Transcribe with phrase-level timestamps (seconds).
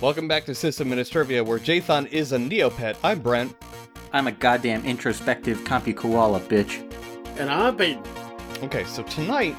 [0.00, 2.96] Welcome back to Sysadministrivia, where Jathan is a Neopet.
[3.04, 3.54] I'm Brent.
[4.12, 6.80] I'm a goddamn introspective compy koala, bitch.
[7.38, 8.02] And I'm Peyton.
[8.64, 9.56] Okay, so tonight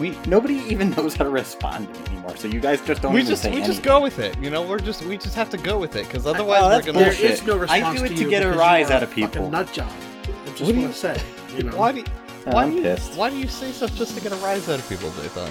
[0.00, 3.12] we Nobody even knows how to respond to me anymore, so you guys just don't
[3.14, 4.36] we even just say we just go with it.
[4.40, 6.82] You know, we're just we just have to go with it because otherwise well, we're
[6.82, 6.98] gonna.
[6.98, 7.30] There Bullshit.
[7.30, 9.28] is no response I do it to you get a rise out of people.
[9.34, 9.90] fucking nut job.
[10.24, 11.22] I just What do you- want to say,
[11.56, 11.76] you know.
[11.76, 12.04] Why do you,
[12.44, 13.14] Why I'm do you pissed.
[13.16, 15.50] why do you say stuff just to get a rise out of people, Jathan?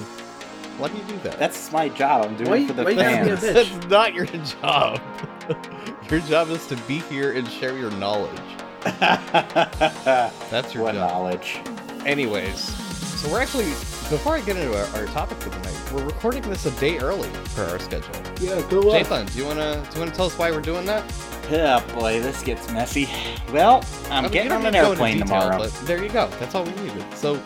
[0.80, 1.38] Why do you do that?
[1.40, 2.26] That's my job.
[2.26, 3.44] I'm doing Why- it for the why you gotta be a fans.
[3.44, 3.54] bitch?
[3.80, 5.02] That's not your job.
[6.12, 8.40] your job is to be here and share your knowledge.
[8.84, 11.10] That's your what job.
[11.12, 11.58] knowledge?
[12.06, 12.60] Anyways,
[13.20, 13.72] so we're actually
[14.10, 17.30] before I get into our, our topic for tonight, we're recording this a day early
[17.56, 18.14] for our schedule.
[18.42, 19.06] Yeah, good luck.
[19.06, 21.04] Jathan, do you wanna do you wanna tell us why we're doing that?
[21.52, 23.08] Oh boy, this gets messy.
[23.52, 25.58] Well, I'm I mean, getting on an to go into airplane detail, tomorrow.
[25.60, 26.28] But there you go.
[26.40, 27.06] That's all we needed.
[27.16, 27.42] So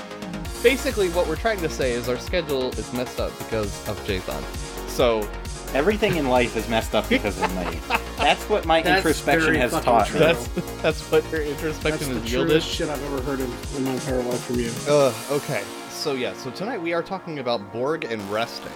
[0.63, 4.43] basically, what we're trying to say is our schedule is messed up because of Jathan.
[4.89, 5.27] So
[5.73, 7.79] Everything in life is messed up because of me.
[8.17, 10.19] That's what my That's introspection has taught me.
[10.19, 10.47] that's
[10.81, 12.49] that's what your That's introspection the has yielded.
[12.49, 14.71] truest shit I've ever heard in, in my entire life from you.
[14.87, 15.63] Uh, okay.
[15.97, 18.71] So yeah, so tonight we are talking about Borg and Restic.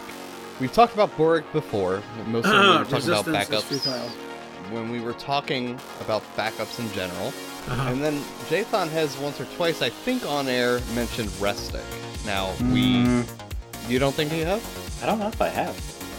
[0.60, 2.02] We've talked about Borg before.
[2.26, 4.12] Mostly when we were talking about backups.
[4.72, 7.28] When we were talking about backups in general.
[7.28, 7.92] Uh-huh.
[7.92, 8.16] And then
[8.50, 11.86] Jathan has once or twice, I think on air, mentioned Restic.
[12.26, 13.04] Now, we.
[13.06, 13.28] Mm,
[13.88, 14.64] You don't think you have?
[15.04, 15.76] I don't know if I have.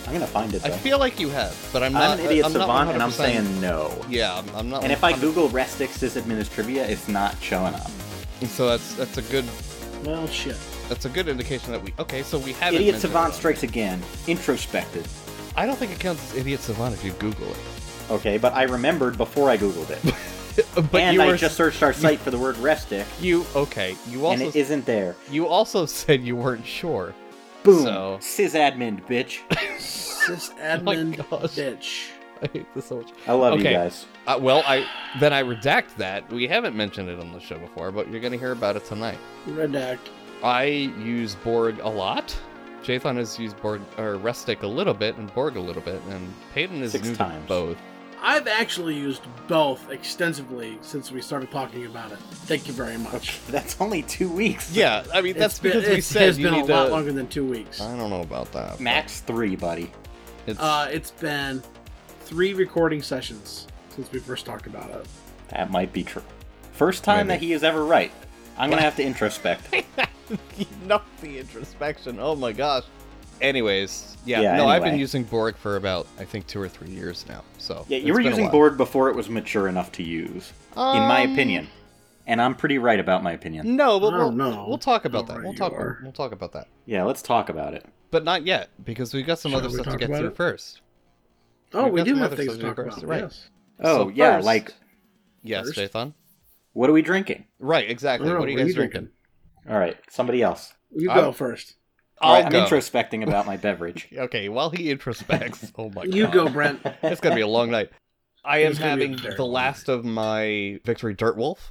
[0.07, 2.03] I'm gonna find it I feel like you have, but I'm not.
[2.03, 3.93] I'm an idiot I'm savant, and I'm saying no.
[4.09, 4.83] Yeah, I'm, I'm not.
[4.85, 7.91] And if I 100% Google Restix sysadministrivia, it's not showing up.
[8.47, 9.45] So that's that's a good
[10.05, 10.57] Well, shit.
[10.93, 11.95] That's a good indication that we.
[11.99, 12.83] Okay, so we haven't.
[12.83, 13.37] Idiot savant it.
[13.37, 14.03] strikes again.
[14.27, 15.09] Introspective.
[15.57, 17.57] I don't think it counts as idiot savant if you Google it.
[18.11, 20.15] Okay, but I remembered before I Googled it.
[20.93, 23.97] but and you I were just searched our site for the word Restic, you okay.
[24.07, 25.17] You also and also it isn't there.
[25.31, 27.15] you also said you weren't sure.
[27.63, 27.85] Boom.
[27.85, 29.39] So- Sysadmin, bitch.
[29.79, 32.11] Sysadmin Oh bitch.
[32.43, 33.13] I hate this so much.
[33.27, 33.71] I love Okay.
[33.71, 34.05] you guys.
[34.27, 34.87] Uh, well, I
[35.21, 36.31] then I redact that.
[36.31, 39.19] We haven't mentioned it on the show before, but you're gonna hear about it tonight.
[39.47, 40.01] Redact.
[40.43, 42.37] I use Borg a lot.
[42.83, 46.33] Jathan has used Borg or Restic a little bit and Borg a little bit, and
[46.53, 47.43] Peyton is Six new times.
[47.45, 47.77] to both.
[48.25, 52.19] I've actually used both extensively since we started talking about it.
[52.19, 53.41] Thank you very much.
[53.49, 54.75] That's only two weeks.
[54.75, 56.71] Yeah, I mean that's It's been- because we said it said has you been need
[56.71, 56.91] a lot to.
[56.91, 57.81] longer than two weeks.
[57.81, 58.81] I don't know about that.
[58.81, 59.91] Max three, buddy.
[60.47, 61.63] It's, Uh, it's been
[62.21, 65.07] three recording sessions since we first talked about it.
[65.49, 66.23] That might be true.
[66.73, 67.39] First time Maybe.
[67.41, 68.13] that he is ever right.
[68.57, 69.85] I'm gonna have to introspect.
[70.87, 72.19] not the introspection.
[72.21, 72.85] Oh my gosh.
[73.41, 75.01] Anyways, yeah, Yeah, no, I've been anyway.
[75.01, 77.43] using Borg for about I think two or three years now.
[77.59, 78.53] So Yeah, it's you were been a using while.
[78.53, 81.69] Borg before it was mature enough to use, in my Um, opinion.
[82.27, 83.75] And I'm pretty right about my opinion.
[83.75, 85.35] No, but I we'll, don't know we'll talk about how that.
[85.39, 85.73] right We'll you talk.
[85.73, 85.99] are.
[86.05, 87.85] We'll talk about that, Yeah, let's talk about it.
[88.13, 90.19] but not yet because we've got some Shall other we stuff to talk get about
[90.19, 90.37] through it?
[90.37, 90.81] first.
[91.75, 93.09] Oh, We've we got do some have other things to to talk do first, about.
[93.11, 93.23] right.
[93.23, 93.51] Yes.
[93.81, 94.75] Oh, So yeah, first- like,
[95.43, 95.79] Yes, First.
[95.95, 96.13] Jathan.
[96.75, 97.47] what are we drinking?
[97.59, 98.29] Right, exactly.
[98.29, 99.09] I don't what are you guys drinking?
[99.69, 100.73] All right, somebody else.
[100.95, 101.75] You I'm- go first.
[102.21, 102.65] All right, I'll I'm go.
[102.65, 104.09] introspecting about my beverage.
[104.17, 105.73] Okay, while he introspects.
[105.77, 106.15] oh my god.
[106.15, 106.81] You go, Brent.
[107.03, 107.91] It's gonna be a long night.
[108.45, 111.71] I am It's gonna be having the last of my Victory Dirt Wolf,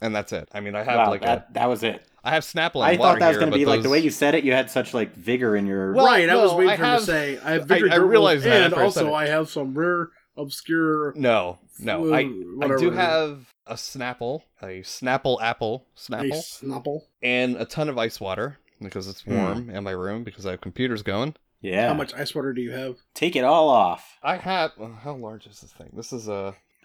[0.00, 0.48] and that's it.
[0.52, 2.04] I mean, I have wow, like that, a, that was it.
[2.22, 2.82] I have Snapple.
[2.82, 4.44] I and thought that was going to but be like the way you said it.
[4.44, 5.92] You had such like vigor in your.
[5.94, 7.94] Well, right, I was waiting I for him to say, I have I- Victor I
[7.96, 9.14] Dirt Wolf, realized that and after I said also.
[9.14, 11.12] I have some rare, obscure.
[11.16, 12.12] No, no.
[12.14, 17.02] I I do have a Snapple, a Snapple apple a Snapple, Snapple.
[17.22, 19.36] and a ton of ice water because it's Hmm.
[19.36, 21.34] warm in my room because I have computers going.
[21.60, 21.88] yeah.
[21.88, 22.96] How much ice water do you have?
[23.14, 24.18] Take it all off.
[24.22, 24.72] I have.
[24.78, 25.90] well, how large is this thing?
[25.92, 26.54] This is a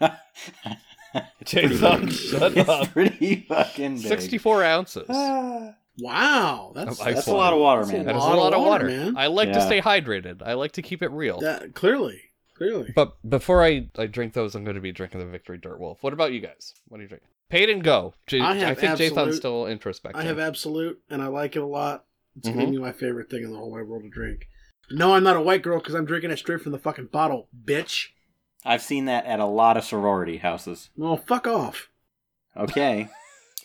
[1.40, 2.90] it's Jason, shut it's up.
[2.92, 4.06] pretty fucking big.
[4.06, 5.06] 64 ounces.
[5.08, 5.74] Ah.
[6.00, 8.04] Wow, that's Of ice That's a lot of water, man.
[8.06, 9.04] That is a lot of lot of water, water.
[9.04, 9.16] man.
[9.16, 10.42] I like to stay hydrated.
[10.42, 11.38] I like to keep it real.
[11.38, 12.20] that clearly,
[12.54, 12.92] clearly.
[12.94, 16.02] But before I, I drink those, I'm going to be drinking the Victory Dirt Wolf.
[16.02, 16.74] What about you guys?
[16.88, 17.28] What are you drinking?
[17.50, 18.14] Paid and go.
[18.26, 20.20] J- I have I think Jathan's still introspective.
[20.20, 22.04] I have Absolut, and I like it a lot.
[22.36, 22.54] It's Mhm.
[22.54, 24.48] gonna be my favorite thing in the whole wide world to drink.
[24.90, 27.48] No, I'm not a white girl because I'm drinking it straight from the fucking bottle,
[27.64, 28.08] bitch.
[28.64, 30.90] I've seen that at a lot of sorority houses.
[30.96, 31.90] Well, fuck off.
[32.56, 33.08] Okay.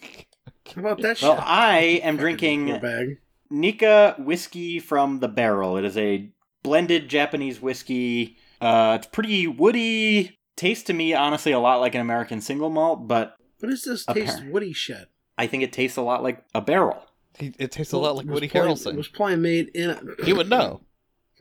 [0.76, 1.44] How about that well, shit?
[1.48, 3.18] I am Fucking drinking bag.
[3.50, 5.78] Nikka whiskey from the barrel.
[5.78, 6.30] It is a
[6.64, 8.38] blended Japanese whiskey.
[8.62, 10.38] Uh, it's pretty woody.
[10.56, 14.04] Tastes to me, honestly, a lot like an American single malt, but What is this
[14.08, 14.30] Apparent.
[14.32, 15.08] taste woody shit?
[15.38, 17.02] I think it tastes a lot like a barrel.
[17.38, 18.96] He, it tastes a lot like Woody probably- Harrelson.
[18.98, 19.92] Was probably made in.
[19.92, 20.02] A...
[20.26, 20.82] He would know.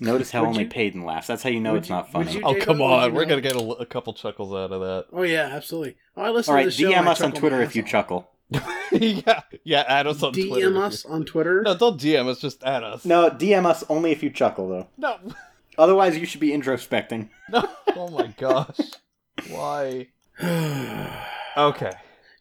[0.00, 1.26] Notice how Would only you- Payton laughs.
[1.26, 2.32] That's how you know would it's you- not funny.
[2.32, 3.12] you- Oh, come on.
[3.12, 3.28] We're know?
[3.36, 5.06] going to get a, a couple chuckles out of that.
[5.12, 5.96] oh yeah, absolutely.
[6.16, 6.90] Oh, I listen All to the show.
[6.90, 8.30] DM I us on Twitter if you chuckle.
[8.92, 9.84] yeah, yeah.
[9.88, 10.76] Add us on DM Twitter.
[10.84, 11.62] us on Twitter.
[11.62, 12.38] No, don't DM us.
[12.40, 13.04] Just add us.
[13.04, 14.88] No, DM us only if you chuckle though.
[14.96, 15.18] no,
[15.78, 17.28] Otherwise, you should be introspecting.
[17.50, 17.68] no.
[17.96, 18.78] Oh my gosh.
[19.48, 20.08] Why?
[21.56, 21.92] Okay.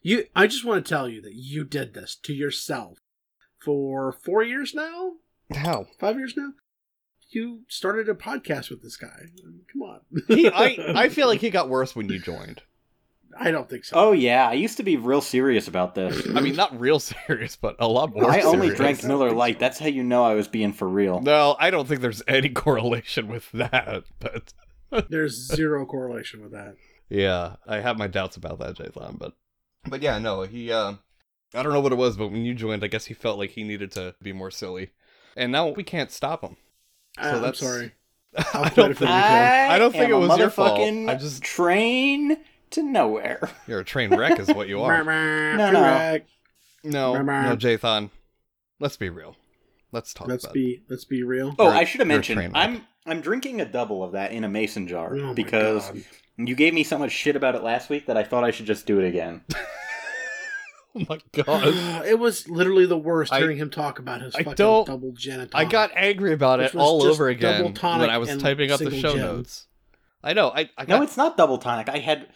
[0.02, 2.98] you, I just want to tell you that you did this to yourself
[3.64, 5.14] for four years now,
[5.54, 5.88] How?
[6.02, 6.50] five years now.
[7.30, 9.28] You started a podcast with this guy.
[9.72, 10.00] Come on.
[10.28, 12.62] He, I, I feel like he got worse when you joined.
[13.38, 13.96] I don't think so.
[13.98, 16.26] Oh yeah, I used to be real serious about this.
[16.36, 18.30] I mean, not real serious, but a lot more.
[18.32, 18.78] I only serious.
[18.78, 19.60] drank Miller Lite.
[19.60, 21.20] That's how you know I was being for real.
[21.22, 24.04] No, I don't think there's any correlation with that.
[24.20, 24.54] But
[25.10, 26.76] There's zero correlation with that.
[27.10, 29.20] yeah, I have my doubts about that, Jathan.
[29.20, 29.34] But
[29.88, 30.72] but yeah, no, he.
[30.72, 30.94] uh
[31.54, 33.52] I don't know what it was, but when you joined, I guess he felt like
[33.52, 34.92] he needed to be more silly,
[35.38, 36.58] and now we can't stop him.
[37.18, 37.92] I- So I'm that's- sorry.
[38.38, 39.16] I don't it think you.
[39.16, 40.80] I don't think am it a was your fault.
[40.80, 42.38] I just- train
[42.72, 43.50] to nowhere.
[43.68, 45.04] you're a train wreck, is what you are.
[45.58, 45.80] No, no.
[45.80, 46.30] Correct.
[46.84, 48.10] No, no, Jathan.
[48.80, 49.36] Let's be real.
[49.92, 51.56] Let's talk Let's about be let's be real.
[51.58, 52.52] Oh, You're- I should have mentioned.
[52.54, 55.92] I'm I'm drinking a double of that in a mason jar Oh because
[56.38, 58.66] you gave me so much shit about it last week that I thought I should
[58.66, 59.42] just do it again.
[60.98, 62.06] Oh my god.
[62.06, 65.42] it was literally the worst I- hearing him talk about his I fucking double gin
[65.42, 68.98] and I got angry about it all over again when I was typing up the
[68.98, 69.22] show gin.
[69.22, 69.68] notes.
[70.24, 70.50] I know.
[70.56, 71.90] I, I No, it's not double tonic.
[71.90, 72.30] I had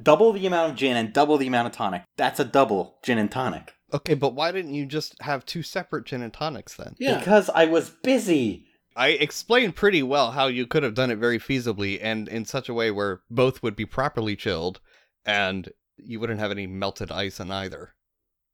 [0.00, 2.02] double the amount of gin and double the amount of tonic.
[2.16, 3.74] That's a double gin and tonic.
[3.92, 6.94] okay, but why didn't you just have two separate gin and tonics then?
[6.98, 7.18] Yeah.
[7.18, 8.66] Because I was busy.
[8.96, 12.68] I explained pretty well how you could have done it very feasibly and in such
[12.68, 14.80] a way where both would be properly chilled
[15.24, 17.94] and you wouldn't have any melted ice in either.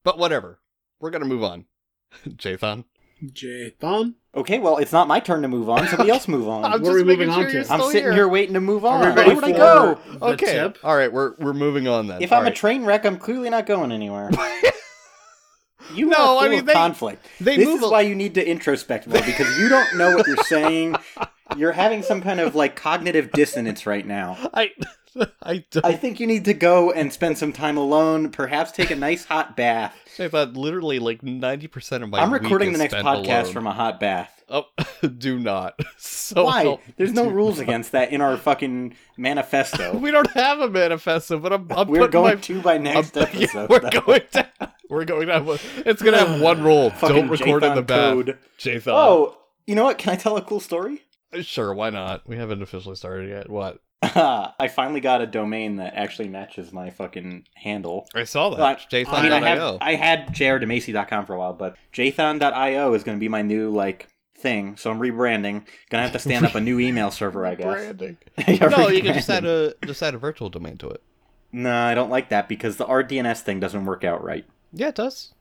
[0.05, 0.61] But whatever.
[0.99, 1.67] We're gonna move on.
[2.29, 2.85] Jathan.
[3.25, 4.15] Jathan.
[4.35, 5.87] Okay, well, it's not my turn to move on.
[5.89, 6.65] Somebody else move on.
[6.65, 7.73] I'm What just are we making moving sure on you're to?
[7.73, 9.03] I'm still sitting here waiting to move on.
[9.03, 10.01] Are we Where ready would I for go?
[10.19, 10.53] the Okay.
[10.53, 10.79] tip?
[10.85, 12.23] All right, we're we're moving on then.
[12.23, 12.55] If All I'm a right.
[12.57, 14.31] train wreck, I'm clearly not going anywhere.
[15.95, 17.27] You No, are full I mean, of they- conflict.
[17.41, 20.15] they this move is a- why you need to introspect more because you don't know
[20.17, 20.95] what you're saying.
[21.57, 24.37] You're having some kind of like cognitive dissonance right now.
[24.55, 24.71] I
[25.43, 28.31] I don't I think you need to go and spend some time alone.
[28.31, 29.95] Perhaps take a nice hot bath.
[30.19, 32.21] I thought literally like ninety percent of my.
[32.21, 33.53] I'm recording the next podcast alone.
[33.53, 34.45] from a hot bath.
[34.49, 34.65] Oh,
[35.19, 35.79] do not.
[35.99, 36.63] So Why?
[36.63, 37.65] help- There's no rules not.
[37.65, 39.97] against that in our fucking manifesto.
[39.97, 41.67] We don't have a manifesto, but I'm.
[41.73, 43.69] I'm We're going my, to by next I'm- yeah, episode.
[43.71, 44.01] we're though.
[44.01, 44.49] going to.
[44.89, 45.83] We're going to have.
[45.87, 48.13] It's gonna have one rule: don't record in Jathan the bath.
[48.15, 48.39] code.
[48.59, 48.93] Jathan.
[48.93, 49.99] Oh, you know what?
[49.99, 51.03] Can I tell a cool story?
[51.43, 51.73] sure.
[51.75, 52.29] Why not?
[52.29, 53.49] We haven't officially started yet.
[53.51, 53.79] What?
[54.03, 58.09] I finally got a domain that actually matches my fucking handle.
[58.15, 58.59] I saw that.
[58.59, 59.13] Well, I- Jathan.io.
[59.15, 63.21] I mean, I have I had jrdemacy.com for a while, but jthon.io is going to
[63.21, 64.09] be my new like
[64.39, 64.77] thing.
[64.77, 65.67] So I'm rebranding.
[65.91, 67.67] Gonna have to stand up a new email server, I guess.
[67.67, 68.17] Branding.
[68.49, 71.03] Yeah, no, you can just add a just add a virtual domain to it.
[71.53, 74.47] No, I don't like that because the RDNS thing doesn't work out right.
[74.73, 75.35] Yeah, it does.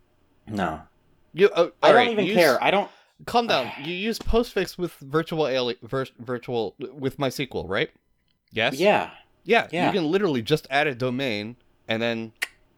[0.48, 0.82] No,
[1.34, 1.50] You.
[1.56, 2.62] Oh, I don't alright, even care.
[2.62, 2.90] I don't.
[3.26, 3.72] Calm down.
[3.84, 7.90] You use postfix with virtual ali- vir- virtual with MySQL, right?
[8.52, 8.76] Yes.
[8.80, 9.12] Yeah.
[9.44, 9.68] Yeah.
[9.72, 9.88] Yeah.
[9.88, 11.56] You can literally just add a domain
[11.88, 12.34] and then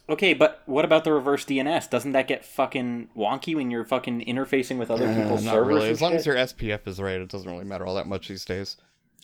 [0.09, 1.89] Okay, but what about the reverse DNS?
[1.89, 5.67] Doesn't that get fucking wonky when you're fucking interfacing with other uh, people's not servers?
[5.75, 5.89] really.
[5.89, 8.43] As long as your SPF is right, it doesn't really matter all that much these
[8.43, 8.75] days.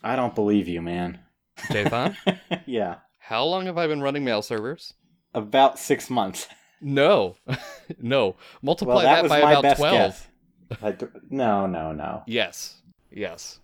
[0.04, 1.20] I don't believe you, man.
[1.70, 2.16] Jathan,
[2.68, 4.94] yeah, how long have I been running mail servers?
[5.34, 6.48] about six months.
[6.80, 7.36] No,
[8.00, 8.36] no.
[8.62, 9.94] Multiply Well, that that, by about twelve.
[9.94, 10.28] guess.
[10.82, 12.22] I d- no, no, no.
[12.28, 12.76] Yes.
[13.12, 13.60] Yes.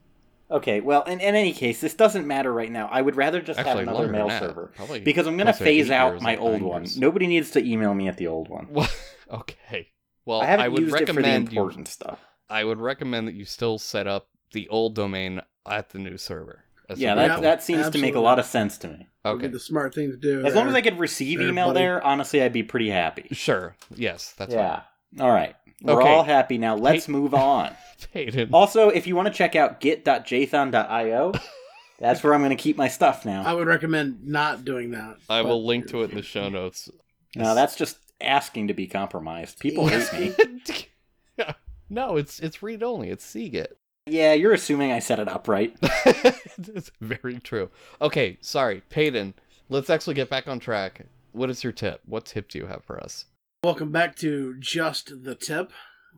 [0.52, 2.88] Okay, well, in, in any case, this doesn't matter right now.
[2.92, 6.22] I would rather just have another mail server Probably because I'm going to phase out
[6.22, 6.86] my old nine one.
[6.98, 8.68] Nobody needs to email me at the old one.
[8.70, 8.90] Well,
[9.32, 9.90] okay.
[10.26, 11.60] Well, I haven't I would used it for the recommend you.
[11.60, 12.20] important stuff.
[12.50, 16.64] I would recommend that you still set up the old domain at the new server.
[16.90, 19.08] As Yeah, that, that seems to make a lot of sense to me.
[19.26, 19.48] Okay.
[19.48, 20.46] the smart thing to do.
[20.46, 20.76] As long as.
[20.76, 21.80] I could receive There, email buddy.
[21.80, 23.28] there, honestly, I'd be pretty happy.
[23.32, 23.76] Sure.
[23.96, 24.82] Yes, that's yeah.
[25.20, 25.56] All right.
[25.84, 26.10] We're Okay.
[26.10, 26.76] all happy now.
[26.76, 27.68] Let's move on.
[27.98, 28.10] fine.
[28.14, 28.50] Peyton.
[28.54, 31.34] Also, if you want to check out git.jthon.io,
[32.00, 33.44] that's where I'm going to keep my stuff now.
[33.44, 35.18] I would recommend not doing that.
[35.30, 36.90] I will link to it in the show notes.
[37.36, 39.60] No, that's just asking to be compromised.
[39.60, 40.34] People hate me.
[41.36, 41.54] Yeah.
[41.90, 43.10] no, it's it's read only.
[43.10, 43.66] It's CGIT.
[44.06, 45.76] Yeah, you're assuming I set it up right.
[46.06, 47.72] it's very true.
[48.00, 49.34] Okay, sorry, Peyton.
[49.70, 51.08] Let's actually get back on track.
[51.32, 52.02] What is your tip?
[52.06, 53.26] What tip do you have for us?
[53.64, 55.72] Welcome back to Just the Tip.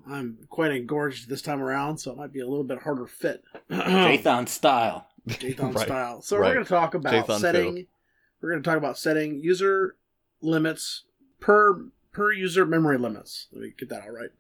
[0.10, 3.44] I'm quite engorged this time around, so it might be a little bit harder fit.
[3.70, 5.06] Jthon style.
[5.28, 5.86] Jthon Right.
[5.86, 6.22] style.
[6.24, 6.48] So right.
[6.48, 7.86] we're going to talk about Jthon setting.
[8.42, 9.96] We're going to talk about setting user
[10.42, 11.04] limits
[11.40, 13.48] per per user memory limits.
[13.52, 14.32] Let me get that all right.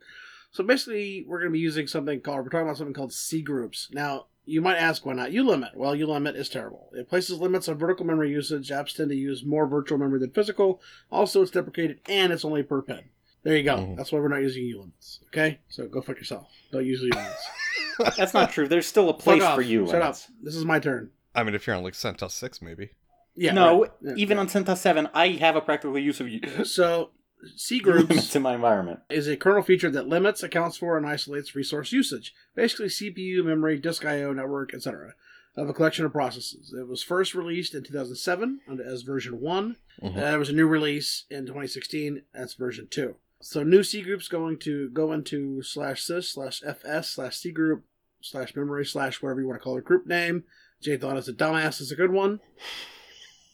[0.49, 2.39] So basically, we're going to be using something called.
[2.39, 3.87] We're talking about something called C groups.
[3.93, 5.75] Now, You might ask why not ulimit.
[5.75, 6.89] Well, ulimit is terrible.
[6.93, 8.69] It places limits on virtual memory usage.
[8.69, 10.81] Apps tend to use more virtual memory than physical.
[11.11, 13.09] Also, it's deprecated and it's only per pen.
[13.43, 13.77] There you go.
[13.77, 13.97] Mhm.
[13.97, 15.19] That's why we're not using ulimits.
[15.27, 16.47] Okay, so go fuck yourself.
[16.71, 18.15] Don't use ulimits.
[18.17, 18.67] That's not true.
[18.67, 19.87] There's still a place for you.
[19.87, 20.15] Shut up.
[20.41, 21.11] This is my turn.
[21.33, 22.91] I mean, if you're on like CentOS 6, maybe.
[23.35, 23.51] Yeah.
[23.53, 23.91] no, right.
[24.01, 24.41] Yeah, even yeah.
[24.41, 26.29] on CentOS 7, I have a practical use of
[26.67, 27.11] So,
[27.55, 29.01] C groups to my environment.
[29.09, 32.33] is a kernel feature that limits, accounts for, and isolates resource usage.
[32.55, 35.13] Basically, CPU, memory, disk I/O, network, etc.
[35.55, 36.73] Of a collection of processes.
[36.77, 39.77] It was first released in 2007 under- as version one.
[40.01, 40.17] Mhm.
[40.17, 43.15] Uh, there was a new release in 2016 as version two.
[43.41, 47.85] So new C groups going to go into slash sys slash fs slash C group
[48.21, 50.43] slash memory slash whatever you want to call it group name.
[50.81, 52.39] Jay thought it's a dumbass is a good one.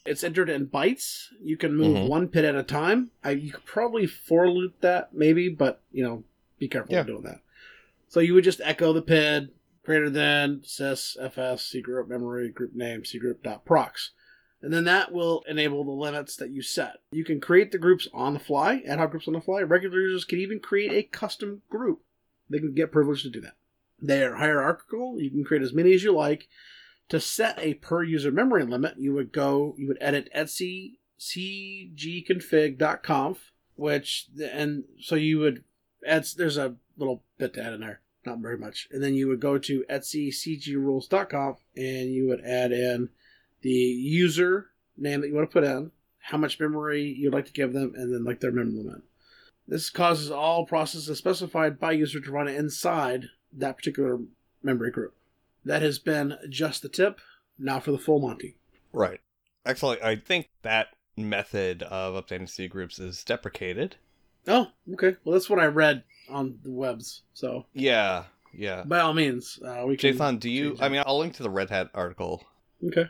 [0.05, 1.27] It's entered in bytes.
[1.41, 2.07] You can move Mhm.
[2.07, 3.11] one PID at a time.
[3.23, 6.23] I, you could probably for loop that maybe, but you know,
[6.57, 7.03] be careful Yeah.
[7.03, 7.41] doing that.
[8.07, 9.51] So you would just echo the PID
[9.83, 14.11] greater than sys fs c group memory group name c group dot procs.
[14.63, 16.97] And then that will enable the limits that you set.
[17.11, 19.61] You can create the groups on the fly, ad hoc groups on the fly.
[19.61, 22.03] Regular users can even create a custom group.
[22.49, 23.55] They can get privileged to do that.
[23.99, 25.19] They are hierarchical.
[25.19, 26.47] You can create as many as you like.
[27.11, 33.51] To set a per user memory limit, you would go, you would edit etsy cgconfig.conf,
[33.75, 35.65] which, and so you would
[36.07, 38.87] add, there's a little bit to add in there, not very much.
[38.91, 43.09] And then you would go to etsy cgrules.conf and you would add in
[43.61, 47.51] the user name that you want to put in, how much memory you'd like to
[47.51, 49.01] give them, and then like their memory limit.
[49.67, 54.17] This causes all processes specified by user to run inside that particular
[54.63, 55.13] memory group.
[55.65, 57.19] That has been just the tip.
[57.57, 58.57] Now for the full Monty.
[58.91, 59.19] Right.
[59.65, 63.97] Actually, I think that method of updating C groups is deprecated.
[64.47, 65.15] Oh, okay.
[65.23, 67.21] Well, that's what I read on the webs.
[67.33, 68.83] So Yeah, yeah.
[68.85, 70.15] by all means, uh, we can.
[70.17, 70.77] Jathan, do you?
[70.79, 72.43] I mean, I'll link to the Red Hat article.
[72.87, 73.05] okay.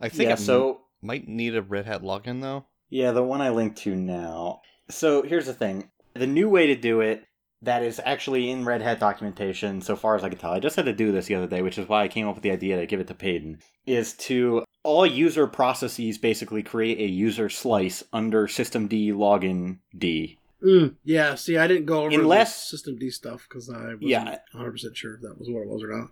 [0.00, 2.66] I think yeah, it so might need a Red Hat login though.
[2.90, 4.60] Yeah, the one I linked to now.
[4.90, 5.90] So here's the thing.
[6.14, 7.24] The new way to do it
[7.62, 10.76] that is actually in Red Hat documentation, so far as I can tell, I just
[10.76, 12.50] had to do this the other day, which is why I came up with the
[12.50, 17.48] idea to give it to Payton, is to all user processes basically create a user
[17.48, 20.38] slice under systemd login D.
[20.64, 21.34] Mm, yeah.
[21.36, 24.38] See, I didn't go over Unless- the system D stuff because I wasn't Yeah.
[24.52, 26.10] 100 percent sure if that was what it was or not.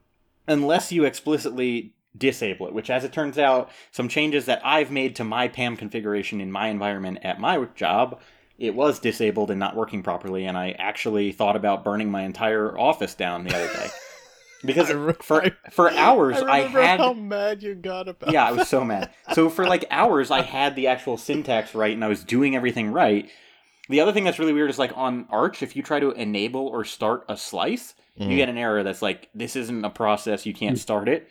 [0.48, 5.14] unless you explicitly disable it, which, as it turns out, some changes that I've made
[5.16, 8.20] to my PAM configuration in my environment at my job,
[8.60, 12.78] it was disabled and not working properly, and I actually thought about burning my entire
[12.78, 13.88] office down the other day.
[14.62, 18.30] Because I re- for for hours I, remember had how mad you got about.
[18.30, 19.08] yeah, I was so mad.
[19.32, 22.92] So for like hours, I had the actual syntax right, and I was doing everything
[22.92, 23.26] right.
[23.88, 26.66] The other thing that's really weird is like on Arch, if you try to enable
[26.68, 28.28] or start a slice, Mhm.
[28.30, 31.26] you get an error that's like, this isn't a process, you can't start it.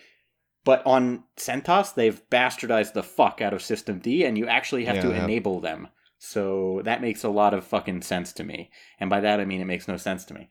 [0.65, 4.95] But on CentOS, they've bastardized the fuck out of System D, and you actually have
[4.95, 5.23] Yeah, to have.
[5.25, 5.89] enable them.
[6.19, 8.69] So that makes a lot of fucking sense to me.
[8.99, 10.49] And by that, I mean it makes no sense to me.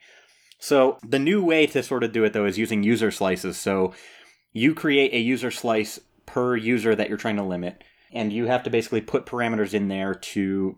[0.58, 3.58] So the new way to sort of do it, though, is using user slices.
[3.58, 3.94] So
[4.52, 8.62] you create a user slice per user that you're trying to limit, and you have
[8.64, 10.76] to basically put parameters in there to,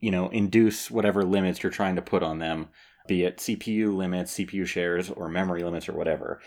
[0.00, 2.68] you know, induce whatever limits you're trying to put on them,
[3.06, 6.40] be it CPU limits, CPU shares, or memory limits, or whatever.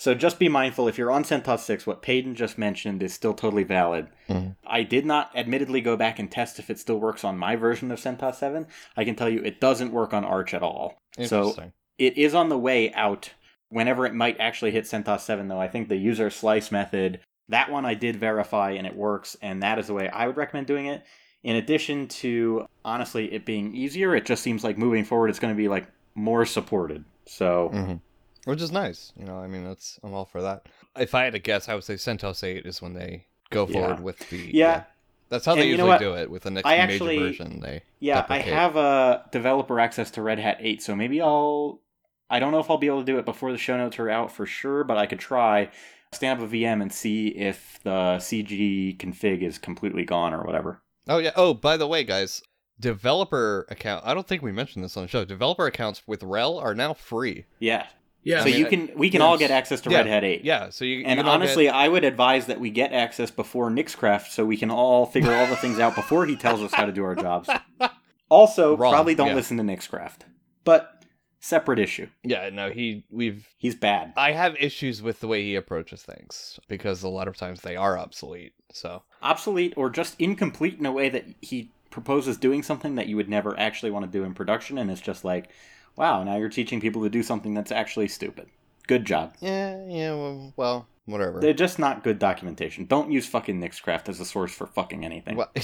[0.00, 3.34] So just be mindful if you're on CentOS 6, what Payton just mentioned is still
[3.34, 4.06] totally valid.
[4.30, 4.56] Mhm.
[4.66, 7.90] I did not admittedly go back and test if it still works on my version
[7.90, 8.66] of CentOS 7.
[8.96, 10.96] I can tell you it doesn't work on Arch at all.
[11.26, 11.54] So
[11.98, 13.32] it is on the way out
[13.68, 15.60] whenever it might actually hit CentOS 7, though.
[15.60, 19.62] I think the user slice method, that one I did verify and it works, and
[19.62, 21.02] that is the way I would recommend doing it.
[21.42, 25.52] In addition to, honestly, it being easier, it just seems like moving forward it's going
[25.54, 27.04] to be like more supported.
[27.26, 27.94] So, hmm
[28.44, 29.12] Which is nice.
[29.18, 30.66] You know, I mean, that's I'm all for that.
[30.98, 33.72] If I had to guess, I would say CentOS 8 is when they go Yeah.
[33.72, 34.50] forward with the.
[34.52, 34.84] Yeah.
[35.28, 37.18] That's how And they you know usually do it with the next I major actually-
[37.18, 37.60] version.
[37.60, 41.80] They yeah, I have a developer access to Red Hat 8, so maybe I'll.
[42.28, 44.08] I don't know if I'll be able to do it before the show notes are
[44.10, 45.70] out for sure, but I could try
[46.12, 50.82] stand up a VM and see if the CG config is completely gone or whatever.
[51.08, 51.30] Oh yeah.
[51.36, 52.42] Oh, by the way, guys,
[52.80, 54.04] developer account.
[54.04, 55.24] I don't think we mentioned this on the show.
[55.24, 57.44] Developer accounts with RHEL are now free.
[57.60, 57.86] Yeah.
[58.22, 58.40] Yeah.
[58.40, 60.44] so I mean, you can we can all get access to Yeah, Red Hat 8.
[60.44, 60.70] Yeah.
[60.70, 63.70] So you you And all honestly, get- I would advise that we get access before
[63.70, 66.84] Nixcraft so we can all figure all the things out before he tells us how
[66.86, 67.48] to do our jobs.
[68.28, 69.34] Also, Wrong, probably don't yeah.
[69.34, 70.20] listen to Nixcraft.
[70.62, 71.02] But
[71.40, 72.06] separate issue.
[72.22, 72.48] yeah.
[72.50, 73.48] No, he we've.
[73.58, 74.12] He's bad.
[74.16, 77.74] I have issues with the way he approaches things because a lot of times they
[77.74, 78.52] are obsolete.
[78.72, 83.16] So Obsolete or just incomplete in a way that he proposes doing something that you
[83.16, 85.50] would never actually want to do in production and it's just like,
[85.96, 88.48] wow, now you're teaching people to do something that's actually stupid.
[88.86, 89.34] Good job.
[89.40, 90.50] Yeah, yeah.
[90.56, 91.40] Well, whatever.
[91.40, 92.86] They're just not good documentation.
[92.86, 95.42] Don't use fucking Nixcraft as a source for fucking anything.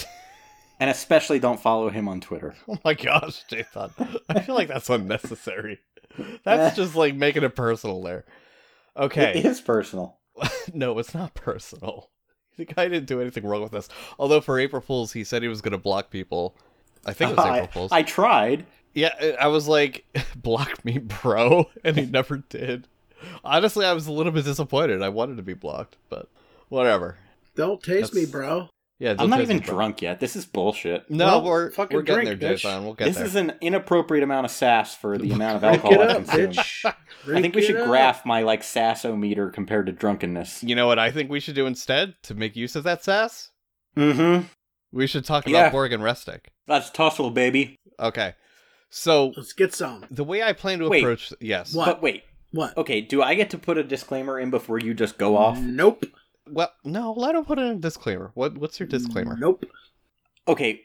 [0.79, 2.55] And especially don't follow him on Twitter.
[2.69, 4.21] oh my gosh, Jathan.
[4.29, 5.81] I feel like that's unnecessary.
[6.45, 6.77] That's eh.
[6.77, 8.25] just like making it personal there.
[8.97, 9.39] Okay.
[9.39, 10.19] It is personal.
[10.75, 12.11] no, it's not personal.
[12.57, 13.89] The guy didn't do anything wrong with this.
[14.19, 16.57] Although for April Fools, he said he was going to block people.
[17.05, 17.93] I think it was April I, Fools.
[17.93, 18.67] I tried.
[18.97, 20.05] Yeah, I was like,
[20.37, 21.71] block me, bro.
[21.85, 22.89] And he never did.
[23.45, 25.03] Honestly, I was a little bit disappointed.
[25.03, 26.29] I wanted to be blocked, but
[26.69, 27.17] whatever.
[27.55, 28.69] Don't taste me, bro.
[28.99, 30.21] Yeah, I'm don't even drunk yet.
[30.21, 31.11] This is bullshit.
[31.11, 32.55] No, Well, we're, fucking we're getting drink, there.
[32.55, 32.85] Jason.
[32.85, 33.27] We'll get This there.
[33.27, 36.65] is an inappropriate amount of sass for the amount of alcohol I up, consume.
[37.37, 37.89] I think we should it up.
[37.89, 40.63] graph my like sassometer compared to drunkenness.
[40.63, 43.51] You know what I think we should do instead to make use of that sass?
[43.99, 44.47] Mm-hmm.
[44.93, 45.71] We should talk about Yeah.
[45.71, 46.47] Borg and Restic.
[46.67, 47.77] That's tussle, baby.
[48.01, 48.35] Okay.
[48.91, 50.05] So Let's get some.
[50.11, 51.03] the way I plan to Wait.
[51.03, 51.75] approach yes.
[51.75, 51.87] What?
[51.87, 52.77] But wait, What?
[52.77, 55.59] okay, do I get to put a disclaimer in before you just go off?
[55.59, 56.05] Nope.
[56.49, 58.31] Well, no, let him put in a disclaimer.
[58.35, 59.37] What what's your disclaimer?
[59.37, 59.65] Nope.
[60.49, 60.83] Okay,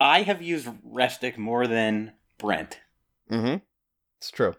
[0.00, 2.80] I have used Restic more than Brent.
[3.30, 3.56] Mm-hmm.
[4.18, 4.54] It's true.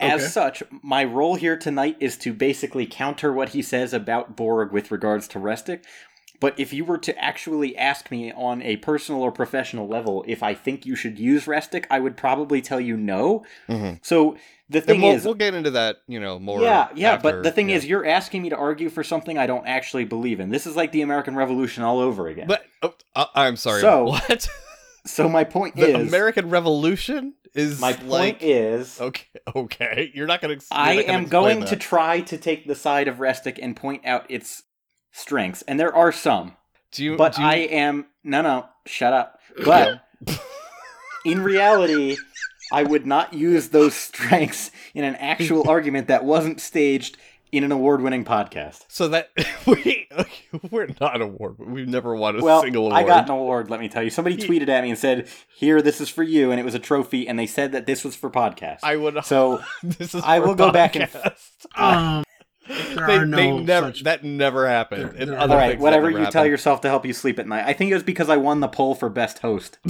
[0.00, 0.28] As Okay.
[0.30, 4.92] such, my role here tonight is to basically counter what he says about Borg with
[4.92, 5.82] regards to Restic.
[6.40, 10.42] But if you were to actually ask me on a personal or professional level if
[10.42, 13.44] I think you should use Restic, I would probably tell you no.
[13.68, 13.96] Mm-hmm.
[14.02, 14.36] So
[14.70, 16.60] the thing we'll, is, we'll get into that, you know, more.
[16.60, 17.14] yeah, yeah.
[17.14, 17.76] after- but the thing yeah.
[17.76, 20.50] is, you're asking me to argue for something I don't actually believe in.
[20.50, 22.46] This is like the American Revolution all over again.
[22.46, 23.80] But oh, uh, I'm sorry.
[23.80, 24.48] So, what?
[25.06, 29.26] so my point the is, American Revolution is my point like is, okay,
[29.56, 30.10] okay.
[30.14, 30.54] You're not gonna.
[30.54, 31.68] you're I not gonna am going that.
[31.70, 34.64] to try to take the side of Restic and point out its
[35.12, 36.56] strengths, and there are some.
[36.92, 37.16] Do you?
[37.16, 39.38] But do you, I am no, no, shut up.
[39.64, 40.02] But
[41.24, 42.16] in reality,
[42.72, 47.16] I would not use those strengths in an actual argument that wasn't staged
[47.50, 48.84] in an award-winning podcast.
[48.88, 49.30] So that
[49.66, 50.06] we
[50.70, 51.56] we're not award.
[51.58, 53.02] We've never won a Well, single award.
[53.02, 53.70] I got an award.
[53.70, 54.10] Let me tell you.
[54.10, 56.78] Somebody tweeted at me and said, "Here, this is for you," and it was a
[56.78, 58.80] trophy, and they said that this was for podcast.
[58.82, 59.24] I would.
[59.24, 60.22] So this is.
[60.22, 61.66] I will go back and- podcast.
[61.74, 62.24] Um,
[62.68, 63.86] they, are no they never.
[63.88, 65.02] such- That never happened.
[65.02, 67.38] There- And there other all right, whatever never you tell yourself to help you sleep
[67.38, 67.64] at night.
[67.66, 69.78] I think it was because I won the poll for best host.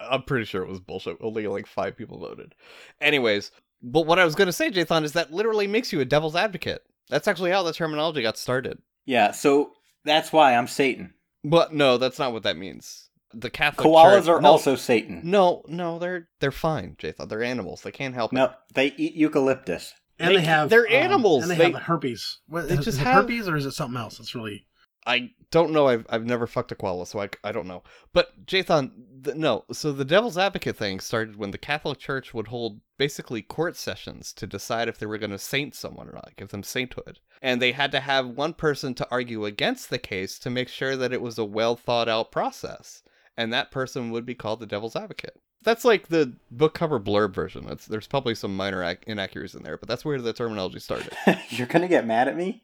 [0.00, 1.16] I'm pretty sure it was bullshit.
[1.20, 2.54] Only like five people voted.
[3.00, 3.50] Anyways,
[3.82, 6.36] but what I was going to say, Jathan, is that literally makes you a devil's
[6.36, 6.82] advocate.
[7.10, 8.78] That's actually how the terminology got started.
[9.04, 9.72] Yeah, so
[10.04, 11.14] that's why I'm Satan.
[11.42, 13.08] But no, that's not what that means.
[13.34, 15.20] The Catholic Koalas Church- are no, also Satan.
[15.24, 15.98] no, no.
[15.98, 17.28] They're they're fine, Jathan.
[17.28, 17.82] They're animals.
[17.82, 18.36] They can't help it.
[18.36, 19.92] No, they eat eucalyptus.
[20.18, 21.42] And they- they, have they're um, animals.
[21.42, 22.38] and they, They- have herpes.
[22.46, 24.18] What, they is just it have- herpes, or is it something else?
[24.20, 24.66] It's really
[25.06, 25.86] I don't know.
[25.88, 27.82] I've I've never fucked a koala, so I, I don't know.
[28.14, 29.66] But Jathan, the, no.
[29.70, 34.32] So the devil's advocate thing started when the Catholic Church would hold basically court sessions
[34.32, 37.60] to decide if they were going to saint someone or not, give them sainthood, and
[37.60, 41.12] they had to have one person to argue against the case to make sure that
[41.12, 43.02] it was a well thought out process,
[43.36, 45.36] and that person would be called the devil's advocate.
[45.64, 47.66] That's like the book cover blurb version.
[47.70, 51.12] It's, there's probably some minor ac- inaccuracies in there, but that's where the terminology started.
[51.48, 52.62] You're gonna get mad at me,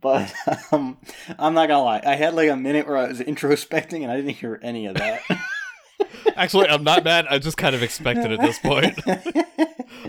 [0.00, 0.32] but
[0.72, 0.98] um,
[1.38, 2.02] I'm not gonna lie.
[2.04, 4.96] I had like a minute where I was introspecting and I didn't hear any of
[4.96, 5.22] that.
[6.36, 7.26] Actually, I'm not mad.
[7.28, 8.98] I just kind of expected at this point.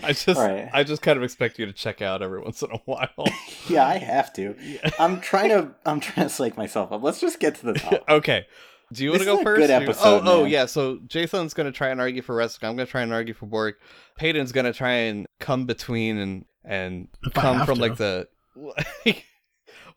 [0.04, 0.70] I just Alright.
[0.74, 3.26] I just kind of expect you to check out every once in a while.
[3.70, 4.56] yeah, I have to.
[5.00, 5.72] I'm trying to.
[5.86, 7.04] I'm trying to psych myself up.
[7.04, 8.04] Let's just get to the top.
[8.10, 8.48] okay.
[8.94, 9.60] Do you want to go is a first?
[9.62, 10.66] good episode, oh, oh yeah.
[10.66, 12.68] So Jason's gonna try and argue for Restic.
[12.68, 13.76] I'm gonna try and argue for Borg.
[14.18, 17.82] Peyton's gonna try and come between and and If come from to.
[17.82, 18.28] like the.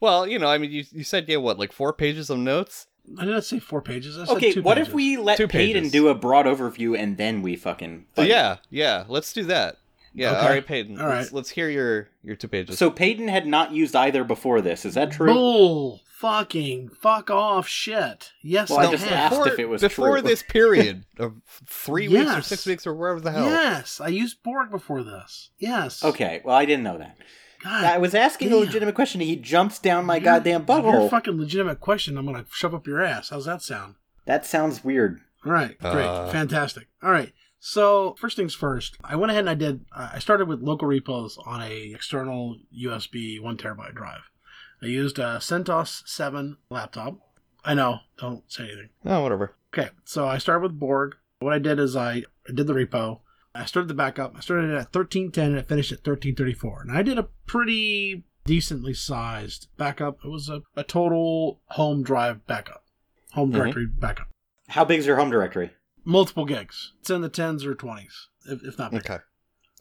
[0.00, 2.87] well, you know, I mean, you you said yeah, what like four pages of notes?
[3.18, 4.18] I didn't say four pages.
[4.18, 4.88] I said Okay, two what pages.
[4.88, 5.92] if we let Two Peyton pages.
[5.92, 8.28] do a broad overview and then we fucking Oh, fight?
[8.28, 9.04] yeah, yeah.
[9.09, 9.76] Let's do that.
[10.16, 10.31] Yeah.
[10.33, 10.40] Okay.
[10.40, 11.00] All right, Peyton.
[11.00, 11.18] All right.
[11.18, 12.79] Let's, let's hear your your two pages.
[12.79, 14.85] So Peyton had not used either before this.
[14.85, 15.33] Is that true?
[15.33, 18.33] Bull fucking fuck off shit.
[18.42, 19.12] Yes, Well, I I just have.
[19.12, 20.26] asked before, if it was before true.
[20.29, 21.35] this period of
[21.66, 23.44] three weeks or six weeks or wherever the hell.
[23.44, 25.50] Yes, I used Borg before this.
[25.59, 26.02] Yes.
[26.02, 27.18] Okay, well I didn't know that.
[27.62, 29.20] God, I was asking a legitimate question.
[29.20, 31.11] and He jumps down my Your- goddamn Your butthole.
[31.11, 32.16] fucking legitimate question.
[32.16, 33.29] I'm gonna shove up your ass.
[33.31, 33.96] How's that sound?
[34.24, 35.20] that sounds weird.
[35.44, 36.29] All right, great, Uh.
[36.31, 36.87] fantastic.
[37.02, 37.33] All right.
[37.68, 39.85] So first things first, I went ahead and I did.
[39.90, 44.20] Uh, I started with local repos on a external USB one terabyte drive.
[44.81, 47.18] I used a CentOS seven laptop.
[47.64, 48.90] I know, don't say anything.
[49.05, 49.57] Oh, whatever.
[49.76, 51.16] Okay, so I started with Borg.
[51.40, 53.18] What I did is I, I did the repo.
[53.52, 54.35] I started the backup.
[54.37, 56.83] I started it at 1310 and it finished at 1334.
[56.83, 60.20] And I did a pretty decently sized backup.
[60.24, 62.85] It was a, a total home drive backup,
[63.33, 63.55] home Mhm.
[63.57, 64.29] directory backup.
[64.68, 65.72] How big is your home directory?
[66.06, 66.92] Multiple gigs.
[67.00, 69.04] It's in the 10s or 20s, if, if not bigger.
[69.14, 69.22] Okay.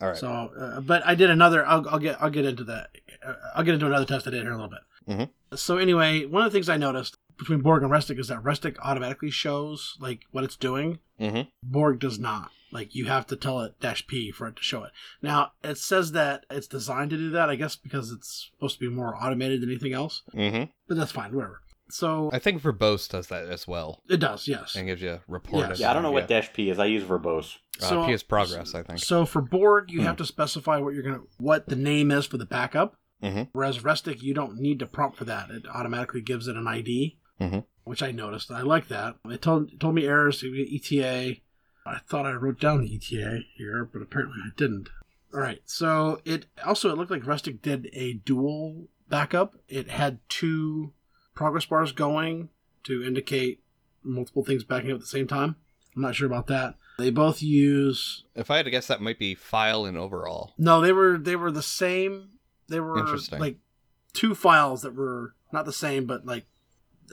[0.01, 0.17] All right.
[0.17, 1.65] So, uh, but I did another.
[1.65, 2.89] I'll, I'll get I'll get into that.
[3.25, 4.75] Uh, I'll get into another test I did here in a little
[5.07, 5.29] bit.
[5.51, 5.57] Mhm.
[5.57, 8.75] So anyway, one of the things I noticed between Borg and Restic is that Restic
[8.81, 10.99] automatically shows like what it's doing.
[11.17, 12.49] hmm Borg does not.
[12.71, 14.91] Like you have to tell it dash P for it to show it.
[15.21, 17.49] Now it says that it's designed to do that.
[17.49, 20.23] I guess because it's supposed to be more automated than anything else.
[20.33, 21.33] hmm But that's fine.
[21.33, 21.61] Whatever.
[21.89, 24.47] So I think Verbose does that as well it does.
[24.47, 24.75] Yes.
[24.75, 25.69] and gives you a report.
[25.69, 25.79] Yes.
[25.79, 26.39] Yeah, I don't know what yeah.
[26.41, 26.79] dash P is.
[26.79, 27.57] I use verbose.
[27.81, 28.99] Uh, So- P is progress, I think.
[28.99, 30.05] So for Borg, you Hmm.
[30.07, 32.95] have to specify what you're gonna what the name is for the backup.
[33.23, 33.49] Mhm.
[33.53, 35.49] Whereas Restic, you don't need to prompt for that.
[35.51, 37.65] It automatically gives it an ID, Mhm.
[37.83, 38.51] which I noticed.
[38.51, 39.15] I like that.
[39.25, 41.41] It told it told me errors to ETA.
[41.85, 44.89] I thought I wrote down the ETA here, but apparently I didn't.
[45.33, 45.61] All right.
[45.65, 49.55] So it also it looked like Restic did a dual backup.
[49.67, 50.93] It had two
[51.35, 52.49] progress bars going
[52.83, 53.61] to indicate
[54.03, 55.55] multiple things backing up at the same time.
[55.95, 56.75] I'm not sure about that.
[56.97, 60.53] They both use If I had to guess, that might be file and overall.
[60.57, 62.29] no, they were they were the same.
[62.67, 63.39] They were Interesting.
[63.39, 63.57] like
[64.13, 66.45] two files that were not the same, but like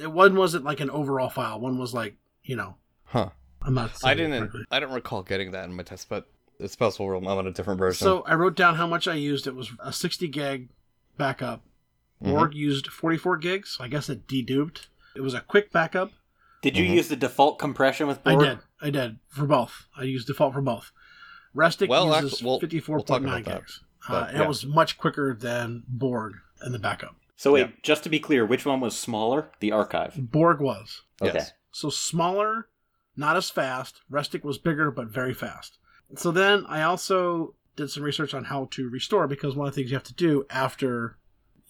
[0.01, 1.61] it, one wasn't like an overall file.
[1.61, 3.31] One was like you know Huh.
[3.65, 3.91] I'm not.
[4.03, 4.51] I didn't.
[4.71, 7.79] I don't recall getting that in my test, but it's possible I'm on a different
[7.79, 8.05] version.
[8.05, 9.47] So I wrote down how much I used.
[9.47, 10.69] It was a 60 gig
[11.17, 11.63] backup.
[12.23, 12.31] Mhm.
[12.31, 13.71] Borg used 44 gigs.
[13.71, 14.87] So I guess it deduped.
[15.15, 16.13] It was a quick backup.
[16.63, 16.95] Did you Mhm.
[16.95, 18.43] use the default compression with Borg?
[18.43, 18.59] I did.
[18.81, 19.87] I did for both.
[19.97, 20.93] I used default for both.
[21.55, 23.61] Restic Well, uses actually, we'll- 54.9 we'll talk about that.
[23.63, 23.81] gigs.
[24.09, 24.45] But, uh, and yeah.
[24.45, 27.17] it was much quicker than Borg in the backup.
[27.37, 27.73] So wait, Yeah.
[27.83, 29.51] just to be clear, which one was smaller?
[29.61, 30.15] The archive.
[30.31, 31.03] Borg was.
[31.21, 31.33] Okay.
[31.35, 31.53] Yes.
[31.73, 32.69] So smaller,
[33.17, 34.01] not as fast.
[34.11, 35.79] Restic was bigger, but very fast.
[36.17, 39.81] So then I also did some research on how to restore because one of the
[39.81, 41.17] things you have to do after,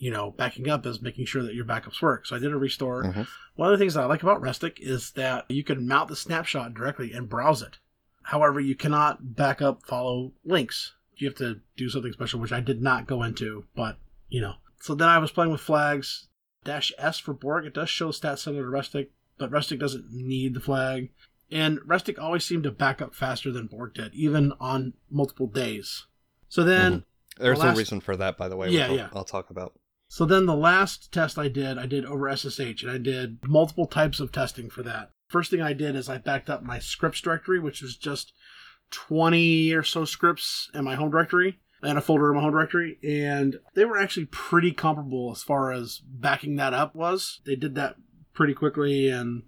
[0.03, 2.27] you know, backing up is making sure that your backups work.
[2.27, 3.05] So I did a restore.
[3.05, 3.29] Mhm.
[3.55, 6.17] One of the things that I like about Restic is that you can mount the
[6.17, 7.79] snapshot directly and browse it.
[8.25, 10.95] However, you cannot back up follow links.
[11.19, 14.55] You have to do something special, which I did not go into, but you know.
[14.81, 16.27] So then I was playing with flags.
[16.65, 17.65] Dash S for Borg.
[17.65, 21.11] It does show stats similar to Restic, but Restic doesn't need the flag.
[21.49, 26.07] And Restic always seemed to back up faster than Borg did, even on multiple days.
[26.49, 27.05] So then,
[27.39, 28.71] There's the last- a reason for that, by the way.
[28.71, 29.09] Yeah, yeah.
[29.13, 29.75] I'll talk about.
[30.13, 33.87] So then the last test I did, I did over SSH, and I did multiple
[33.87, 35.11] types of testing for that.
[35.29, 38.35] First thing I did is I backed up my scripts directory, which was just
[38.91, 42.99] 20 or so scripts in my home directory and a folder in my home directory,
[43.03, 47.41] and they were actually pretty comparable as far as backing that up was.
[47.47, 47.97] They did that
[48.35, 49.45] pretty quickly and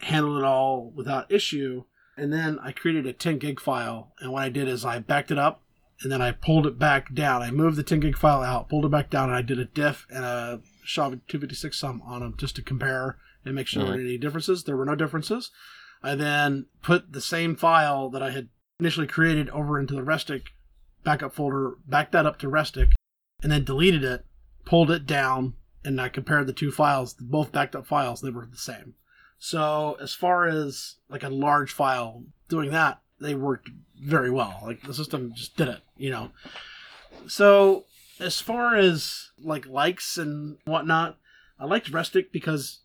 [0.00, 1.84] handled it all without issue.
[2.18, 5.30] And then I created a 10 gig file, and what I did is I backed
[5.30, 5.63] it up
[6.04, 7.42] and then I pulled it back down.
[7.42, 9.64] I moved the 10 gig file out, pulled it back down, and I did a
[9.64, 14.00] diff and a SHA-256 sum on them just to compare and make sure there were
[14.00, 14.64] any differences.
[14.64, 15.50] There were no differences.
[16.02, 20.46] I then put the same file that I had initially created over into the Restic
[21.02, 22.92] backup folder, backed that up to Restic,
[23.42, 24.24] and then deleted it,
[24.64, 28.46] pulled it down, and I compared the two files, both backed up files, they were
[28.46, 28.94] the same.
[29.38, 34.60] So as far as like a large file doing that, they worked very well.
[34.64, 36.30] Like the system just did it, you know.
[37.26, 37.86] So
[38.20, 41.16] as far as like likes and whatnot,
[41.58, 42.80] I liked Restic because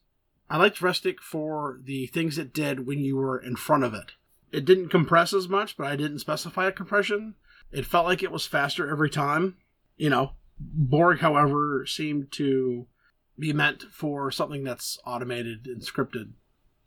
[0.49, 4.13] I liked Restic for the things it did when you were in front of it.
[4.52, 7.36] It didn't compress as much, but I didn't specify a compression.
[7.71, 9.58] It felt like it was faster every time.
[9.97, 12.88] You know, Borg, however, seemed to
[13.38, 16.32] be meant for something that's automated and scripted.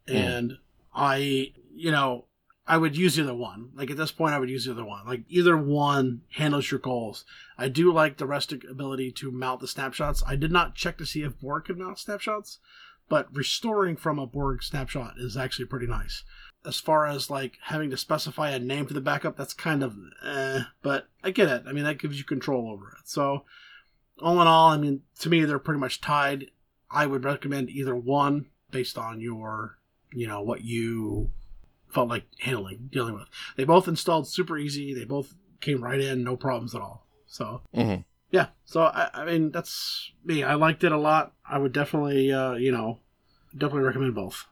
[0.09, 0.59] And
[0.95, 2.27] I, you know,
[2.67, 3.71] I would use either one.
[3.75, 5.05] Like at this point, I would use either one.
[5.07, 7.25] Like either one handles your goals.
[7.59, 10.23] I do like the Restic ability to mount the snapshots.
[10.27, 12.59] I did not check to see if Borg could mount snapshots,
[13.09, 16.23] but restoring from a Borg snapshot is actually pretty nice.
[16.65, 19.97] As far as like having to specify a name for the backup, that's kind of
[20.25, 21.65] eh, but I get it.
[21.67, 23.09] I mean, that gives you control over it.
[23.09, 23.43] So,
[24.21, 26.53] all in all, I mean, to me, they're pretty much tied.
[26.89, 29.79] I would recommend either one based on your,
[30.13, 31.33] you know, what you
[31.93, 33.29] felt like handling, dealing with.
[33.57, 34.95] They both installed super easy.
[34.95, 37.07] They both came right in, no problems at all.
[37.27, 38.05] So, Mhm.
[38.31, 38.49] yeah.
[38.65, 40.43] So, I, I mean, that's me.
[40.43, 41.33] I liked it a lot.
[41.49, 42.99] I would definitely, uh, you know,
[43.57, 44.47] definitely recommend both.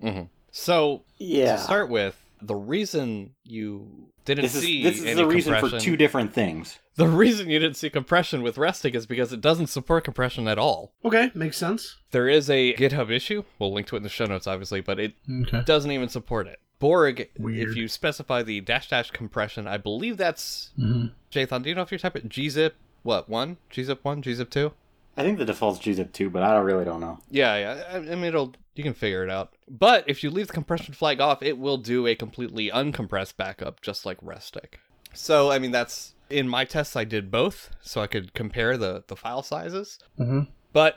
[0.00, 1.56] hmm So Yeah.
[1.56, 5.58] to start with, the reason you didn't This is see this is any the reason
[5.58, 6.78] for two different things.
[6.96, 10.58] The reason you didn't see compression with Restic is because it doesn't support compression at
[10.58, 10.92] all.
[11.04, 11.96] Okay, makes sense.
[12.10, 13.44] There is a GitHub issue.
[13.58, 15.62] We'll link to it in the show notes, obviously, but it Okay.
[15.64, 16.58] doesn't even support it.
[16.78, 17.70] Borg, Weird.
[17.70, 21.06] if you specify the dash dash compression, I believe that's Mm-hmm.
[21.30, 21.62] Jathan.
[21.62, 24.72] Do you know if you type it gzip what one gzip one gzip two?
[25.16, 27.18] I think the default's gzip two, but I don't really don't know.
[27.30, 27.82] Yeah, yeah.
[27.90, 29.54] I, I mean, it'll you can figure it out.
[29.68, 33.80] But if you leave the compression flag off, it will do a completely uncompressed backup,
[33.80, 34.74] just like Restic.
[35.14, 39.04] So I mean, that's In my tests, I did both, so I could compare the,
[39.06, 39.98] the file sizes.
[40.18, 40.40] Mm-hmm.
[40.74, 40.96] But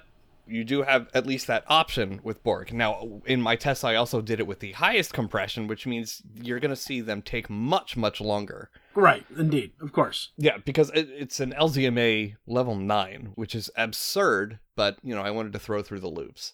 [0.49, 2.73] you do have at least that option with Borg.
[2.73, 6.59] Now, in my tests, I also did it with the highest compression, which means you're
[6.59, 8.69] going to see them take much, much longer.
[8.95, 10.31] Right, indeed, of course.
[10.37, 15.31] Yeah, because it, it's an LZMA level 9, which is absurd, but, you know, I
[15.31, 16.53] wanted to throw through the loops.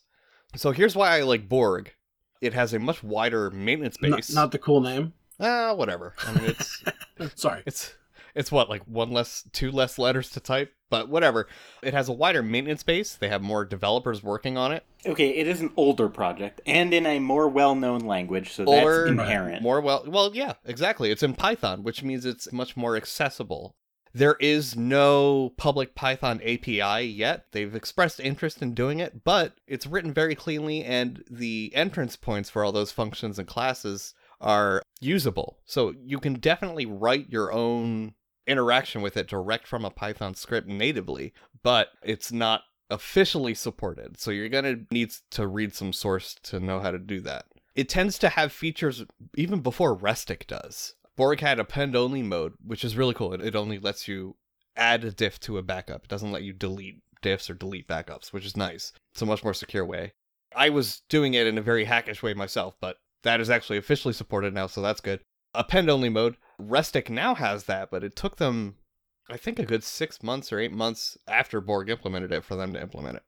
[0.55, 1.93] So here's why I like Borg.
[2.41, 4.33] It has a much wider maintenance base.
[4.33, 5.13] not the cool name.
[5.39, 6.13] Ah, whatever.
[6.25, 6.83] I mean, it's
[7.35, 7.63] Sorry.
[7.65, 7.93] it's
[8.35, 11.47] it's what like one less, two less letters to type, but whatever.
[11.83, 13.15] It has a wider maintenance base.
[13.15, 14.85] They have more developers working on it.
[15.05, 19.07] Okay, it is an older project and in a more well-known language, so that's Or-
[19.07, 19.61] inherent.
[19.61, 21.11] More well, well, yeah, exactly.
[21.11, 23.75] It's in Python, which means it's much more accessible.
[24.13, 27.47] There is no public Python API yet.
[27.51, 32.49] They've expressed interest in doing it, but it's written very cleanly, and the entrance points
[32.49, 35.57] for all those functions and classes are usable.
[35.65, 38.13] So you can definitely write your own
[38.47, 44.19] interaction with it direct from a Python script natively, but it's not officially supported.
[44.19, 47.45] So you're going to need to read some source to know how to do that.
[47.75, 49.03] It tends to have features
[49.35, 50.95] even before Restic does.
[51.15, 53.33] Borg had append only mode, which is really cool.
[53.33, 54.35] It, only lets you
[54.75, 56.05] add a diff to a backup.
[56.05, 58.91] It doesn't let you delete diffs or delete backups, which is nice.
[59.13, 60.13] It's a much more secure way.
[60.55, 64.13] I was doing it in a very hackish way myself, but that is actually officially
[64.13, 65.21] supported now, so that's good.
[65.53, 66.35] Append only mode.
[66.59, 68.75] Restic now has that, but it took them,
[69.29, 72.73] I think, a good six months or eight months after Borg implemented it for them
[72.73, 73.23] to implement it.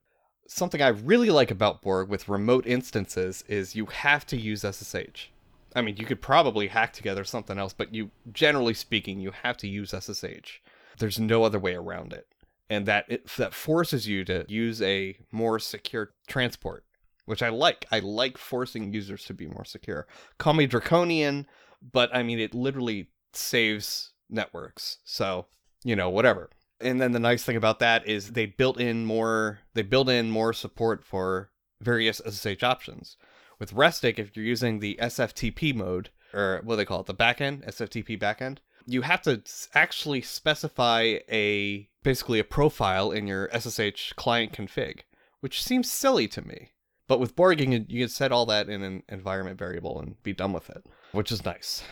[0.46, 5.28] Something I really like about Borg with remote instances is you have to use SSH.
[5.76, 9.58] I mean, you could probably hack together something else, but you, generally speaking, you have
[9.58, 10.60] to use SSH.
[10.98, 12.26] There's no other way around it,
[12.70, 16.84] and that it, that forces you to use a more secure transport,
[17.26, 17.86] which I like.
[17.92, 20.06] I like forcing users to be more secure.
[20.38, 21.46] Call me draconian,
[21.92, 24.98] but I mean, it literally saves networks.
[25.04, 25.46] So
[25.84, 26.50] you know, whatever.
[26.80, 29.60] And then the nice thing about that is they built in more.
[29.74, 33.16] They built in more support for various SSH options
[33.58, 37.14] with Restic, if you're using the SFTP mode, or what do they call it, the
[37.14, 39.42] backend, SFTP backend, you have to
[39.74, 45.00] actually specify a basically a profile in your SSH client config,
[45.40, 46.70] which seems silly to me.
[47.06, 50.22] But with Borg, you can, you can set all that in an environment variable and
[50.22, 51.82] be done with it, which is nice.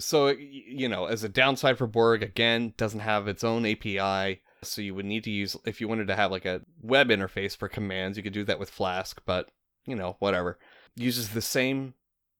[0.00, 4.40] So, you know, as a downside for Borg, again, doesn't have its own API.
[4.62, 7.56] So you would need to use, if you wanted to have like a web interface
[7.56, 9.50] for commands, you could do that with Flask, but,
[9.86, 10.58] you know, whatever
[10.98, 11.94] uses the same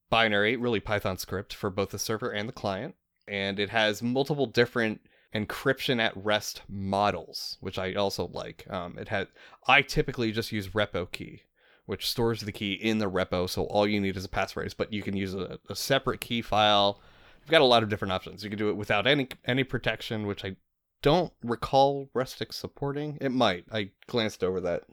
[0.09, 2.95] binary, really Python script for both the server and the client,
[3.27, 5.01] and it has multiple different
[5.33, 8.65] encryption at rest models, which I also like.
[8.69, 9.27] Um, it had
[9.67, 11.43] I typically just use repo key,
[11.85, 14.91] which stores the key in the repo, so all you need is a passphrase, but
[14.91, 16.99] you can use a, a separate key file.
[17.49, 18.43] You've got a lot of different options.
[18.43, 20.55] You can do it without any any protection, which I
[21.01, 23.17] don't recall Restic supporting.
[23.19, 23.65] It might.
[23.71, 24.83] I glanced over that.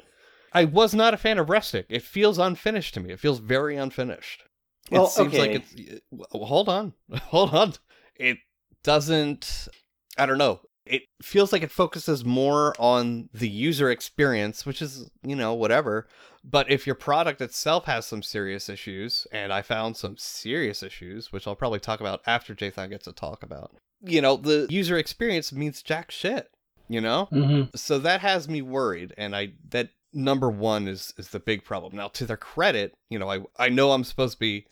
[0.54, 1.84] I was not a fan of Restic.
[1.90, 3.10] It feels unfinished to me.
[3.12, 4.44] It feels very unfinished.
[4.90, 5.64] It Well, seems like okay.
[5.76, 6.00] it's.
[6.10, 7.74] well, Hold on, hold on.
[8.14, 8.38] It
[8.82, 9.68] doesn't.
[10.16, 10.60] I don't know.
[10.86, 16.06] It feels like it focuses more on the user experience, which is you know whatever.
[16.44, 21.32] But if your product itself has some serious issues, and I found some serious issues,
[21.32, 24.96] which I'll probably talk about after Jathan gets to talk about, you know, the user
[24.96, 26.48] experience means jack shit.
[26.88, 27.74] You know, Mm-hmm.
[27.76, 31.96] so that has me worried and i that number one is is the big problem
[31.96, 34.66] now to their credit you know i i know i'm supposed to be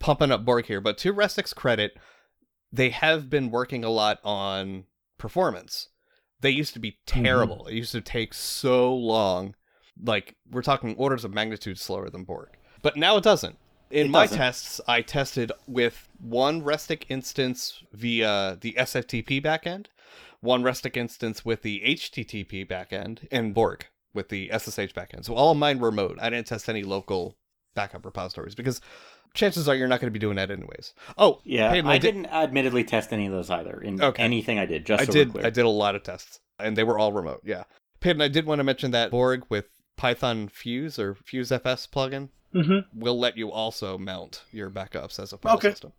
[0.00, 1.92] pumping up borg here but to restic's credit
[2.72, 4.84] they have been working a lot on
[5.22, 5.88] performance
[6.40, 7.22] they used to be mm-hmm.
[7.22, 9.54] terrible it used to take so long
[10.02, 12.50] like we're talking orders of magnitude slower than borg
[12.82, 13.56] but now it doesn't
[13.90, 14.38] in It my doesn't.
[14.38, 19.86] tests i tested with one restic instance via the sftp backend
[20.42, 25.24] one Restic instance with the HTTP backend, and Borg with the SSH backend.
[25.24, 26.18] So all of mine were remote.
[26.20, 27.38] I didn't test any local
[27.74, 28.80] backup repositories because
[29.34, 30.92] chances are you're not going to be doing that anyways.
[31.18, 34.22] Oh, Yeah, Peyton, I, I did- didn't admittedly test any of those either in Okay.
[34.22, 34.84] anything I did.
[34.86, 35.32] Just I so did.
[35.32, 35.46] clear.
[35.46, 37.40] I did a lot of tests, and they were all remote.
[37.44, 37.64] Yeah,
[38.00, 39.66] Peyton, I did want to mention that Borg with
[39.96, 43.00] Python Fuse or Fuse FS plugin Mm-hmm.
[43.00, 45.70] will let you also mount your backups as a file Okay.
[45.70, 45.92] system.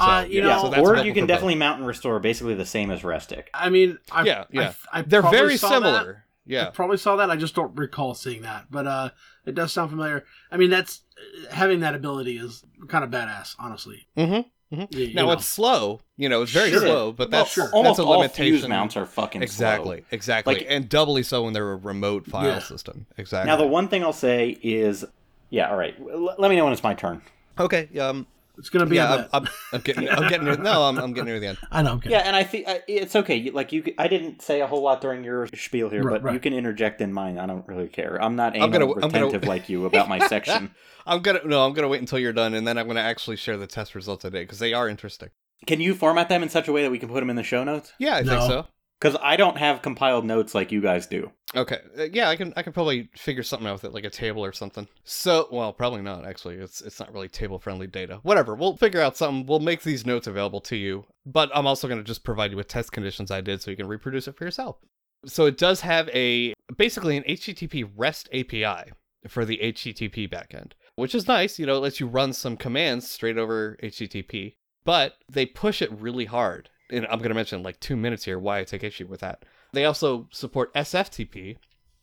[0.00, 1.28] Uh, you yeah, know- so or you can for both.
[1.28, 3.44] definitely mount and restore basically the same as Restic.
[3.54, 4.72] I mean, I, Yeah, yeah.
[4.92, 5.82] I, I They're very similar.
[5.92, 6.08] that.
[6.16, 7.30] I Yeah, probably saw that.
[7.30, 9.10] I just don't recall seeing that, but uh,
[9.46, 10.24] it does sound familiar.
[10.50, 11.02] I mean, that's
[11.50, 14.06] having that ability is kind of badass, honestly.
[14.16, 14.48] mm-hmm.
[14.70, 15.32] You- you Now know.
[15.32, 16.00] it's slow.
[16.16, 16.80] You know, it's very Sure.
[16.80, 17.64] slow, but Well, that's sure.
[17.64, 18.58] that's Almost a all limitation.
[18.58, 19.44] fuse mounts are fucking slow.
[19.44, 22.58] exactly, exactly, Like- and doubly so when they're a remote file Yeah.
[22.58, 23.06] system.
[23.16, 23.46] Exactly.
[23.48, 25.04] Now the one thing I'll say is,
[25.50, 25.94] yeah, all right.
[26.00, 27.22] L- let me know when it's my turn.
[27.58, 28.96] okay, um, It's gonna be.
[28.96, 29.42] yeah, I'm.
[29.44, 30.08] I'm, I'm getting.
[30.08, 30.44] I'm getting.
[30.46, 31.58] Near, no, I'm, I'm getting near the end.
[31.72, 31.92] I know.
[31.92, 32.12] I'm kidding.
[32.12, 33.34] Yeah, and I think uh, it's okay.
[33.36, 36.32] You- Like you, I didn't say a whole lot during your spiel here, Right, but
[36.32, 37.38] you can interject in mine.
[37.38, 38.16] I don't really care.
[38.22, 40.74] I'm not I'm gonna- I'm gonna- like you about my section.
[41.06, 41.66] I'm gonna no.
[41.66, 44.22] I'm gonna wait until you're done, and then I'm gonna actually share the test results
[44.22, 45.30] today because they are interesting.
[45.66, 47.42] Can you format them in such a way that we can put them in the
[47.42, 47.92] show notes?
[47.98, 48.38] Yeah, I No.
[48.38, 48.66] think so.
[49.04, 51.30] Because I don't have compiled notes like you guys do.
[51.54, 51.78] Okay.
[51.98, 52.54] Uh, yeah, I can.
[52.56, 54.88] I can probably figure something out with it, like a table or something.
[55.04, 56.24] So, well, probably not.
[56.24, 58.20] Actually, it's it's not really table friendly data.
[58.22, 58.54] Whatever.
[58.54, 59.44] We'll figure out something.
[59.44, 61.04] We'll make these notes available to you.
[61.26, 63.76] But I'm also going to just provide you with test conditions I did, so you
[63.76, 64.78] can reproduce it for yourself.
[65.26, 68.92] So it does have a basically an HTTP REST API
[69.28, 71.58] for the HTTP backend, which is nice.
[71.58, 75.92] You know, it lets you run some commands straight over HTTP, but they push it
[75.92, 76.70] really hard.
[76.90, 79.20] And I'm going to mention in like two minutes here why I take issue with
[79.20, 79.44] that.
[79.72, 81.56] They also support SFTP,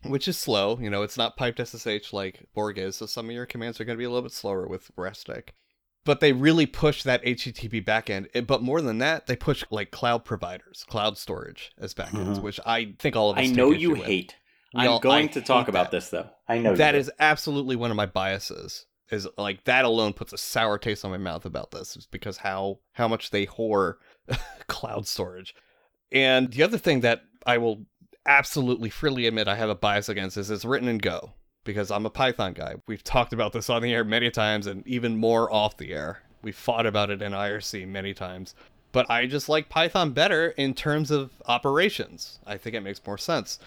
[0.06, 0.78] which is slow.
[0.80, 3.86] You know, it's not piped SSH like Borg is, so some of your commands are
[3.86, 5.50] going to be a little bit slower with RESTIC.
[6.04, 8.28] But they really push that HTTP backend.
[8.34, 12.42] It- But more than that, they push like cloud providers, cloud storage as backends, Mhm.
[12.42, 14.04] which I think all of us I know issue you with.
[14.04, 14.36] hate.
[14.74, 15.98] We I'm all- going I to talk hate about that.
[15.98, 16.30] this though.
[16.48, 18.88] I know That you is absolutely one of my biases.
[19.12, 22.38] Is like that alone puts a sour taste on my mouth about this, is because
[22.38, 23.96] how how much they whore
[24.68, 25.56] cloud storage.
[26.12, 27.86] And the other thing that I will
[28.26, 32.06] absolutely freely admit I have a bias against is it's written in Go because I'm
[32.06, 32.76] a Python guy.
[32.88, 36.22] We've talked about this on the air many times and even more off the air.
[36.42, 38.56] We fought about it in IRC many times.
[38.92, 42.40] But I just like Python better in terms of operations.
[42.46, 43.58] I think it makes more sense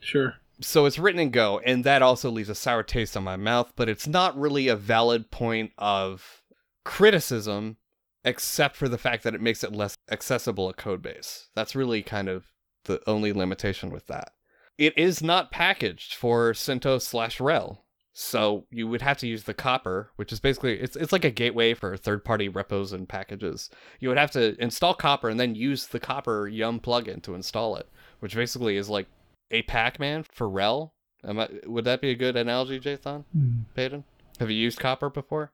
[0.00, 0.34] Sure.
[0.60, 3.72] so it's written in Go, and that also leaves a sour taste on my mouth,
[3.76, 6.42] but it's not really a valid point of
[6.84, 7.76] criticism,
[8.24, 11.48] except for the fact that it makes it less accessible a code base.
[11.54, 12.46] That's really kind of
[12.84, 14.32] the only limitation with that.
[14.78, 17.78] It is not packaged for CentOS slash RHEL.
[18.14, 21.30] So you would have to use the Copr, which is basically it's it's like a
[21.30, 23.70] gateway for third-party repos and packages.
[24.00, 27.76] You would have to install Copr and then use the Copr yum plugin to install
[27.76, 27.88] it,
[28.20, 29.06] which basically is like
[29.50, 30.90] a Pac-Man for RHEL.
[31.24, 33.24] Am I, would that be a good analogy, Jathan?
[33.32, 33.60] Hmm.
[33.74, 34.04] Payton?
[34.40, 35.52] Have you used Copr before?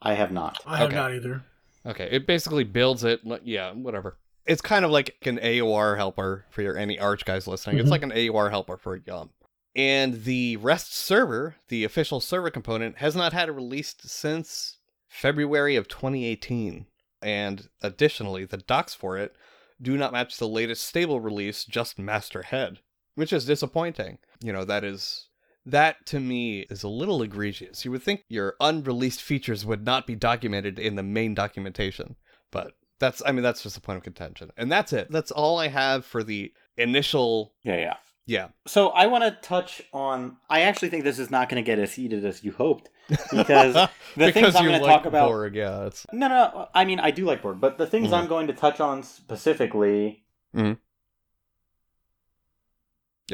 [0.00, 0.58] I have not.
[0.64, 0.96] I have Okay.
[0.96, 1.44] not either.
[1.86, 3.20] Okay, it basically builds it.
[3.44, 4.16] Yeah, whatever.
[4.46, 7.78] It's kind of like an AUR helper for your any Arch guys listening.
[7.78, 7.90] It's Mhm.
[7.90, 9.30] like an AUR helper for Yum.
[9.76, 15.76] And the REST server, the official server component, has not had a release since February
[15.76, 16.86] of 2018.
[17.22, 19.36] And additionally, the docs for it
[19.80, 22.78] do not match the latest stable release, just Masterhead,
[23.14, 24.18] which is disappointing.
[24.40, 25.27] You know, that is
[25.70, 27.84] that to me is a little egregious.
[27.84, 32.16] You would think your unreleased features would not be documented in the main documentation,
[32.50, 34.50] but that's I mean that's just a point of contention.
[34.56, 35.10] And that's it.
[35.10, 37.94] That's all I have for the initial Yeah, yeah.
[38.26, 38.48] yeah.
[38.66, 40.36] So I want to touch on.
[40.50, 42.88] I actually think this is not going to get as heated as you hoped,
[43.30, 43.74] because
[44.16, 45.28] the things I'm going to like talk about.
[45.28, 46.68] Borg, yeah, it's No, no.
[46.74, 48.14] I mean, I do like Borg, but the things Mhm.
[48.18, 50.24] I'm going to touch on specifically.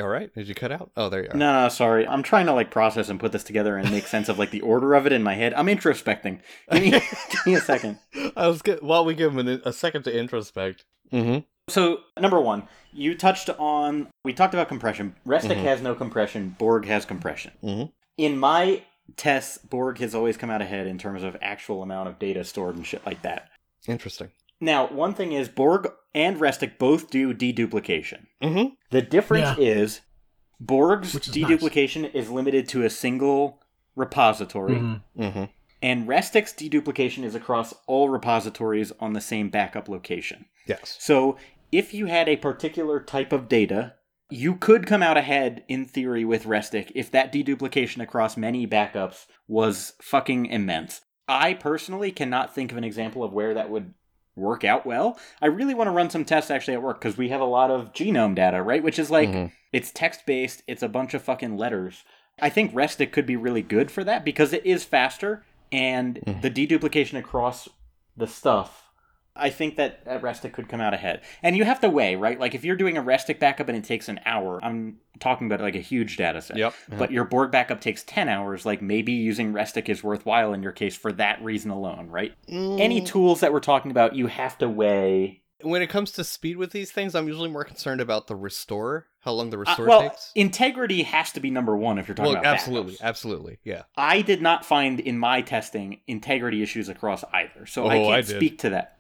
[0.01, 0.33] All right.
[0.35, 0.91] Did you cut out?
[0.97, 1.37] Oh, there you are.
[1.37, 2.07] No, no, sorry.
[2.07, 4.61] I'm trying to like process and put this together and make sense of like the
[4.63, 5.55] order of it in my head.
[5.55, 6.41] I'm introspecting.
[6.73, 6.91] Give me,
[7.31, 7.99] give me a second.
[8.37, 8.83] I was good.
[8.83, 10.85] While we give him a, a second to introspect.
[11.13, 11.41] Mm-hmm.
[11.69, 14.09] So, number one, you touched on.
[14.25, 15.15] We talked about compression.
[15.27, 15.63] Restic Mhm.
[15.63, 16.57] has no compression.
[16.59, 17.53] Borg has compression.
[17.63, 17.93] Mhm.
[18.19, 18.83] In my
[19.17, 22.77] tests, Borg has always come out ahead in terms of actual amount of data stored
[22.77, 23.49] and shit like that.
[23.87, 24.31] Interesting.
[24.65, 28.27] Now, one thing is Borg and Restic both do deduplication.
[28.43, 28.75] Mm-hmm.
[28.91, 30.01] The difference is
[30.59, 33.61] Borg's is deduplication is limited to a single
[33.95, 35.03] repository, Mhm.
[35.19, 35.45] Mm-hmm.
[35.83, 40.47] and Restic's deduplication is across all repositories on the same backup location.
[40.67, 40.97] Yes.
[40.99, 41.37] So,
[41.71, 43.95] if you had a particular type of data,
[44.31, 49.27] you could come out ahead in theory with Restic if that deduplication across many backups
[49.47, 51.03] was fucking immense.
[51.29, 53.93] I personally cannot think of an example of where that would
[54.37, 55.19] work out well.
[55.41, 57.71] I really want to run some tests actually at work because we have a lot
[57.71, 58.83] of genome data, right?
[58.83, 59.53] Which is like Mhm.
[59.73, 62.05] it's text based, it's a bunch of fucking letters.
[62.41, 66.43] I think Restic could be really good for that because it is faster and Mhm.
[66.43, 67.69] the deduplication across
[68.17, 68.84] the stuff.
[69.37, 71.23] I think that uh, Restic could come out ahead.
[71.43, 72.39] And you have to weigh, right?
[72.39, 75.61] Like if you're doing a Restic backup and it takes an hour, I'm talking about
[75.61, 76.57] like a huge data set.
[76.57, 76.75] Yep.
[76.99, 80.73] But your Borg backup takes 10 hours, like maybe using Restic is worthwhile in your
[80.73, 82.33] case for that reason alone, right?
[82.49, 83.07] Any Mm.
[83.07, 85.41] tools that we're talking about, you have to weigh.
[85.63, 89.07] when it comes to speed with these things, I'm usually more concerned about the restore,
[89.21, 90.31] how long the Uh, restore well, takes.
[90.35, 93.01] integrity has to be number one if you're talking Well, about absolutely, backups.
[93.03, 93.83] absolutely, yeah.
[93.97, 98.15] I did not find in my testing integrity issues across either, so I Oh, can't
[98.15, 98.94] I speak to that.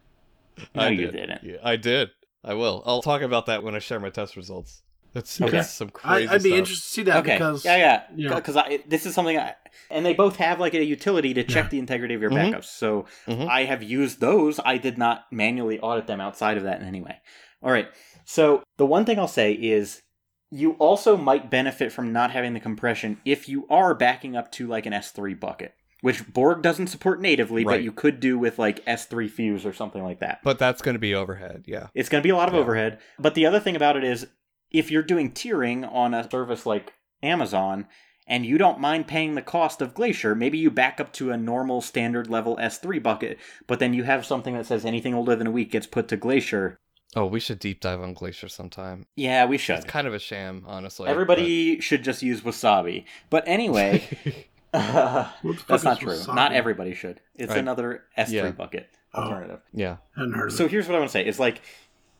[0.74, 1.12] No, I you did.
[1.12, 1.42] didn't.
[1.44, 2.10] Yeah, I did.
[2.44, 2.82] I will.
[2.86, 4.82] I'll talk about that when I share my test results.
[5.12, 5.50] That's, Okay.
[5.50, 6.58] that's some I, crazy I'd be stuff.
[6.58, 7.34] interested to see that okay.
[7.34, 9.54] because yeah, yeah, you because I this is something I
[9.90, 11.68] and they both have like a utility to check Yeah.
[11.70, 12.52] the integrity of your Mhm.
[12.52, 12.64] backups.
[12.64, 13.48] So Mhm.
[13.48, 14.58] I have used those.
[14.64, 17.18] I did not manually audit them outside of that in any way.
[17.62, 17.88] All right.
[18.24, 20.02] So the one thing I'll say is
[20.50, 24.66] you also might benefit from not having the compression if you are backing up to
[24.66, 25.74] like an S3 bucket,
[26.04, 30.02] which Borg doesn't support natively, but you could do with like S3 Fuse or something
[30.04, 30.40] like that.
[30.44, 31.86] But that's going to be overhead, yeah.
[31.94, 32.60] It's going to be a lot of Yeah.
[32.60, 32.98] overhead.
[33.18, 34.26] But the other thing about it is
[34.70, 36.92] if you're doing tiering on a service like
[37.22, 37.86] Amazon
[38.26, 41.38] and you don't mind paying the cost of Glacier, maybe you back up to a
[41.38, 45.46] normal standard level S3 bucket, but then you have something that says anything older than
[45.46, 46.76] a week gets put to Glacier.
[47.16, 49.06] Oh, we should deep dive on Glacier sometime.
[49.16, 49.76] Yeah, we should.
[49.76, 51.08] It's kind of a sham, honestly.
[51.08, 53.04] Everybody should just use Wasabi.
[53.30, 54.02] But anyway,
[54.74, 56.12] but- What the fuck that's not true.
[56.12, 56.34] wasabi?
[56.34, 57.20] Not everybody should.
[57.34, 58.50] It's I- another S3 yeah.
[58.50, 59.22] bucket Oh.
[59.22, 59.60] alternative.
[59.72, 59.96] yeah.
[60.16, 61.60] hadn't heard of So here's what I want to say: is like,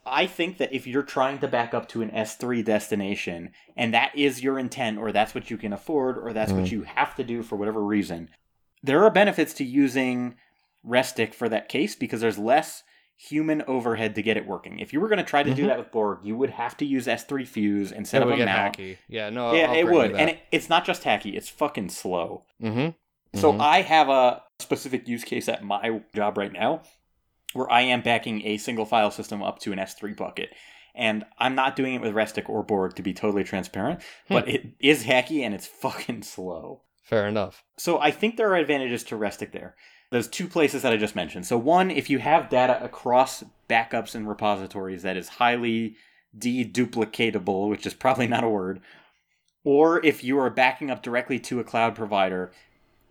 [0.06, 4.12] I think that if you're trying to back up to an S3 destination, and that
[4.16, 6.70] is your intent, or that's what you can afford, or that's what Mm.
[6.72, 8.28] you have to do for whatever reason,
[8.82, 10.34] there are benefits to using
[10.86, 12.82] Restic for that case because there's less
[13.16, 14.78] human overhead to get it working.
[14.80, 15.66] If you were going to try to do Mhm.
[15.68, 18.34] that with Borg, you would have to use S3 Fuse and set It up would
[18.34, 18.76] a get mount.
[18.76, 18.98] hacky.
[19.08, 22.44] Yeah, no, Yeah, I'll it would, and it, it's not just hacky; it's fucking slow.
[22.62, 22.90] mm-hmm.
[23.38, 23.60] So Mhm.
[23.60, 26.82] I have a specific use case at my job right now
[27.52, 30.50] where I am backing a single file system up to an S3 bucket.
[30.96, 34.74] And I'm not doing it with Restic or Borg to be totally transparent, but it
[34.78, 36.82] is hacky and it's fucking slow.
[37.04, 37.62] Fair enough.
[37.76, 39.76] So I think there are advantages to Restic there.
[40.10, 41.46] There's two places that I just mentioned.
[41.46, 45.96] So one, if you have data across backups and repositories that is highly
[46.36, 48.80] deduplicatable, which is probably not a word,
[49.64, 52.52] or if you are backing up directly to a cloud provider,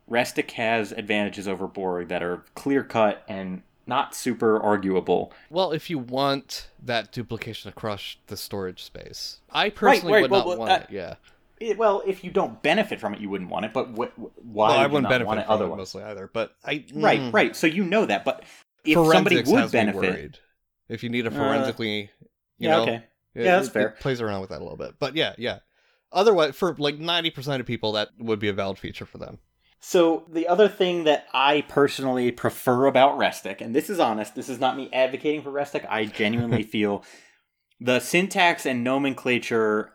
[0.10, 5.32] Restic has advantages over Borg that are clear cut and not super arguable.
[5.50, 10.40] Well, if you want that duplication across the storage space, I personally right, would well,
[10.42, 10.88] not well, want uh, it.
[10.90, 11.16] Yeah,
[11.60, 13.74] It- well, if you don't benefit from it, you wouldn't want it.
[13.74, 16.30] But wh- wh- why well, I wouldn't benefit want it from it mostly either.
[16.32, 17.56] But I Right, mm, right.
[17.56, 18.44] So you know that, but
[18.84, 20.40] if Forensics somebody would benefit, worried.
[20.90, 22.10] If you need a Uh, forensically, you
[22.60, 22.96] yeah, know, okay.
[23.36, 23.88] it- Yeah, that's it- fair.
[23.90, 25.60] It plays around with that a little bit, but yeah, yeah.
[26.12, 29.40] Otherwise, for like ninety percent of people, that would be a valid feature for them.
[29.80, 34.48] So the other thing that I personally prefer about Restic, and this is honest, this
[34.48, 35.86] is not me advocating for Restic.
[35.90, 37.04] I genuinely feel
[37.82, 39.92] the syntax and nomenclature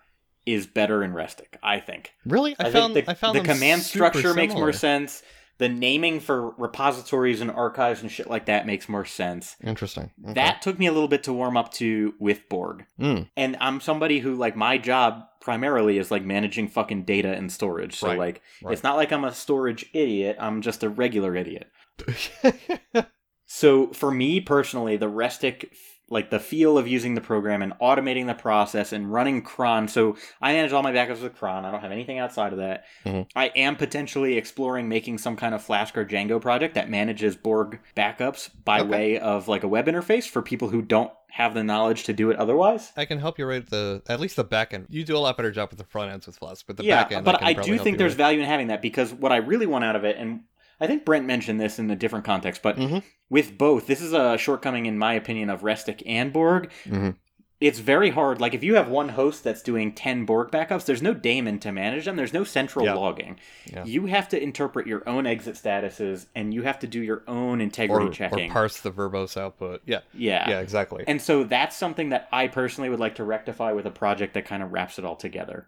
[0.53, 1.57] is better in Restic.
[1.63, 2.13] I think.
[2.25, 5.23] Really, I, I, found think the, I found the command structure makes more sense.
[5.59, 9.57] The naming for repositories and archives and shit like that makes more sense.
[9.65, 10.13] Interesting.
[10.23, 10.35] Okay.
[10.35, 12.85] That took me a little bit to warm up to with Borg.
[13.01, 17.51] Mm, And I'm somebody who like my job primarily is like managing fucking data and
[17.51, 17.97] storage.
[17.97, 18.73] So Right, like right.
[18.73, 20.37] it's not like I'm a storage idiot.
[20.39, 21.69] I'm just a regular idiot.
[23.51, 25.71] So for me personally, the Restic
[26.11, 29.89] like the feel of using the program and automating the process and running cron.
[29.89, 31.65] So I manage all my backups with cron.
[31.65, 32.85] I don't have anything outside of that.
[33.05, 33.29] Mhm.
[33.37, 37.81] I am potentially exploring making some kind of Flask or Django project that manages Borg
[37.97, 38.89] backups by Okay.
[38.89, 42.31] way of like a web interface for people who don't have the knowledge to do
[42.31, 42.91] it otherwise.
[42.97, 44.87] I can help you write the at least the back end.
[44.89, 47.03] You do a lot better job with the front ends with Flask, but the yeah,
[47.03, 47.25] back end.
[47.27, 48.19] but can I, do think there's with.
[48.19, 50.41] value in having that because what I really want out of it, and
[50.81, 53.03] I think Brent mentioned this in a different context, but Mhm.
[53.31, 56.71] With both, this is a shortcoming in my opinion of Restic and Borg.
[56.87, 57.17] Mhm.
[57.61, 58.41] It's very hard.
[58.41, 61.73] Like if you have one host that's doing ten Borg backups, there's no daemon to
[61.73, 62.15] manage them.
[62.15, 62.95] There's no central Yeah.
[62.95, 63.37] logging.
[63.67, 63.85] Yeah.
[63.85, 67.61] You have to interpret your own exit statuses, and you have to do your own
[67.61, 69.83] integrity or, or parse the verbose output.
[69.87, 70.49] Yeah, yeah.
[70.49, 71.03] yeah, exactly.
[71.09, 74.45] And so that's something that I personally would like to rectify with a project that
[74.45, 75.67] kind of wraps it all together.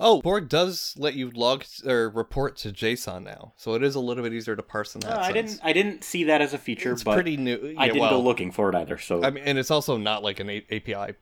[0.00, 4.00] Oh, Borg does let you log or report to JSON now, so it is a
[4.00, 5.18] little bit easier to parse in that.
[5.18, 5.60] Uh, I didn't.
[5.62, 7.74] I didn't see that as a feature, It's but pretty new.
[7.76, 8.96] I didn't well, go looking for it either.
[8.96, 11.12] So I mean, and it's also not like an A- API,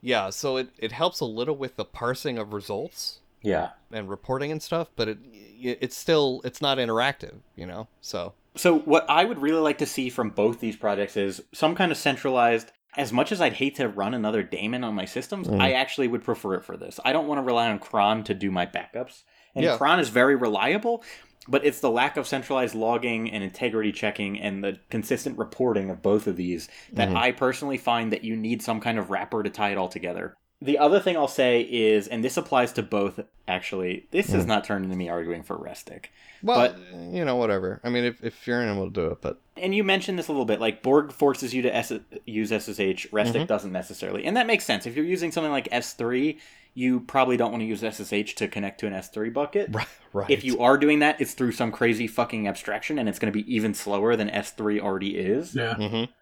[0.00, 3.70] yeah, so it, it helps a little with the parsing of results yeah.
[3.92, 5.18] and reporting and stuff, but it
[5.62, 7.86] it's still it's not interactive, you know.
[8.00, 11.74] So So what I would really like to see from both these projects is some
[11.74, 12.72] kind of centralized.
[12.96, 15.60] As much as I'd hate to run another daemon on my systems, Mm.
[15.60, 16.98] I actually would prefer it for this.
[17.04, 19.22] I don't want to rely on cron to do my backups.
[19.54, 19.76] And Yeah.
[19.76, 21.04] cron is very reliable,
[21.48, 26.02] but it's the lack of centralized logging and integrity checking and the consistent reporting of
[26.02, 27.16] both of these that Mhm.
[27.16, 30.36] I personally find that you need some kind of wrapper to tie it all together.
[30.62, 34.48] The other thing I'll say is, and this applies to both actually, this has Mm.
[34.48, 36.06] not turned into me arguing for Restic.
[36.42, 36.74] well,
[37.10, 37.80] you know, whatever.
[37.84, 39.18] I mean, if if you're in, we'll do it.
[39.22, 41.92] But and you mentioned this a little bit like borg forces you to S-
[42.26, 43.46] use ssh restic Mhm.
[43.46, 46.38] doesn't necessarily and that makes sense if you're using something like s3
[46.74, 50.30] you probably don't want to use ssh to connect to an s3 bucket right, right.
[50.30, 53.36] if you are doing that it's through some crazy fucking abstraction and it's going to
[53.42, 55.74] be even slower than s3 already is Yeah.
[55.74, 56.12] Mm-hmm.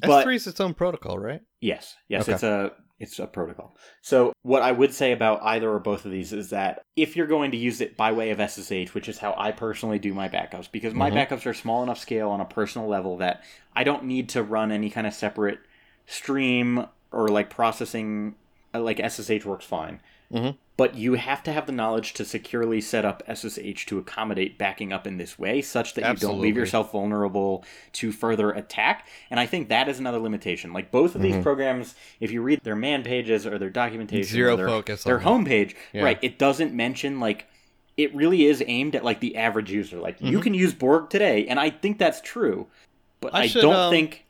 [0.00, 1.42] But S3 is its own protocol, right?
[1.60, 2.32] Yes, yes, Okay.
[2.32, 3.76] it's a it's a protocol.
[4.00, 7.26] So what I would say about either or both of these is that if you're
[7.26, 10.28] going to use it by way of SSH, which is how I personally do my
[10.30, 11.28] backups, because my Mhm.
[11.28, 13.42] backups are small enough scale on a personal level that
[13.74, 15.58] I don't need to run any kind of separate
[16.06, 18.34] stream or like processing.
[18.74, 20.00] Uh, Like SSH works fine.
[20.32, 20.56] Mhm.
[20.78, 24.90] But you have to have the knowledge to securely set up SSH to accommodate backing
[24.90, 27.62] up in this way, such that you don't leave yourself vulnerable
[27.92, 29.06] to further attack.
[29.30, 30.72] And I think that is another limitation.
[30.72, 31.42] Like both of these Mhm.
[31.42, 35.20] programs, if you read their man pages or their documentation, Zero or their, focus their
[35.20, 36.04] homepage, Yeah.
[36.04, 36.18] right?
[36.22, 37.46] It doesn't mention like
[37.98, 39.98] it really is aimed at like the average user.
[39.98, 40.42] Like you Mhm.
[40.42, 42.68] can use Borg today, and I think that's true.
[43.20, 44.24] But I I, should, don't um, think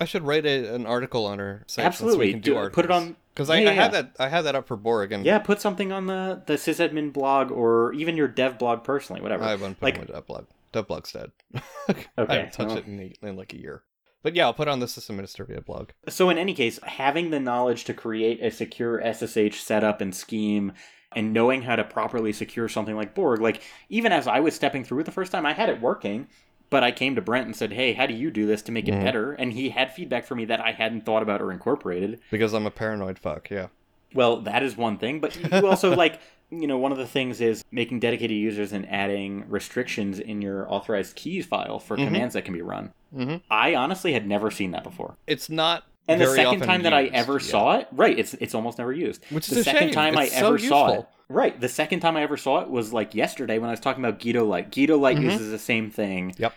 [0.00, 1.84] I should write a, an article on site.
[1.84, 3.16] absolutely So we can do, do- put it on.
[3.34, 4.16] Because I, Yeah, I yeah, had that.
[4.18, 7.50] I had that up for Borg, and Yeah, put something on the the sysadmin blog
[7.50, 9.44] or even your dev blog personally, whatever.
[9.44, 10.44] I haven't put like- on my dev blog.
[10.72, 11.30] Dev blog's dead.
[11.54, 12.78] I Okay, haven't touched well.
[12.78, 13.82] it in, in like a year.
[14.24, 15.90] But yeah, I'll put it on the System Administrator blog.
[16.08, 20.72] So in any case, having the knowledge to create a secure SSH setup and scheme
[21.14, 24.82] and knowing how to properly secure something like Borg, like even as I was stepping
[24.82, 26.26] through it the first time, I had it working,
[26.74, 28.88] but I came to Brent and said, "Hey, how do you do this to make
[28.88, 29.00] it Mhm.
[29.04, 32.18] better?" And he had feedback for me that I hadn't thought about or incorporated.
[32.32, 33.68] Because I'm a paranoid fuck, yeah.
[34.12, 36.18] Well, that is one thing, but you also like,
[36.50, 40.66] you know, one of the things is making dedicated users and adding restrictions in your
[40.72, 42.06] authorized keys file for Mhm.
[42.06, 42.90] commands that can be run.
[43.14, 45.14] hmm I honestly had never seen that before.
[45.28, 45.84] It's not.
[46.08, 47.38] And the second time that I ever yeah.
[47.38, 49.24] saw it, right, it's it's almost never used.
[49.30, 49.94] Which the is a second shame.
[49.94, 52.68] time It's I so ever saw it, right, the second time I ever saw it
[52.68, 54.70] was like yesterday when I was talking about Gitolite.
[54.70, 55.22] Guido Light Mhm.
[55.22, 56.34] uses the same thing.
[56.36, 56.52] Yep.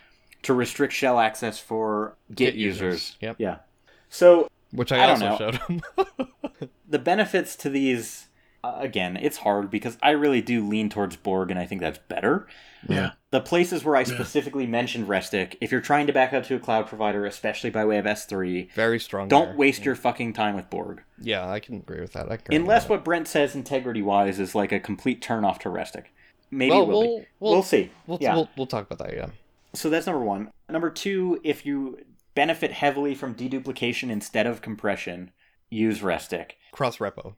[0.48, 2.84] To restrict shell access for Git, Git users.
[2.94, 3.36] users, yep.
[3.38, 3.58] Yeah.
[4.10, 5.82] So Which I, I don't also showed him.
[6.88, 8.28] the benefits to these,
[8.64, 11.98] uh, again, it's hard because I really do lean towards Borg, and I think that's
[12.08, 12.48] better.
[12.88, 13.12] Yeah.
[13.32, 16.60] The places where I specifically mentioned Restic, if you're trying to back up to a
[16.60, 19.28] cloud provider, especially by way of S3, very strong.
[19.28, 19.58] don't there.
[19.58, 21.04] waste your fucking time with Borg.
[21.20, 22.32] Yeah, I can agree with that.
[22.32, 25.60] I agree Unless with what Brent says integrity wise is like a complete turn off
[25.60, 26.06] to Restic.
[26.50, 27.26] Maybe Well, it will we'll- be.
[27.42, 27.92] we'll- We'll, see.
[28.06, 28.36] We'll, yeah.
[28.36, 29.14] we'll we'll talk about that.
[29.14, 29.28] Yeah.
[29.74, 30.50] So that's number one.
[30.70, 32.00] Number two, if you
[32.36, 35.32] benefit heavily from deduplication instead of compression,
[35.70, 36.52] use Restic.
[36.72, 37.36] Cross repo.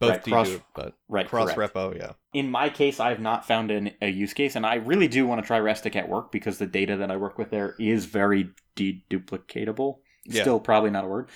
[0.00, 1.26] Both Right, do, cross- but Right.
[1.28, 1.74] cross correct.
[1.74, 1.96] repo.
[1.96, 2.12] Yeah.
[2.32, 5.26] In my case, I have not found an, a use case, and I really do
[5.26, 8.04] want to try Restic at work because the data that I work with there is
[8.04, 9.98] very deduplicatable.
[10.24, 10.42] Yeah.
[10.42, 11.28] Still, probably not a word.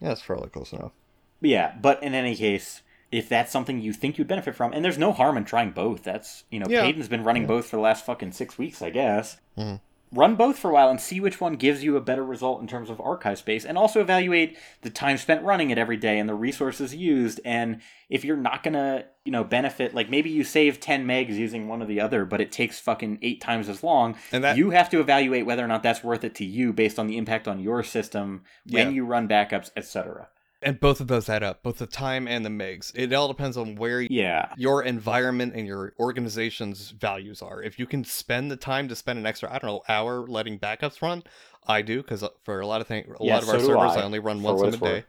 [0.00, 0.92] Yeah, it's fairly close enough.
[1.40, 2.82] Yeah, but in any case,
[3.12, 6.02] if that's something you think you'd benefit from, and there's no harm in trying both.
[6.04, 6.82] That's you know, Yeah.
[6.82, 7.48] Payton's been running Yeah.
[7.48, 9.38] both for the last fucking six weeks, I guess.
[9.58, 9.80] Mhm.
[10.12, 12.66] Run both for a while and see which one gives you a better result in
[12.66, 16.28] terms of archive space, and also evaluate the time spent running it every day and
[16.28, 17.40] the resources used.
[17.44, 21.68] And if you're not gonna, you know, benefit, like maybe you save 10 megs using
[21.68, 24.16] one or the other, but it takes fucking eight times as long.
[24.32, 26.98] And that you have to evaluate whether or not that's worth it to you based
[26.98, 28.92] on the impact on your system when Yeah.
[28.94, 30.26] you run backups, etc.
[30.62, 32.92] and both of those add up, both the time and the megs.
[32.94, 34.52] It all depends on where Yeah.
[34.56, 37.62] your environment and your organization's values are.
[37.62, 40.58] If you can spend the time to spend an extra, I don't know, hour letting
[40.58, 41.22] backups run,
[41.66, 43.60] I do because uh, for a lot of things, a Yeah, lot of our so
[43.60, 45.04] do servers, I, I, only run for once in a day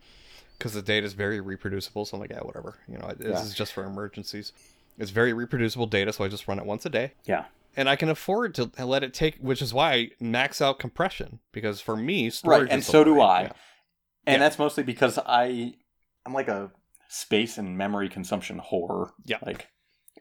[0.57, 2.05] because the data is very reproducible.
[2.05, 2.77] So I'm like, yeah, whatever.
[2.87, 3.43] You know, this Yeah.
[3.43, 4.53] is just for emergencies.
[4.97, 7.13] It's very reproducible data, so I just run it once a day.
[7.25, 7.45] Yeah.
[7.75, 11.39] And I can afford to let it take, which is why I max out compression
[11.53, 13.19] because for me, storage and is the so do.
[13.21, 13.43] I.
[13.43, 13.51] Yeah.
[14.25, 14.39] And Yeah.
[14.39, 15.73] that's mostly because I
[16.25, 16.71] I'm like a
[17.09, 19.11] space and memory consumption whore.
[19.25, 19.37] Yeah.
[19.45, 19.67] Like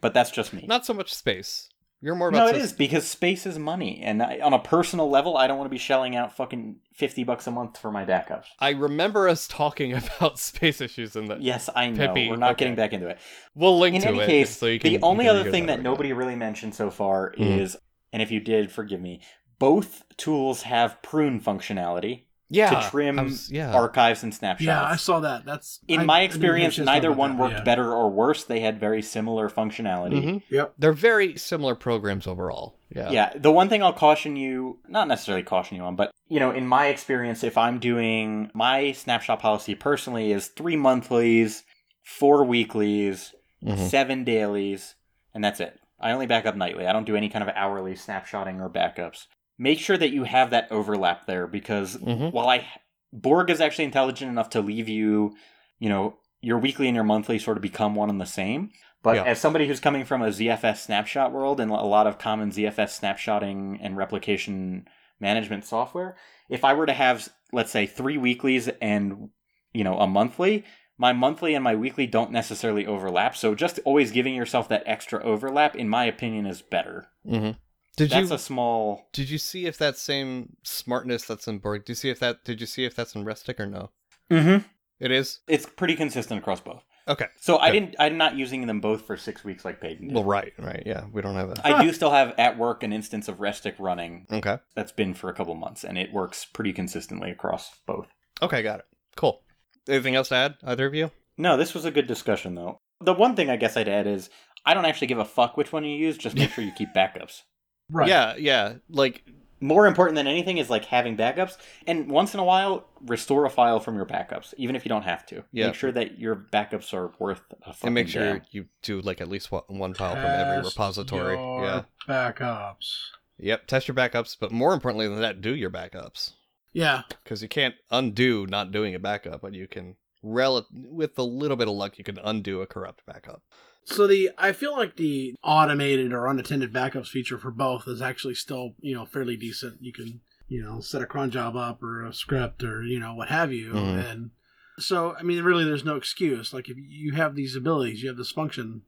[0.01, 0.65] but that's just me.
[0.67, 1.69] Not so much space.
[2.03, 4.59] You're more no, about it sys- is because space is money, and I, on a
[4.59, 7.93] personal level, I don't want to be shelling out fucking fifty bucks a month for
[7.93, 8.47] my backups.
[8.59, 11.37] I remember us talking about space issues in the.
[11.39, 12.07] Yes, I know.
[12.09, 12.61] Pippi, We're not okay.
[12.61, 13.19] getting back into it.
[13.55, 14.27] We'll link In to any it.
[14.27, 16.91] case, so you can, the only other thing it that over nobody really mentioned so
[16.91, 17.59] far Mhm.
[17.61, 17.77] is,
[18.15, 19.21] and if you did, forgive me,
[19.59, 23.73] both tools have prune functionality yeah, to trim was- yeah.
[23.73, 24.67] archives and snapshots.
[24.67, 25.45] Yeah, I saw that.
[25.47, 27.63] That's In I- I my experience, hear a chance to neither one worked yeah.
[27.63, 28.45] better or worse.
[28.45, 30.23] They had very similar functionality.
[30.23, 30.43] Mhm.
[30.51, 30.75] Yep.
[30.79, 32.77] They're very similar programs overall.
[32.95, 33.11] Yeah.
[33.11, 36.51] Yeah, the one thing I'll caution you, not necessarily caution you on, but you know,
[36.51, 41.63] in my experience, if I'm doing my snapshot policy personally is three monthlies,
[42.05, 43.33] four weeklies,
[43.65, 43.79] Mhm.
[43.89, 44.95] seven dailies,
[45.35, 45.79] and that's it.
[46.01, 46.87] I only back up nightly.
[46.87, 49.27] I don't do any kind of hourly snapshotting or backups.
[49.61, 52.33] Make sure that you have that overlap there because Mhm.
[52.33, 52.67] while I
[53.13, 55.37] Borg is actually intelligent enough to leave you,
[55.79, 58.71] you know, your weekly and your monthly sort of become one and the same.
[59.03, 59.25] But Yeah.
[59.25, 62.99] as somebody who's coming from a ZFS snapshot world and a lot of common ZFS
[62.99, 64.89] snapshotting and replication
[65.19, 66.17] management software,
[66.49, 69.29] if I were to have, let's say, three weeklies and
[69.75, 70.65] you know a monthly,
[70.97, 73.37] my monthly and my weekly don't necessarily overlap.
[73.37, 77.09] So just always giving yourself that extra overlap, in my opinion, is better.
[77.27, 77.57] Mhm.
[77.97, 79.09] Did That's you a small.
[79.12, 81.84] did you see if that same smartness that's in Borg?
[81.84, 83.91] Do you see if that did you see if that's in Restic or no?
[84.30, 84.64] Mm-hmm.
[85.01, 85.41] It is.
[85.49, 86.84] It's pretty consistent across both.
[87.09, 87.26] Okay.
[87.41, 87.97] So I didn't.
[87.99, 90.14] I'm not using them both for six weeks like Peyton did.
[90.14, 90.82] Well, right, right.
[90.86, 91.66] Yeah, we don't have that.
[91.66, 94.59] I do still have at work an instance of Restic running Okay.
[94.76, 98.07] that's been for a couple months, and it works pretty consistently across both.
[98.43, 98.84] Okay, got it.
[99.16, 99.43] Cool.
[99.88, 101.11] Anything else to add, either of you?
[101.36, 102.78] No, this was a good discussion though.
[103.01, 104.30] The one thing I guess I'd add is
[104.64, 106.16] I don't actually give a fuck which one you use.
[106.18, 107.43] Just make sure you keep backups.
[107.91, 108.09] Right.
[108.09, 108.74] Yeah, yeah.
[108.88, 109.24] Like,
[109.61, 113.51] More important than anything is like having backups, and once in a while restore a
[113.51, 115.45] file from your backups, even if you don't have to.
[115.53, 115.66] Yeah.
[115.66, 118.43] Make sure that your backups are worth a fucking and make sure damn.
[118.51, 121.36] you do like at least one, one file from every repository.
[121.36, 121.82] your Yeah.
[122.09, 122.95] Backups.
[123.38, 123.66] Yep.
[123.66, 126.32] Test your backups, but more importantly than that, do your backups
[126.72, 127.03] Yeah.
[127.24, 131.57] because you can't undo not doing a backup, but you can rel with a little
[131.57, 133.43] bit of luck, you can undo a corrupt backup.
[133.85, 138.35] So the I feel like the automated or unattended backups feature for both is actually
[138.35, 139.78] still you know fairly decent.
[139.83, 143.14] You can you know set a cron job up or a script or you know
[143.14, 144.11] what have you, Mhm.
[144.11, 144.31] and
[144.78, 146.53] so I mean really there's no excuse.
[146.53, 148.83] Like if you have these abilities, you have this function,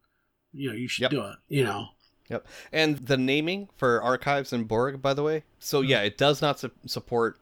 [0.52, 1.10] you know you should Yep.
[1.10, 1.36] do it.
[1.48, 1.88] You know.
[2.28, 2.46] Yep.
[2.72, 5.42] And the naming for archives in Borg, by the way.
[5.58, 5.88] So Hmm.
[5.88, 7.38] yeah, it does not su- support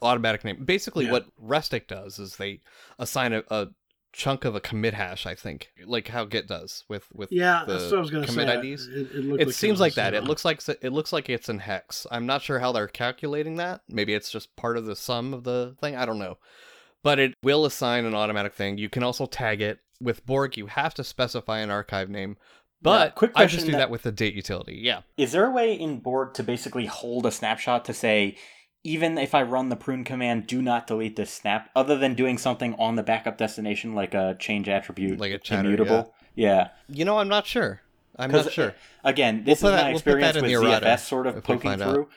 [0.00, 0.64] automatic name.
[0.64, 1.12] Basically, Yeah.
[1.12, 2.60] what Restic does is they
[2.98, 3.68] assign a, a
[4.12, 5.26] chunk of a commit hash.
[5.26, 8.24] I think, like how Git does with with Yeah, the that's what I was going
[8.24, 8.70] to commit say.
[8.72, 8.86] IDs.
[8.86, 9.10] It, it,
[9.40, 10.14] It like seems was like that.
[10.14, 12.06] It looks like it looks like it's in hex.
[12.10, 13.80] I'm not sure how they're calculating that.
[13.88, 15.96] Maybe it's just part of the sum of the thing.
[15.96, 16.38] I don't know.
[17.02, 18.78] But it will assign an automatic thing.
[18.78, 20.56] You can also tag it with Borg.
[20.56, 22.36] You have to specify an archive name.
[22.80, 24.78] But Yeah, quick I just do that- that with the date utility.
[24.82, 25.02] Yeah.
[25.16, 28.36] Is there a way in Borg to basically hold a snapshot to say,
[28.84, 32.38] even if I run the prune command, do not delete this snap, other than doing
[32.38, 36.14] something on the backup destination like a change attribute, Like a chattr, immutable?
[36.34, 36.68] Yeah.
[36.88, 37.80] You know, I'm not sure.
[38.18, 38.68] I'm not sure.
[38.70, 38.72] Uh,
[39.04, 41.42] again, this We'll is that- my we'll put experience with the errata ZFS sort of
[41.44, 41.94] poking find out.
[41.94, 42.08] through.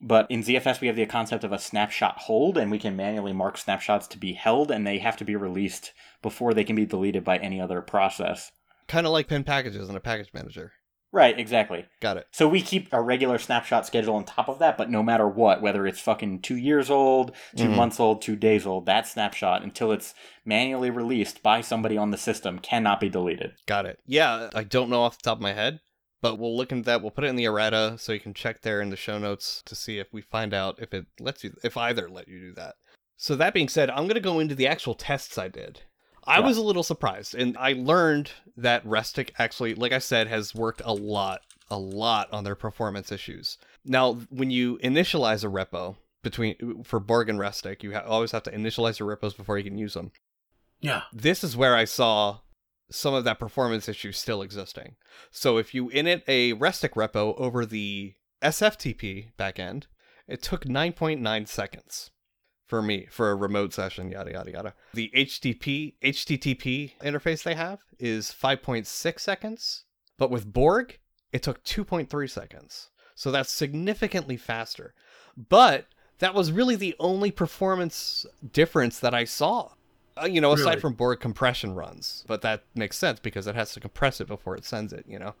[0.00, 3.32] But in ZFS, we have the concept of a snapshot hold, and we can manually
[3.32, 6.84] mark snapshots to be held, and they have to be released before they can be
[6.84, 8.52] deleted by any other process.
[8.86, 10.72] Kind of like pin packages in a package manager.
[11.14, 11.86] Right, exactly.
[12.00, 12.26] Got it.
[12.32, 15.62] So we keep a regular snapshot schedule on top of that, but no matter what,
[15.62, 17.76] whether it's fucking two years old, 2 Mhm.
[17.76, 20.12] months old, two days old, that snapshot, until it's
[20.44, 23.52] manually released by somebody on the system, cannot be deleted.
[23.66, 24.00] Got it.
[24.04, 25.78] Yeah, I don't know off the top of my head,
[26.20, 27.00] but we'll look into that.
[27.00, 29.62] We'll put it in the errata so you can check there in the show notes
[29.66, 32.54] to see if we find out if it lets you, if either let you do
[32.54, 32.74] that.
[33.16, 35.82] So that being said, I'm going to go into the actual tests I did.
[36.26, 36.46] I Yeah.
[36.46, 40.82] was a little surprised, and I learned that Restic actually, like I said, has worked
[40.84, 43.58] a lot, a lot on their performance issues.
[43.84, 48.42] Now, when you initialize a repo between for Borg and Restic, you ha- always have
[48.44, 50.10] to initialize your repos before you can use them
[50.80, 51.02] Yeah.
[51.12, 52.40] this is where I saw
[52.90, 54.96] some of that performance issue still existing.
[55.30, 59.84] So if you init a Restic repo over the SFTP backend,
[60.28, 62.10] it took 9.9 seconds
[62.66, 64.74] for me for a remote session, yada yada yada.
[64.94, 69.84] The HTTP HTTP interface they have is 5.6 seconds,
[70.18, 70.98] but with Borg,
[71.32, 72.90] it took 2.3 seconds.
[73.14, 74.94] So that's significantly faster.
[75.36, 75.86] But
[76.18, 79.70] that was really the only performance difference that I saw.
[80.20, 80.80] Uh, you know, aside Really?
[80.80, 84.56] from Borg compression runs, but that makes sense because it has to compress it before
[84.56, 85.34] it sends it, you know,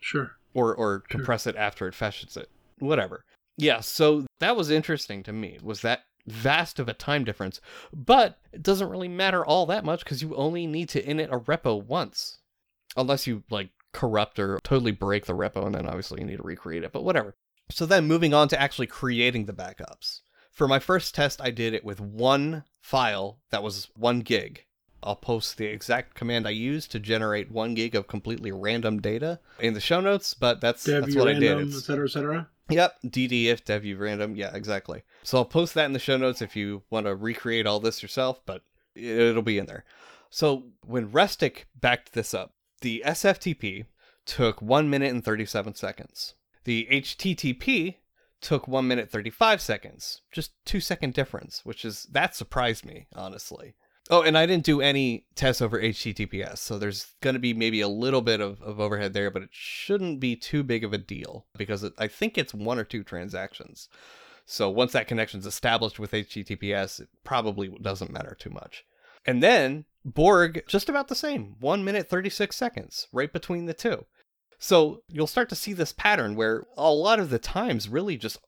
[0.00, 0.36] Sure.
[0.54, 3.24] or or compress it after it fetches it, whatever.
[3.56, 5.58] Yeah, so that was interesting to me.
[5.62, 7.60] Was that vast of a time difference,
[7.92, 11.38] but it doesn't really matter all that much because you only need to init a
[11.40, 12.38] repo once,
[12.96, 16.42] unless you like corrupt or totally break the repo, and then obviously you need to
[16.42, 16.92] recreate it.
[16.92, 17.34] But whatever.
[17.70, 20.20] So then moving on to actually creating the backups.
[20.52, 24.64] For my first test, I did it with one file that was one gig.
[25.02, 29.40] I'll post the exact command I used to generate one gig of completely random data
[29.58, 31.58] in the show notes, but that's Dev that's what I did.
[31.58, 32.48] It's- et cetera, et cetera.
[32.70, 34.34] Yep, DD if dev random.
[34.36, 35.02] Yeah, exactly.
[35.22, 38.02] So I'll post that in the show notes if you want to recreate all this
[38.02, 38.62] yourself, but
[38.94, 39.84] it'll be in there.
[40.30, 43.86] So when Restic backed this up, the SFTP
[44.24, 46.34] took 1 minute and 37 seconds.
[46.64, 47.96] The HTTP
[48.40, 50.22] took 1 minute 35 seconds.
[50.30, 53.74] Just 2 second difference, which is that surprised me, honestly.
[54.12, 57.80] Oh, and I didn't do any tests over HTTPS, so there's going to be maybe
[57.80, 60.98] a little bit of, of overhead there, but it shouldn't be too big of a
[60.98, 63.88] deal because it, I think it's one or two transactions.
[64.44, 68.84] So once that connection's established with HTTPS, it probably doesn't matter too much.
[69.24, 74.06] And then Borg, just about the same, 1 minute 36 seconds, right between the two.
[74.58, 78.38] So you'll start to see this pattern where a lot of the times really just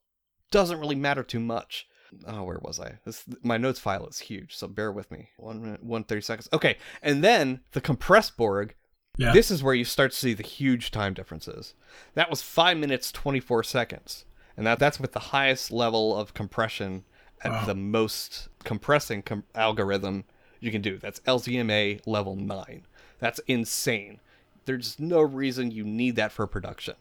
[0.50, 1.86] doesn't really matter too much.
[2.26, 2.98] Oh, where was I?
[3.04, 5.30] This my notes file is huge, so bear with me.
[5.36, 6.48] One minute, one thirty seconds.
[6.52, 8.74] Okay, and then the compressed Borg
[9.18, 9.32] Yeah.
[9.32, 11.74] This is where you start to see the huge time differences.
[12.14, 14.24] That was 5 minutes 24 seconds.
[14.56, 17.04] And that that's with the highest level of compression
[17.42, 17.64] at Wow.
[17.66, 20.24] the most compressing com- algorithm
[20.60, 20.96] you can do.
[20.98, 22.86] That's LZMA level 9.
[23.18, 24.20] That's insane.
[24.64, 26.94] There's no reason you need that for production,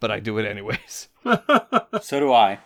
[0.00, 1.08] but I do it anyways.
[2.02, 2.60] So do I.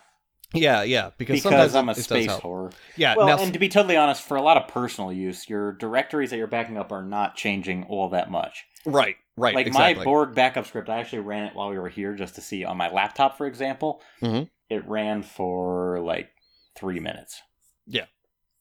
[0.55, 2.43] Yeah, yeah, because, Because sometimes I'm a it, it does space help.
[2.43, 2.73] whore.
[2.97, 5.73] Yeah, Well, now and to be totally honest, for a lot of personal use, your
[5.73, 8.65] directories that you're backing up are not changing all that much.
[8.85, 9.95] right, right, like exactly.
[10.01, 12.65] my Borg backup script, I actually ran it while we were here just to see
[12.65, 14.03] on my laptop, for example.
[14.21, 14.49] Mhm.
[14.69, 16.31] It ran for like
[16.77, 17.41] three minutes.
[17.87, 18.07] Yeah.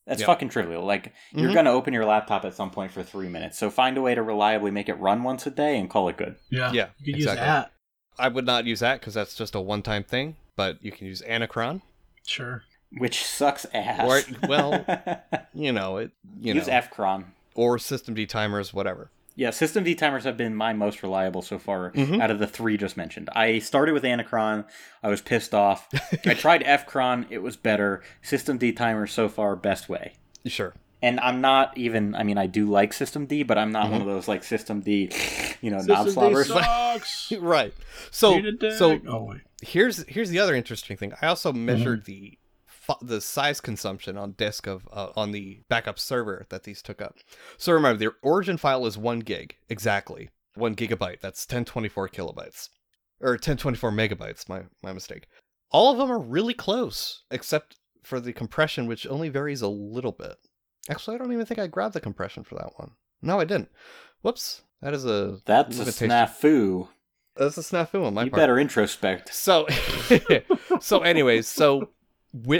[0.07, 0.27] That's Yeah.
[0.27, 0.83] fucking trivial.
[0.83, 1.53] Like you're Mhm.
[1.53, 3.57] going to open your laptop at some point for three minutes.
[3.57, 6.17] So find a way to reliably make it run once a day and call it
[6.17, 6.35] good.
[6.49, 6.71] yeah.
[6.71, 7.45] Yeah, You could exactly.
[7.47, 7.71] use that.
[8.19, 10.35] I would not use that because that's just a one-time thing.
[10.61, 11.81] But you can use Anacron,
[12.27, 12.61] Sure.
[12.95, 14.07] Which sucks ass.
[14.07, 14.85] Or- well,
[15.55, 16.11] you know it.
[16.39, 17.23] You use know, Fcron.
[17.55, 19.09] or systemd timers, whatever.
[19.35, 22.21] Yeah, systemd timers have been my most reliable so far Mhm.
[22.21, 23.27] out of the three just mentioned.
[23.35, 24.65] I started with Anacron.
[25.01, 25.87] I was pissed off.
[26.27, 27.25] I tried Fcron.
[27.31, 28.03] It was better.
[28.23, 30.13] systemd timers so far best way.
[30.45, 30.75] Sure.
[31.01, 32.13] And I'm not even.
[32.15, 33.91] I mean, I do like systemd, but I'm not Mm-hmm.
[33.93, 34.85] one of those like systemd,
[35.61, 36.47] you know, knob systemd slobbers.
[36.47, 37.31] sucks.
[37.39, 37.73] Right.
[38.11, 38.73] So Eat a dick.
[38.73, 39.41] so oh wait.
[39.61, 41.13] here's here's the other interesting thing.
[41.21, 41.65] I also Mm-hmm.
[41.65, 42.37] measured the
[43.01, 47.17] the size consumption on disk of uh, on the backup server that these took up.
[47.57, 51.21] So remember, the origin file is one gig exactly, one gigabyte.
[51.21, 52.69] That's 1024 kilobytes
[53.21, 54.49] or 1024 megabytes.
[54.49, 55.27] My my mistake.
[55.71, 60.11] All of them are really close, except for the compression, which only varies a little
[60.11, 60.35] bit.
[60.89, 62.91] Actually, I don't even think I grabbed the compression for that one.
[63.21, 63.69] No, I didn't.
[64.21, 64.63] Whoops.
[64.81, 66.87] That is a That's a snafu.
[67.35, 68.41] That's a snafu on my You part.
[68.41, 69.29] better introspect.
[69.33, 69.67] So,
[70.81, 71.89] so anyways, so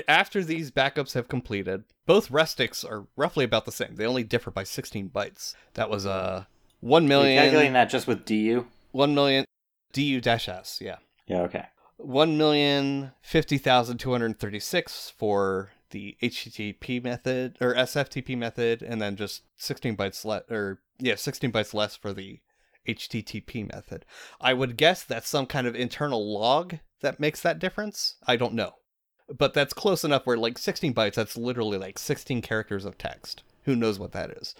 [0.07, 3.95] after these backups have completed, both restics are roughly about the same.
[3.95, 5.55] They only differ by 16 bytes.
[5.73, 6.45] That was uh,
[6.81, 8.67] 1 You're calculating that just with DU.
[8.91, 9.45] 1 million
[9.93, 10.79] du dash s.
[10.81, 10.97] yeah.
[11.27, 11.41] Yeah.
[11.41, 11.65] Okay.
[11.97, 20.25] 1 million 50,236 for the HTTP method or SFTP method, and then just 16 bytes
[20.25, 22.39] less, or yeah, 16 bytes less for the
[22.87, 24.05] HTTP method.
[24.39, 28.15] I would guess that's some kind of internal log that makes that difference.
[28.25, 28.73] I don't know.
[29.37, 33.43] But that's close enough where like 16 bytes, that's literally like 16 characters of text.
[33.63, 34.55] Who knows what that is?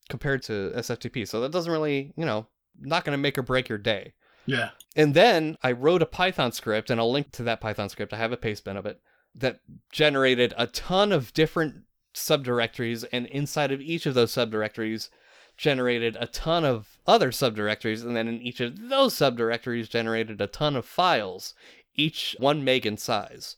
[0.09, 1.27] compared to SFTP.
[1.27, 2.47] So that doesn't really, you know,
[2.81, 4.13] not going to make or break your day.
[4.47, 4.71] Yeah.
[4.95, 8.13] And then I wrote a Python script, and I'll link to that Python script.
[8.13, 9.01] I have a paste bin of it
[9.35, 9.61] that
[9.91, 11.83] generated a ton of different
[12.15, 15.09] subdirectories, and inside of each of those subdirectories,
[15.57, 20.47] generated a ton of other subdirectories, and then in each of those subdirectories, generated a
[20.47, 21.55] ton of files,
[21.95, 23.57] each one meg in size.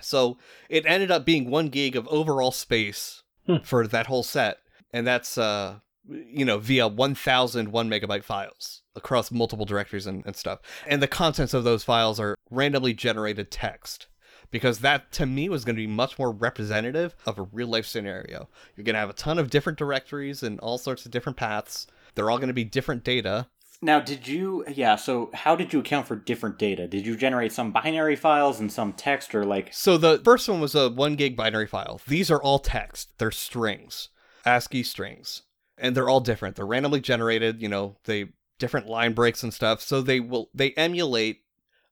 [0.00, 3.58] So it ended up being one gig of overall space Hmm.
[3.58, 4.58] for that whole set,
[4.92, 5.78] and that's uh,
[6.08, 10.58] you know via 1,000 one megabyte files across multiple directories and, and stuff.
[10.84, 14.08] And the contents of those files are randomly generated text
[14.50, 17.86] because that to me was going to be much more representative of a real life
[17.86, 18.48] scenario.
[18.74, 21.86] You're going to have a ton of different directories and all sorts of different paths,
[22.14, 23.48] They're all going to be different data.
[23.82, 24.64] Now, did you?
[24.68, 24.96] Yeah.
[24.96, 26.88] So, how did you account for different data?
[26.88, 29.74] Did you generate some binary files and some text, or like?
[29.74, 32.00] So the first one was a one gig binary file.
[32.08, 33.10] These are all text.
[33.18, 34.08] They're strings,
[34.46, 35.42] ASCII strings,
[35.76, 36.56] and they're all different.
[36.56, 37.60] They're randomly generated.
[37.60, 38.28] You know, they
[38.58, 39.82] different line breaks and stuff.
[39.82, 41.42] So they will they emulate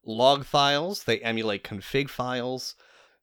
[0.06, 1.04] log files.
[1.04, 2.74] They emulate config files.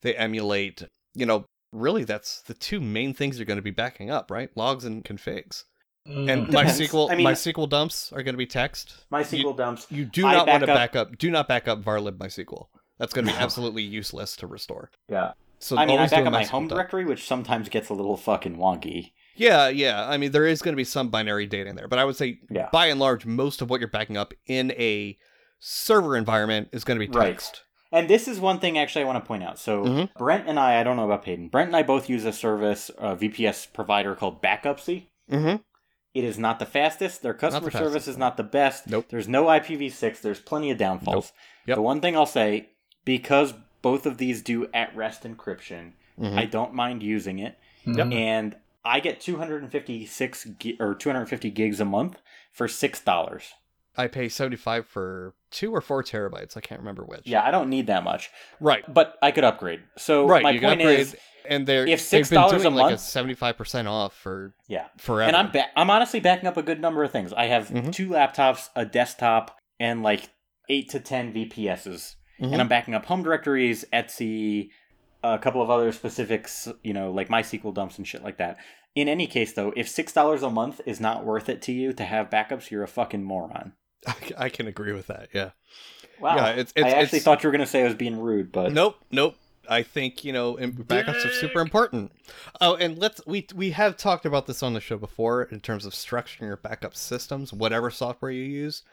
[0.02, 0.84] They emulate.
[1.14, 4.50] You know, really, that's the two main things you're going to be backing up, right?
[4.56, 5.64] Logs and configs.
[6.06, 6.80] And mm, Depends.
[6.80, 9.06] MySQL, I mean- MySQL dumps are going to be text.
[9.12, 9.88] MySQL dumps.
[9.92, 11.18] You do not want to back back up.
[11.18, 12.66] Do not back up varlib MySQL.
[12.98, 14.90] That's going to be absolutely useless to restore.
[15.10, 15.34] Yeah.
[15.60, 16.78] So I mean, I always do back up my home dump.
[16.78, 19.12] directory, which sometimes gets a little fucking wonky.
[19.36, 20.08] Yeah, yeah.
[20.10, 22.16] I mean, there is going to be some binary data in there, but I would
[22.16, 22.70] say, Yeah.
[22.72, 25.18] by and large, most of what you're backing up in a
[25.64, 27.62] server environment is going to be Right.
[27.94, 29.60] And this is one thing actually I want to point out.
[29.60, 30.14] So Mhm.
[30.16, 31.50] Brent and I, I don't know about Peyton.
[31.50, 35.08] Brent and I both use a service, a VPS provider called Backupsy.
[35.30, 35.58] Mm-hmm.
[36.14, 37.22] It is not the fastest.
[37.22, 38.88] Their customer the service fastest, is not the best.
[38.88, 39.06] Nope.
[39.10, 40.20] There's no IPv6.
[40.22, 41.32] There's plenty of downfalls.
[41.68, 41.76] Yep.
[41.76, 42.70] The one thing I'll say,
[43.06, 46.38] because both of these do at rest encryption, Mhm.
[46.38, 47.58] I don't mind using it.
[47.86, 48.12] Yep.
[48.12, 52.18] And I get 256 gi- or 250 gigs a month
[52.52, 53.54] for six dollars.
[53.98, 56.58] I pay 75 for two or four terabytes.
[56.58, 57.22] I can't remember which.
[57.28, 58.30] Yeah, I don't need that much,
[58.60, 58.84] Right.
[58.92, 59.82] but I could upgrade.
[59.98, 60.42] So right.
[60.44, 61.16] my point upgrade, is,
[61.48, 62.32] and they're if $6
[62.66, 65.28] a like month- 75% off for yeah, forever.
[65.28, 67.34] and I'm ba- I'm honestly backing up a good number of things.
[67.34, 67.92] I have Mhm.
[67.94, 70.30] two laptops, a desktop, and like
[70.70, 72.54] eight to ten VPSs, Mhm.
[72.54, 74.70] and I'm backing up home directories, Etsy,
[75.24, 78.58] a couple of other specifics, you know, like MySQL dumps and shit like that.
[78.96, 81.94] In any case, though, if six dollars a month is not worth it to you
[81.94, 83.74] to have backups, you're a fucking moron.
[84.08, 85.30] I, I can agree with that.
[85.34, 85.52] Yeah.
[86.20, 88.20] Wow, Yeah, it's- it's- I actually it's- thought you were gonna say I was being
[88.20, 89.36] rude, but Nope, nope.
[89.70, 92.12] I think you know im- backups are super important.
[92.60, 95.86] Oh, and let's we we have talked about this on the show before in terms
[95.86, 97.54] of structuring your backup systems.
[97.54, 98.84] Whatever software you use,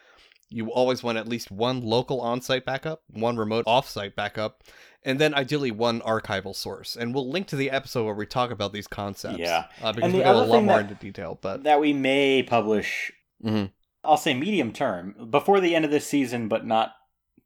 [0.50, 4.62] you always want at least one local on-site backup, one remote off-site backup,
[5.04, 6.96] and then ideally one archival source.
[6.96, 9.38] And we'll link to the episode where we talk about these concepts.
[9.38, 9.64] Yeah.
[9.82, 11.38] uh, because we go a lot more that- into detail.
[11.40, 13.10] But that we may publish.
[13.44, 13.72] Mhm.
[14.04, 16.92] I'll say medium term before the end of this season, but not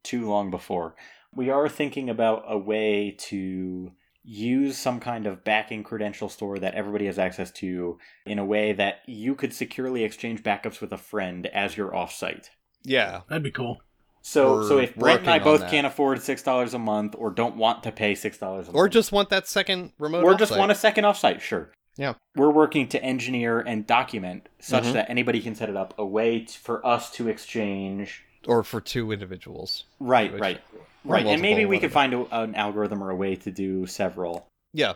[0.03, 0.95] too long before.
[1.35, 3.91] We are thinking about a way to
[4.23, 8.71] use some kind of backing credential store that everybody has access to in a way
[8.71, 12.49] that you could securely exchange backups with a friend as you're offsite.
[12.83, 13.81] yeah, That'd be cool.
[14.21, 15.69] So, We're so if Brent and I both that.
[15.71, 18.77] can't afford six dollars a month, or don't want to pay six dollars a month,
[18.77, 20.23] or just want that second remote.
[20.23, 21.73] or just want a second offsite, sure.
[21.97, 22.13] Yeah.
[22.35, 24.93] We're working to engineer and document such Mhm.
[24.93, 28.23] that anybody can set it up a way t- for us to exchange.
[28.45, 29.85] or for two individuals.
[30.01, 30.61] Right, Which- right,
[31.05, 31.25] right.
[31.25, 34.47] And maybe we could find a, an algorithm or a way to do several.
[34.73, 34.95] Yeah.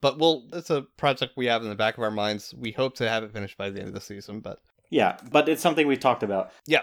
[0.00, 2.54] But we'll it's a project we have in the back of our minds.
[2.58, 4.58] We hope to have it finished by the end of the season, but
[4.90, 6.50] Yeah, but it's something we've talked about.
[6.66, 6.82] Yeah.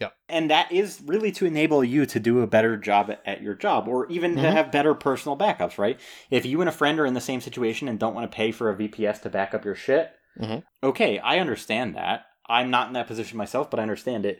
[0.00, 0.10] Yeah.
[0.28, 3.88] And that is really to enable you to do a better job at, your job
[3.88, 4.52] or even to Mhm.
[4.52, 5.98] have better personal backups, right?
[6.30, 8.52] If you and a friend are in the same situation and don't want to pay
[8.52, 10.62] for a VPS to back up your shit, Mhm.
[10.84, 12.26] okay, I understand that.
[12.48, 14.38] I'm not in that position myself, but I understand it.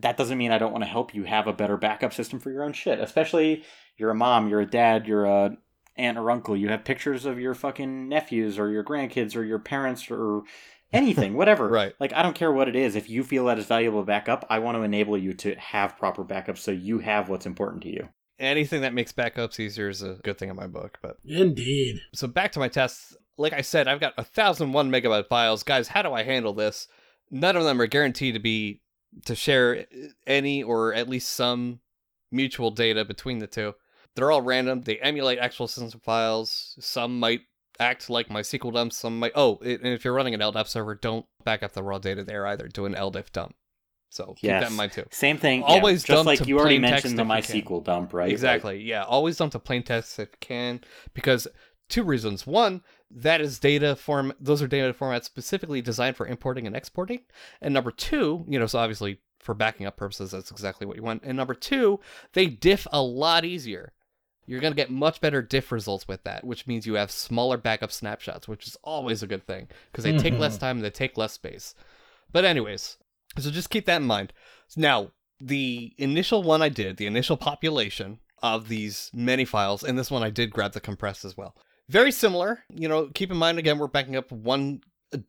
[0.00, 2.50] That doesn't mean I don't want to help you have a better backup system for
[2.50, 2.98] your own shit.
[2.98, 3.64] Especially
[3.96, 5.56] you're a mom, you're a dad, you're a
[5.96, 6.56] aunt or uncle.
[6.56, 10.42] You have pictures of your fucking nephews or your grandkids or your parents or
[10.92, 11.68] anything, whatever.
[11.68, 11.94] Right.
[12.00, 12.96] Like I don't care what it is.
[12.96, 16.24] If you feel that is valuable backup, I want to enable you to have proper
[16.24, 18.08] backup so you have what's important to you.
[18.38, 20.98] anything that makes backups easier is a good thing in my book.
[21.02, 22.00] But Indeed.
[22.14, 23.16] so back to my tests.
[23.36, 25.62] Like I said, I've got a thousand one megabyte files.
[25.62, 26.88] Guys, how do I handle this?
[27.30, 28.80] None of them are guaranteed to be
[29.26, 29.86] to share
[30.26, 31.78] any or at least some
[32.32, 33.74] mutual data between the two.
[34.16, 34.80] They're all random.
[34.82, 36.76] They emulate actual system files.
[36.80, 37.42] Some might
[37.78, 38.96] act like MySQL dumps.
[38.96, 39.32] Some might.
[39.34, 42.46] Oh, and if you're running an LDAP server, don't back up the raw data there
[42.46, 42.68] either.
[42.68, 43.54] Do an LDIF dump.
[44.10, 45.04] So keep that in mind too.
[45.10, 45.62] Same thing.
[45.62, 47.24] Always yeah, just like you already mentioned the.
[47.24, 48.30] MySQL dump, right?
[48.30, 48.82] Exactly.
[48.82, 49.02] yeah.
[49.02, 50.80] Always dump to plain text if you can,
[51.12, 51.46] because
[51.88, 52.46] two reasons.
[52.46, 54.32] One, that is data form.
[54.40, 57.20] Those are data formats specifically designed for importing and exporting.
[57.60, 61.02] And number two, you know, so obviously for backing up purposes, that's exactly what you
[61.02, 61.22] want.
[61.24, 62.00] And number two,
[62.32, 63.92] they diff a lot easier.
[64.48, 67.92] You're gonna get much better diff results with that, which means you have smaller backup
[67.92, 70.60] snapshots, which is always a good thing because they take less mm-hmm.
[70.60, 71.74] time and they take less space.
[72.32, 72.96] But anyways,
[73.38, 74.32] so just keep that in mind.
[74.76, 80.10] Now, the initial one I did, the initial population of these many files, and this
[80.10, 81.54] one I did grab the compressed as well.
[81.88, 82.64] Very similar.
[82.70, 84.80] You know, keep in mind again, we're backing up one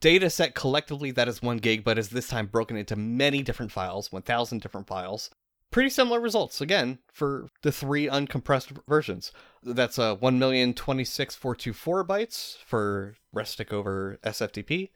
[0.01, 3.72] data set collectively that is one gig, but is this time broken into many different
[3.72, 5.30] files, 1,000 different files.
[5.72, 9.32] Pretty similar results again for the three uncompressed versions.
[9.61, 14.89] That's uh, 1,026,424 bytes for Restic over SFTP,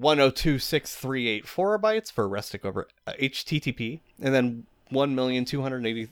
[0.00, 6.08] 1026384 bytes for Restic over uh, HTTP, and then 1,280.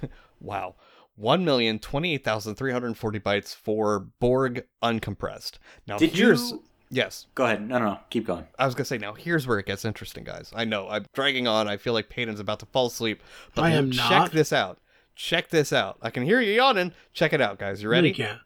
[0.40, 0.74] wow.
[1.20, 5.58] 1,028,340 bytes for Borg uncompressed.
[5.86, 6.52] Now, Did here's.
[6.52, 6.62] you?
[6.90, 7.26] Yes.
[7.34, 7.66] Go ahead.
[7.68, 7.98] No, no, no.
[8.10, 8.46] Keep going.
[8.58, 10.52] I was going to say, now here's where it gets interesting, guys.
[10.54, 11.66] I know, I'm dragging on.
[11.68, 13.22] I feel like Peyton's about to fall asleep.
[13.54, 14.32] But I am check not.
[14.32, 14.78] this out.
[15.16, 15.98] Check this out.
[16.02, 16.92] I can hear you yawning.
[17.12, 17.82] Check it out, guys.
[17.82, 18.08] You ready?
[18.08, 18.38] You can't.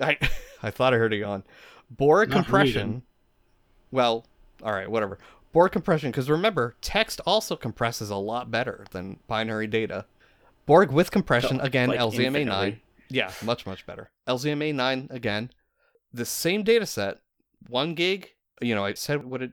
[0.00, 0.18] I
[0.62, 1.44] I thought I heard a yawn.
[1.90, 2.90] Borg Not compression.
[2.90, 3.02] then.
[3.92, 4.24] Well,
[4.62, 5.18] all right, whatever.
[5.52, 10.06] Borg compression, because remember, text also compresses a lot better than binary data.
[10.66, 12.36] Borg with compression So, again, like, LZMA nine.
[12.36, 12.82] infinitely.
[13.08, 14.10] Yeah, much much better.
[14.28, 15.50] LZMA nine again.
[16.12, 17.18] The same data set,
[17.68, 18.30] one gig.
[18.60, 19.52] You know, I said what it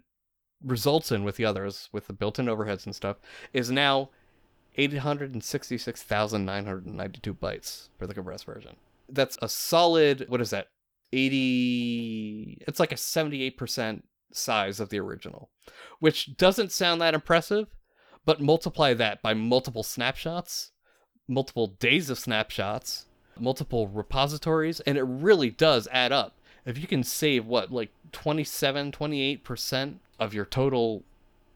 [0.64, 3.18] results in with the others, with the built-in overheads and stuff,
[3.54, 4.10] is now
[4.76, 8.76] eight hundred and sixty-six thousand nine hundred and ninety-two bytes for the compressed version
[9.10, 10.68] that's a solid what is that
[11.14, 14.02] 80 it's like a 78%
[14.34, 15.50] size of the original
[16.00, 17.68] which doesn't sound that impressive
[18.26, 20.72] but multiply that by multiple snapshots
[21.28, 23.06] multiple days of snapshots
[23.40, 28.92] multiple repositories and it really does add up if you can save what like 27
[28.92, 31.04] 28% of your total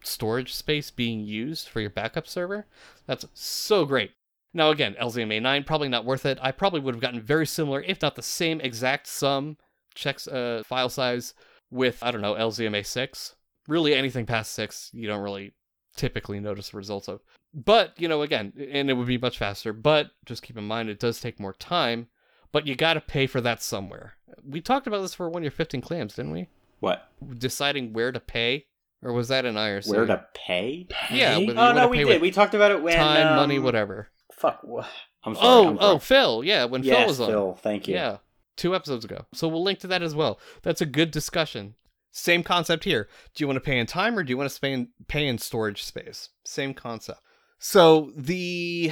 [0.04, 2.66] storage space being used for your backup server
[3.06, 4.12] that's so great
[4.54, 6.38] now again, LZMA 9 probably not worth it.
[6.42, 9.58] I probably would have gotten very similar, if not the same exact sum
[9.96, 11.34] checks uh, file size
[11.70, 13.36] with I don't know LZMA 6.
[13.68, 15.54] Really, anything past six, you don't really
[15.96, 17.22] typically notice the results of.
[17.54, 19.72] But you know, again, and it would be much faster.
[19.72, 22.08] But just keep in mind, it does take more time.
[22.52, 24.16] But you got to pay for that somewhere.
[24.48, 26.50] We talked about this for one year 15 clams, didn't we?
[26.80, 27.10] What?
[27.38, 28.66] Deciding where to pay,
[29.04, 29.88] or was that an IRC?
[29.88, 30.88] Where to pay?
[31.12, 32.22] Yeah, Oh no, wanna we did.
[32.22, 34.10] We talked about it when time, money, um, whatever.
[34.34, 34.62] Fuck.
[34.64, 34.86] wha-
[35.24, 35.48] I'm sorry.
[35.48, 36.00] Oh, I'm oh.
[36.00, 37.28] Phil, yeah, when yes, Phil was on.
[37.28, 37.54] Phil.
[37.62, 37.94] Thank you.
[37.94, 38.18] Yeah,
[38.58, 39.26] two episodes ago.
[39.34, 40.40] So we'll link to that as well.
[40.64, 41.76] That's a good discussion.
[42.12, 43.08] Same concept here.
[43.34, 45.28] Do you want to pay in time or do you want to pay in, pay
[45.28, 46.30] in storage space?
[46.44, 47.22] Same concept.
[47.60, 48.92] So the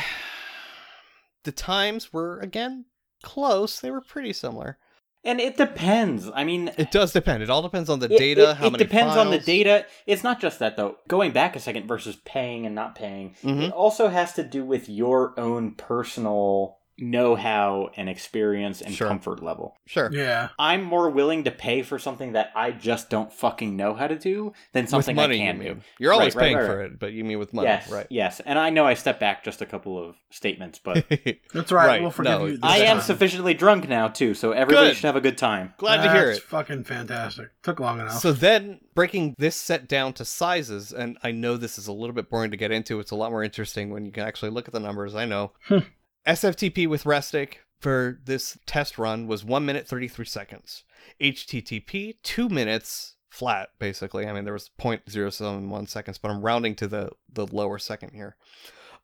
[1.44, 2.86] the times were again
[3.24, 3.80] close.
[3.80, 4.78] They were pretty similar.
[5.26, 6.30] And it depends.
[6.34, 7.44] I mean, It does depend.
[7.44, 8.52] It all depends on the it- data.
[8.52, 9.86] It, how it many depends on the data.
[10.08, 10.96] It's not just that though.
[11.10, 13.36] Going back a second versus paying and not paying.
[13.44, 13.64] Mhm.
[13.68, 19.08] It also has to do with your own personal know-how and experience and Sure.
[19.08, 19.76] comfort level.
[19.86, 20.10] Sure.
[20.12, 20.50] Yeah.
[20.58, 24.18] I'm more willing to pay for something that I just don't fucking know how to
[24.18, 25.70] do than something with money, I can you do.
[25.76, 25.84] mean.
[26.00, 28.08] You're always Right, right, paying right, for it, but you mean with money, yes, right?
[28.10, 28.40] yes.
[28.46, 31.06] And I know I step back just a couple of statements, but
[31.54, 31.86] That's right.
[31.88, 32.60] Right, We'll forgive no, you.
[32.62, 33.06] I am time.
[33.06, 34.96] sufficiently drunk now too, so everybody Good.
[34.98, 35.74] should have a good time.
[35.78, 36.44] Glad to hear That's it.
[36.44, 37.48] fucking fantastic.
[37.64, 38.20] Took long enough.
[38.20, 42.14] So then, breaking this set down to sizes, and I know this is a little
[42.14, 43.00] bit boring to get into.
[43.00, 45.16] It's a lot more interesting when you can actually look at the numbers.
[45.16, 45.52] I know.
[45.68, 45.80] Hmm.
[46.28, 50.84] SFTP with Restic for this test run was one minute thirty three seconds.
[51.22, 54.28] HTTP two minutes flat, basically.
[54.28, 58.36] I mean, there was 0.071 seconds, but I'm rounding to the the lower second here.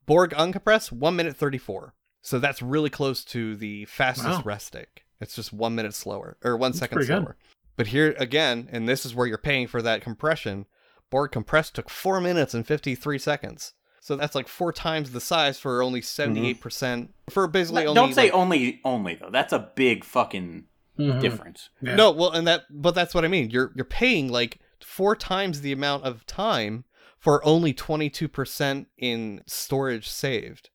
[0.05, 1.93] Borg uncompressed one minute thirty four.
[2.22, 4.53] So that's really close to the fastest Wow.
[4.53, 4.86] Restic.
[5.22, 7.22] It's just one minute slower or one That's second pretty good.
[7.22, 7.38] slower.
[7.78, 10.66] But here again, and this is where you're paying for that compression,
[11.11, 13.74] Borg compressed took four minutes and 53 seconds.
[14.06, 16.60] So that's like four times the size for only 78%.
[16.62, 17.95] percent For basically only.
[17.95, 19.32] Don't say like- only only though.
[19.32, 20.66] That's a big fucking
[20.99, 21.20] Mhm.
[21.20, 21.70] difference.
[21.82, 21.95] Yeah.
[21.95, 23.49] No, well, and that, but that's what I mean.
[23.49, 26.86] You're you're paying like four times the amount of time
[27.18, 30.70] for only 22% in storage saved,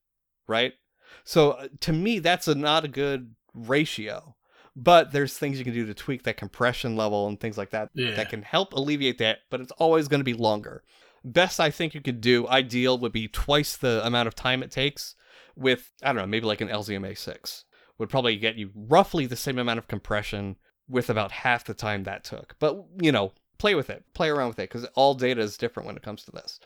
[0.48, 0.72] right?
[1.22, 4.34] So uh, to me, that's a not a good ratio.
[4.74, 7.90] But there's things you can do to tweak that compression level and things like that
[7.94, 8.14] Yeah.
[8.14, 9.38] that can help alleviate that.
[9.50, 10.82] But it's always going to be longer.
[11.24, 14.70] Best I think you could do, ideal, would be twice the amount of time it
[14.70, 15.14] takes
[15.56, 17.64] with I don't know, maybe like an LZMA six
[17.98, 20.56] would probably get you roughly the same amount of compression
[20.88, 22.56] with about half the time that took.
[22.58, 25.86] But, you know, play with it, play around with it, because all data is different
[25.86, 26.58] when it comes to this.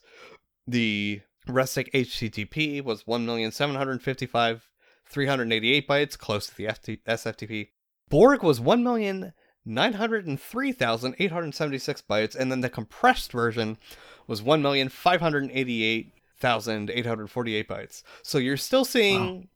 [0.67, 7.69] The Restic HTTP was 1,755,388 bytes, close to the FT- SFTP.
[8.09, 9.33] Borg was 1,000,000
[9.69, 13.79] 903,876 bytes, and then the compressed version
[14.29, 14.41] was
[16.43, 18.03] 1,588,848 bytes.
[18.23, 19.49] So you're still seeing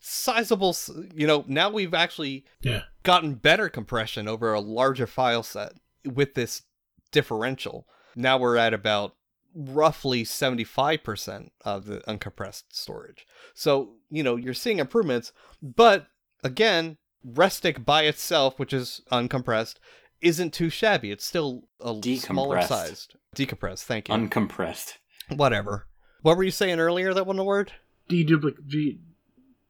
[0.00, 0.76] sizable,
[1.14, 2.82] you know, now we've actually Yeah.
[3.02, 5.72] gotten better compression over a larger file set
[6.04, 6.62] with this
[7.10, 7.86] differential.
[8.14, 9.16] Now we're at about
[9.54, 13.26] roughly 75% of the uncompressed storage.
[13.54, 15.32] So, you know, you're seeing improvements,
[15.62, 16.08] but
[16.42, 19.76] again, Restic by itself, which is uncompressed,
[20.20, 21.10] isn't too shabby.
[21.10, 23.16] It's still a smaller sized.
[23.34, 24.14] Decompressed, thank you.
[24.14, 24.98] Uncompressed.
[25.30, 25.86] Whatever.
[26.24, 27.72] What were you saying earlier that wasn't a word?
[28.08, 28.56] Deduplic.
[28.66, 28.98] De-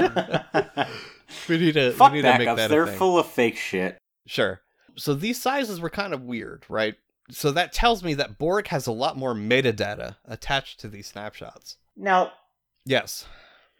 [0.76, 0.88] Yeah.
[1.48, 2.56] we need to, Fuck we need to make backups.
[2.56, 2.98] that a They're thing.
[2.98, 3.96] full of fake shit.
[4.26, 4.60] Sure.
[4.96, 6.96] So these sizes were kind of weird, right?
[7.30, 11.78] So that tells me that Borg has a lot more metadata attached to these snapshots.
[11.96, 12.32] Now,
[12.84, 13.24] Yes.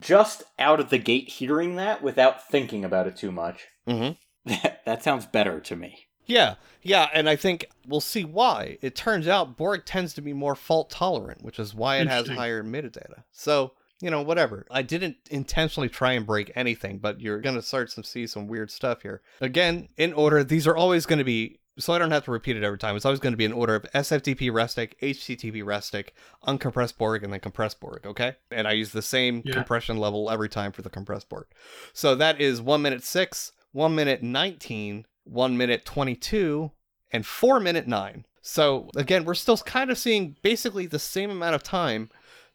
[0.01, 4.49] just out of the gate hearing that without thinking about it too much, Mm-hmm.
[4.49, 6.07] that, that sounds better to me.
[6.25, 8.77] Yeah, yeah, and I think we'll see why.
[8.81, 12.27] It turns out Borg tends to be more fault tolerant, which is why it has
[12.27, 13.23] higher metadata.
[13.31, 14.65] So, you know, whatever.
[14.69, 18.47] I didn't intentionally try and break anything, but you're going to start to see some
[18.47, 19.21] weird stuff here.
[19.41, 22.57] Again, in order, these are always going to be, so I don't have to repeat
[22.57, 22.95] it every time.
[22.95, 26.09] It's always going to be in order of SFTP Restic, HTTP Restic,
[26.47, 28.35] uncompressed Borg, and then compressed Borg, okay?
[28.51, 29.53] And I use the same Yeah.
[29.55, 31.47] compression level every time for the compressed Borg.
[31.93, 36.71] So that is 1 minute 6, 1 minute 19, 1 minute 22,
[37.11, 38.25] and 4 minute 9.
[38.41, 42.09] So again, we're still kind of seeing basically the same amount of time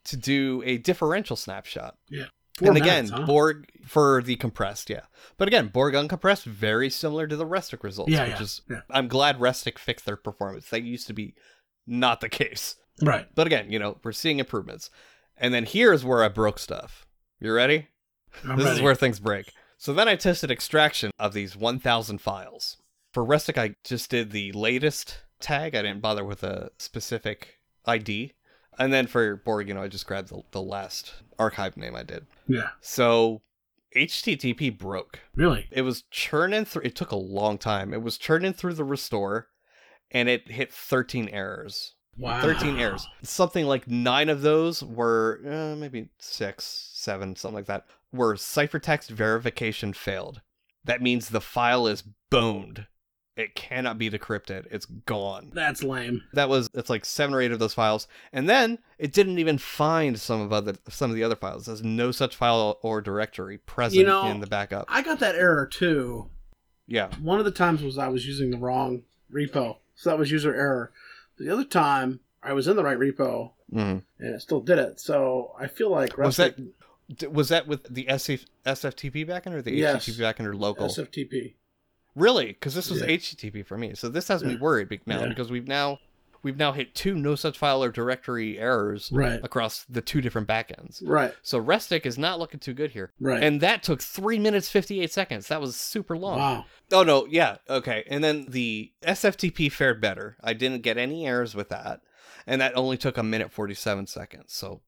[0.04, 1.96] to do a differential snapshot.
[2.58, 3.26] Four and minutes, again, huh?
[3.26, 5.02] Borg for the compressed, yeah.
[5.38, 8.80] But again, Borg uncompressed, very similar to the Restic results, Yeah, which yeah, is yeah.
[8.90, 10.68] I'm glad Restic fixed their performance.
[10.68, 11.34] That used to be
[11.86, 12.76] not the case.
[13.02, 13.26] Right.
[13.34, 14.90] But again, you know, we're seeing improvements.
[15.36, 17.06] And then here's where I broke stuff.
[17.40, 17.88] You ready?
[18.46, 19.52] I'm this is where things break.
[19.80, 22.76] So then I tested extraction of these 1,000 files.
[23.14, 25.74] For Restic, I just did the latest tag.
[25.74, 28.34] I didn't bother with a specific ID.
[28.78, 32.02] And then for Borg, you know, I just grabbed the, the last archive name I
[32.02, 32.26] did.
[32.46, 32.68] Yeah.
[32.82, 33.40] So
[33.96, 35.20] HTTP broke.
[35.34, 35.66] Really.
[35.70, 36.82] It was churning through.
[36.82, 37.94] It took a long time.
[37.94, 39.48] It was churning through the restore,
[40.10, 41.94] and it hit 13 errors.
[42.18, 42.42] Wow.
[42.42, 43.08] 13 errors.
[43.22, 49.08] Something like nine of those were, uh, maybe six, seven, something like that, were ciphertext
[49.10, 50.40] verification failed.
[50.84, 52.86] That means the file is boned.
[53.36, 54.66] It cannot be decrypted.
[54.70, 55.50] It's gone.
[55.54, 56.22] That's lame.
[56.34, 59.56] That was it's like seven or eight of those files, and then it didn't even
[59.56, 61.66] find some of other some of the other files.
[61.66, 64.86] There's no such file or directory present You know, in the backup.
[64.88, 66.28] I got that error too.
[66.86, 67.08] Yeah.
[67.20, 70.54] One of the times was I was using the wrong repo, so that was user
[70.54, 70.92] error.
[71.38, 74.02] The other time I was in the right repo Mhm.
[74.18, 74.98] and it still did it.
[75.00, 76.72] So I feel like Was D-
[77.30, 80.06] Was that with the SF- SFTP backend or the Yes.
[80.08, 80.86] HTTP backend or local?
[80.86, 81.54] SFTP.
[82.14, 82.46] Really?
[82.46, 83.06] Because this was Yeah.
[83.08, 85.28] HTTP for me, so this has me worried now Yeah.
[85.28, 85.98] because we've now
[86.42, 89.38] we've now hit two no such file or directory errors Right.
[89.44, 91.02] across the two different backends.
[91.04, 91.34] Right.
[91.42, 93.42] So Restic is not looking too good here, Right.
[93.42, 95.48] and that took three minutes fifty eight seconds.
[95.48, 96.38] That was super long.
[96.38, 96.64] wow.
[96.92, 98.04] Oh no, yeah, okay.
[98.08, 100.36] And then the SFTP fared better.
[100.42, 102.00] I didn't get any errors with that,
[102.46, 104.52] and that only took a minute forty seven seconds.
[104.54, 104.80] So,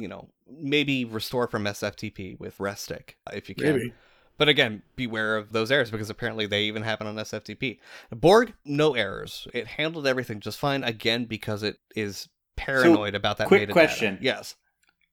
[0.00, 3.76] you know, maybe restore from SFTP with Restic if you can.
[3.76, 3.92] Maybe.
[4.38, 7.78] But again, beware of those errors because apparently they even happen on SFTP.
[8.10, 9.46] Borg, no errors.
[9.52, 10.82] It handled everything just fine.
[10.82, 13.48] Again, because it is paranoid about that.
[13.48, 13.72] quick metadata.
[13.72, 14.18] question.
[14.22, 14.54] Yes.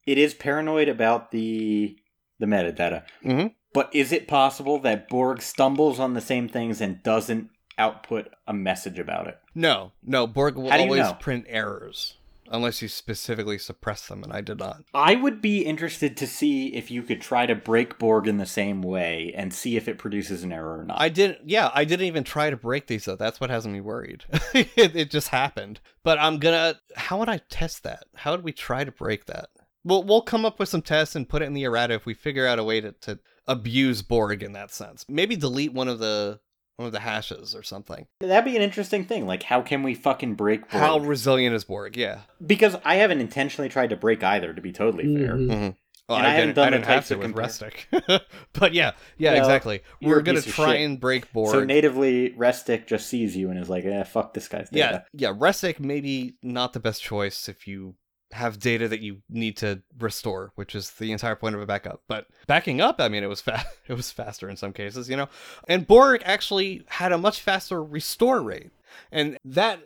[0.05, 1.97] It is paranoid about the
[2.39, 3.03] the metadata.
[3.25, 3.53] Mhm.
[3.73, 8.53] But is it possible that Borg stumbles on the same things and doesn't output a
[8.53, 9.37] message about it?
[9.53, 9.91] No.
[10.03, 10.25] No.
[10.25, 11.13] Borg will How do you always know?
[11.19, 12.15] print errors
[12.51, 14.83] unless you specifically suppress them, and I did not.
[14.93, 18.45] I would be interested to see if you could try to break Borg in the
[18.45, 20.99] same way and see if it produces an error or not.
[20.99, 21.49] I didn't.
[21.49, 23.15] Yeah, I didn't even try to break these though.
[23.15, 24.25] That's what has me worried.
[24.53, 25.79] it, it just happened.
[26.03, 26.79] But I'm gonna.
[26.95, 28.05] How would I test that?
[28.15, 29.49] How would we try to break that?
[29.83, 32.13] We'll we'll come up with some tests and put it in the errata if we
[32.13, 35.05] figure out a way to, to abuse Borg in that sense.
[35.07, 36.39] Maybe delete one of the
[36.77, 38.07] one of the hashes or something.
[38.21, 39.25] That'd be an interesting thing.
[39.25, 40.71] Like, how can we fucking break Borg?
[40.81, 41.97] How resilient is Borg?
[41.97, 42.19] Yeah.
[42.45, 45.33] because I haven't intentionally tried to break either, to be totally fair.
[45.33, 45.47] Mhm.
[45.49, 45.69] Mm-hmm.
[46.07, 47.69] Well, And I haven't didn't, done I the didn't have types to of with compare-
[48.15, 48.21] Restic.
[48.53, 49.81] but yeah, yeah, Well, exactly.
[50.01, 50.85] We're gonna try shit.
[50.85, 51.51] and break Borg.
[51.51, 55.05] So natively, Restic just sees you and is like, "Eh, fuck this guy's yeah, data."
[55.13, 55.33] yeah.
[55.33, 57.95] Restic maybe not the best choice if you
[58.31, 62.01] have data that you need to restore, which is the entire point of a backup.
[62.07, 65.15] But backing up, I mean, it was fa- it was faster in some cases, you
[65.15, 65.29] know.
[65.67, 68.71] And Borg actually had a much faster restore rate,
[69.11, 69.79] and that.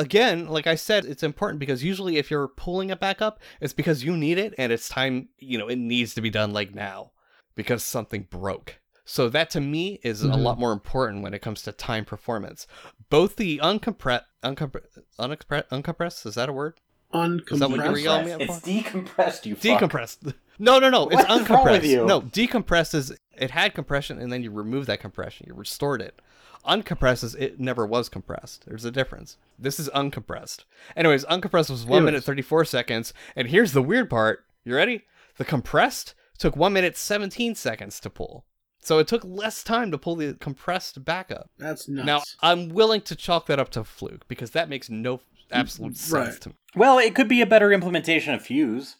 [0.00, 4.04] Again, like I said, it's important because usually if you're pulling a backup, it's because
[4.04, 7.10] you need it and it's time, you know, it needs to be done like now
[7.56, 8.78] because something broke.
[9.04, 10.42] So that to me is a Mhm.
[10.44, 12.68] lot more important when it comes to time performance.
[13.10, 14.86] Both the uncompressed, uncompre-
[15.18, 16.78] unexpre- uncompressed, is that a word?
[17.12, 18.02] Is that what you were Uncompressed.
[18.04, 18.68] yelling me It's up for?
[18.68, 19.80] decompressed, you fuck.
[19.80, 20.34] Decompressed.
[20.60, 21.04] No, no, no.
[21.08, 21.88] It's What is wrong with uncompressed.
[21.88, 22.04] you?
[22.04, 25.46] No, decompressed is it had compression and then you remove that compression.
[25.48, 26.20] You restored it.
[26.66, 28.64] Uncompressed is it never was compressed.
[28.66, 29.36] There's a difference.
[29.56, 30.64] This is uncompressed.
[30.96, 33.14] Anyways, uncompressed was one It minute thirty four seconds.
[33.36, 34.44] And here's the weird part.
[34.64, 35.04] You ready?
[35.36, 38.44] The compressed took one minute seventeen seconds to pull.
[38.80, 41.50] So it took less time to pull the compressed backup.
[41.56, 42.04] That's nuts.
[42.06, 45.20] Now I'm willing to chalk that up to fluke because that makes no
[45.52, 46.40] absolute sense Right.
[46.42, 46.54] to me.
[46.76, 48.96] Well, it could be a better implementation of Fuse.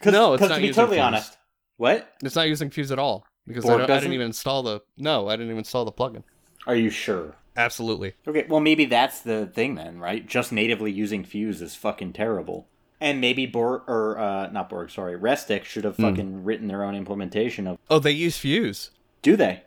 [0.00, 1.04] Cause, No, it's 'cause not to be using totally Fuse.
[1.06, 1.38] honest.
[1.76, 2.12] What?
[2.22, 4.80] It's not using Fuse at all because I, I didn't even install the.
[4.98, 6.22] No, I didn't even install the plugin.
[6.66, 7.36] Are you sure?
[7.56, 8.14] Absolutely.
[8.26, 10.26] Okay, well maybe that's the thing then, right?
[10.26, 12.66] Just natively using Fuse is fucking terrible.
[13.00, 16.02] And maybe Borg or uh not Borg, sorry, Restic should have Hmm.
[16.02, 18.90] fucking written their own implementation of Oh, they use Fuse.
[19.22, 19.62] Do they?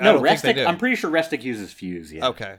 [0.00, 0.66] I No, don't they Restic.
[0.66, 2.26] I'm pretty sure Restic uses Fuse, yeah.
[2.28, 2.56] Okay.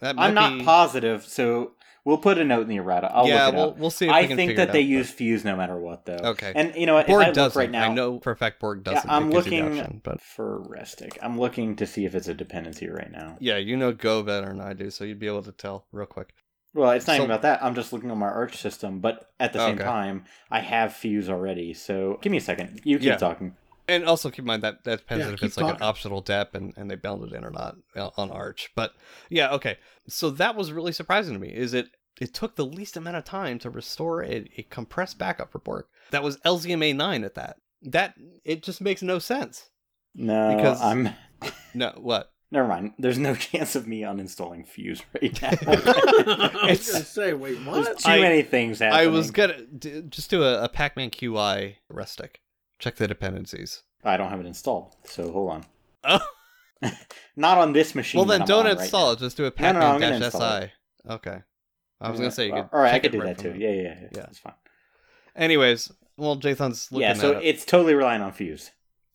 [0.00, 1.72] That might I'm not be- positive, so
[2.04, 3.10] we'll put a note in the errata.
[3.12, 4.06] I'll yeah, we'll we'll see.
[4.06, 6.04] If we I can think figure that it they out, use Fuse no matter what,
[6.06, 6.18] though.
[6.22, 6.52] Okay.
[6.54, 7.06] And you know what?
[7.06, 7.58] Borg if I look doesn't.
[7.58, 9.08] right now, I know for a fact Borg doesn't.
[9.10, 11.16] I'm of the looking option, but for Restic.
[11.22, 13.36] I'm looking to see if it's a dependency right now.
[13.40, 16.06] yeah, you know Go better than I do, so you'd be able to tell real
[16.06, 16.34] quick.
[16.74, 17.62] Well, it's not So- even about that.
[17.64, 19.84] I'm just looking on my Arch system, but at the same Okay.
[19.84, 21.72] time, I have Fuse already.
[21.72, 22.80] So give me a second.
[22.82, 23.16] You keep Yeah.
[23.16, 23.54] talking.
[23.86, 25.82] And also keep in mind that that depends Yeah, on if keep it's like an
[25.82, 27.76] optional dep and, and they bound it in or not
[28.16, 28.70] on Arch.
[28.74, 28.92] But
[29.28, 29.76] yeah, okay.
[30.08, 31.48] So that was really surprising to me.
[31.48, 31.88] Is it
[32.20, 36.22] it took the least amount of time to restore a, a compressed backup report that
[36.22, 37.56] was LZMA nine at that.
[37.82, 39.68] That it just makes no sense.
[40.14, 41.10] No, Because- I'm.
[41.74, 42.30] No, what?
[42.52, 42.92] Never mind.
[42.98, 45.48] There's no chance of me uninstalling Fuse right now.
[45.50, 47.98] I was It's- gonna say, wait, There's what?
[47.98, 49.00] too I- many things happening.
[49.08, 52.36] I was gonna d- just do a, a pacman QI restic.
[52.84, 53.82] Check the dependencies.
[54.04, 55.64] I don't have it installed, so hold on.
[56.82, 56.90] Oh.
[57.36, 58.18] Not on this machine.
[58.18, 59.12] Well, then I'm don't on right install now.
[59.12, 59.20] it.
[59.20, 60.72] Just do a No, no, pacman I'm gonna dash install SI.
[61.08, 61.38] Okay.
[61.98, 62.68] I was gonna say you could.
[62.70, 63.54] All right, I could do right that too.
[63.56, 63.94] Yeah, yeah, yeah.
[64.02, 64.08] Yeah.
[64.20, 64.52] That's fine.
[65.34, 67.46] Anyways, well, Jathan's looking Yeah, so at it.
[67.46, 68.70] it's totally relying on Fuse.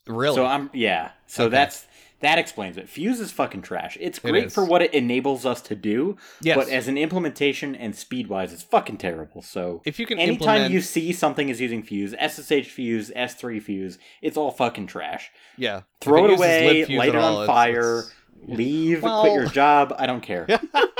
[0.07, 0.33] Really?
[0.33, 1.11] So I'm yeah.
[1.27, 1.51] So Okay.
[1.51, 1.85] that's
[2.21, 2.89] that explains it.
[2.89, 3.97] Fuse is fucking trash.
[3.99, 4.53] It's great is.
[4.53, 6.57] for what it enables us to do, yes.
[6.57, 9.41] but as an implementation and speed wise, it's fucking terrible.
[9.41, 13.61] So if you can anytime implement, you see something is using Fuse, SSH Fuse, S3
[13.61, 15.31] Fuse, it's all fucking trash.
[15.57, 18.11] yeah, Throw it away, light it on it's- fire, it's-
[18.47, 19.93] leave, Well- quit your job.
[19.97, 20.47] I don't care.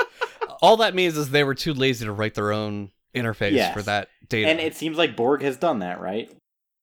[0.62, 3.74] all that means is they were too lazy to write their own interface Yes.
[3.74, 4.50] for that data.
[4.50, 6.32] And it seems like Borg has done that, right?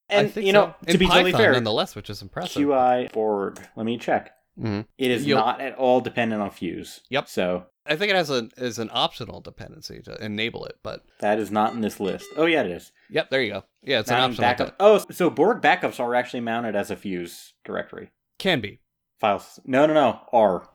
[0.08, 0.86] I And think you know, so.
[0.86, 2.62] to In be totally fair, nonetheless, which is impressive.
[2.62, 3.60] QI Borg.
[3.76, 4.32] Let me check.
[4.58, 4.86] Mhm.
[4.98, 7.00] It is You'll- not at all dependent on Fuse.
[7.10, 7.28] Yep.
[7.28, 11.38] So I think it has a is an optional dependency to enable it, but that
[11.38, 12.26] is not in this list.
[12.36, 12.92] Oh yeah, it is.
[13.10, 13.64] yep, there you go.
[13.82, 14.48] Yeah, it's an optional.
[14.48, 14.76] backup.
[14.80, 18.10] Oh, so Borg backups are actually mounted as a Fuse directory.
[18.38, 18.80] can be.
[19.18, 19.58] Files.
[19.64, 20.20] No, no, no.
[20.32, 20.68] R.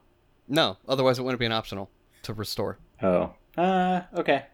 [0.47, 1.89] No, otherwise it wouldn't be an optional
[2.23, 2.79] to restore.
[3.01, 3.33] Oh.
[3.57, 4.01] Uh.
[4.15, 4.45] Okay.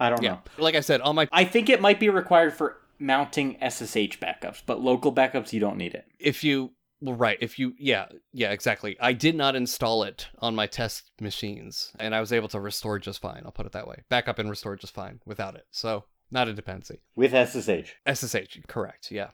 [0.00, 0.40] I don't Yeah, know.
[0.58, 4.62] like I said, on my I think it might be required for mounting SSH backups,
[4.64, 6.06] but local backups you don't need it.
[6.18, 6.72] if you
[7.02, 8.96] well, right if you yeah yeah exactly.
[9.00, 13.00] I did not install it on my test machines and i was able to restore
[13.00, 14.04] just fine i'll put it that way.
[14.08, 17.00] Backup and restore just fine without it so not a dependency.
[17.16, 17.94] With SSH.
[18.14, 19.30] ssh correct yeah.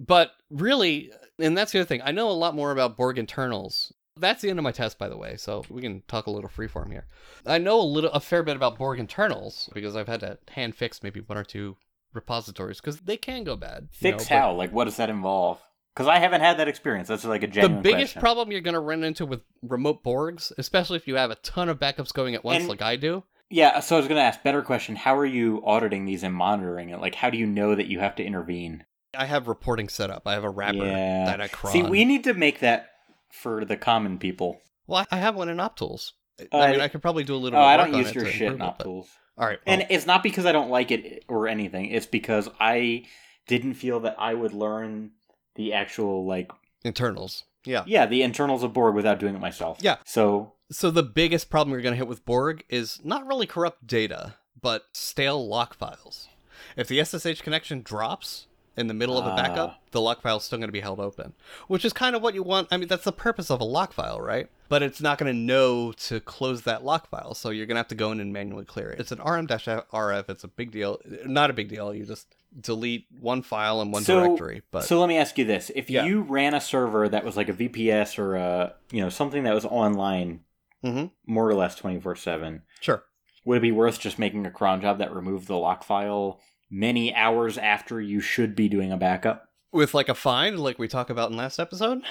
[0.00, 3.92] But really and that's the other thing i know a lot more about borg internals.
[4.16, 6.50] That's the end of my test by the way so we can talk a little
[6.50, 7.06] freeform here.
[7.46, 10.74] I know a little a fair bit about borg internals because i've had to hand
[10.74, 11.76] fix maybe one or two
[12.14, 14.52] repositories because they can go bad you Fix know, but- how?
[14.54, 15.60] Like, what does that involve?
[15.94, 17.08] Because I haven't had that experience.
[17.08, 18.20] That's like a the biggest question.
[18.20, 21.68] problem you're going to run into with remote borgs especially if you have a ton
[21.68, 24.22] of backups going at once And- like i do Yeah, so I was going to
[24.24, 24.96] ask better question.
[24.96, 26.98] How are you auditing these and monitoring it?
[27.00, 28.84] Like, how do you know that you have to intervene?
[29.14, 31.26] i have reporting set up i have a wrapper Yeah.
[31.26, 32.88] that i crawl See, we need to make that
[33.30, 34.58] for the common people.
[34.86, 36.12] well i have one in optools
[36.50, 38.24] Uh, i mean i could probably do a little Oh, I don't on use your
[38.24, 39.06] shit in improve it, but- OpTools.
[39.42, 41.86] All right And it's not because I don't like it or anything.
[41.86, 43.06] It's because I
[43.48, 45.10] didn't feel that I would learn
[45.56, 46.52] the actual, like,
[46.84, 49.78] internals yeah yeah, the internals of Borg without doing it myself.
[49.80, 49.96] Yeah.
[50.04, 53.86] So, so the biggest problem you're going to hit with borg is not really corrupt
[53.86, 56.28] data but stale lock files
[56.76, 59.36] if the ssh connection drops in the middle of a Ah.
[59.36, 61.34] backup, the lock file is still going to be held open,
[61.68, 62.68] which is kind of what you want.
[62.70, 64.48] I mean, that's the purpose of a lock file, right?
[64.68, 67.80] But it's not going to know to close that lock file, so you're going to
[67.80, 69.00] have to go in and manually clear it.
[69.00, 70.28] It's an RM-RF.
[70.30, 71.00] It's a big deal.
[71.26, 71.92] Not a big deal.
[71.94, 74.62] You just delete one file and one So- directory.
[74.70, 76.04] But so let me ask you this: If Yeah.
[76.04, 79.54] you ran a server that was like a VPS or a, you know, something that
[79.54, 80.40] was online,
[80.84, 81.10] Mhm.
[81.26, 83.04] more or less twenty four seven, sure,
[83.44, 86.40] would it be worth just making a cron job that removed the lock file
[86.72, 89.44] many hours after you should be doing a backup?
[89.70, 92.02] with like a find, like we talked about in last episode.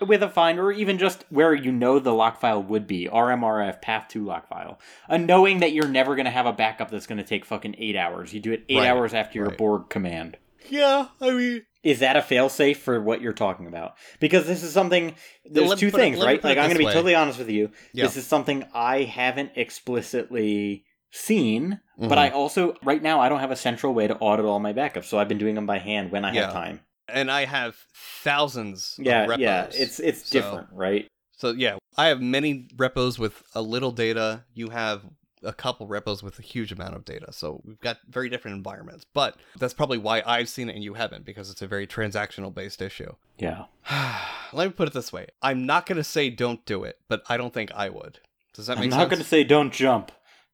[0.00, 3.82] with a find, or even just where you know the lock file would be, RMRF
[3.82, 4.78] path to lock file,
[5.08, 7.74] a knowing that you're never going to have a backup that's going to take fucking
[7.78, 8.32] eight hours.
[8.32, 9.58] You do it eight Right, hours after your right.
[9.58, 10.38] Borg command.
[10.70, 13.94] Yeah, I mean, Is that a failsafe for what you're talking about?
[14.20, 15.14] Because this is something.
[15.44, 16.42] There's me two put it- things, right?
[16.42, 16.92] Like I'm going to be way.
[16.94, 17.70] totally honest with you.
[17.92, 18.04] Yeah.
[18.04, 22.18] This is something I haven't explicitly seen, but Mhm.
[22.18, 25.04] I also right now I don't have a central way to audit all my backups,
[25.04, 26.44] so I've been doing them by hand when I Yeah.
[26.46, 26.80] have time.
[27.08, 27.76] and I have
[28.22, 28.96] thousands.
[28.98, 31.06] Yeah, of repos, yeah, it's it's so- different, right?
[31.36, 34.44] So yeah, I have many repos with a little data.
[34.54, 35.02] You have
[35.42, 37.32] a couple repos with a huge amount of data.
[37.32, 39.04] So we've got very different environments.
[39.12, 42.54] But that's probably why I've seen it and you haven't, because it's a very transactional
[42.54, 43.12] based issue.
[43.38, 43.64] Yeah.
[44.52, 47.22] Let me put it this way: I'm not going to say don't do it, but
[47.28, 48.20] I don't think I would.
[48.54, 48.94] Does that make sense?
[48.94, 50.12] I'm not going to say don't jump,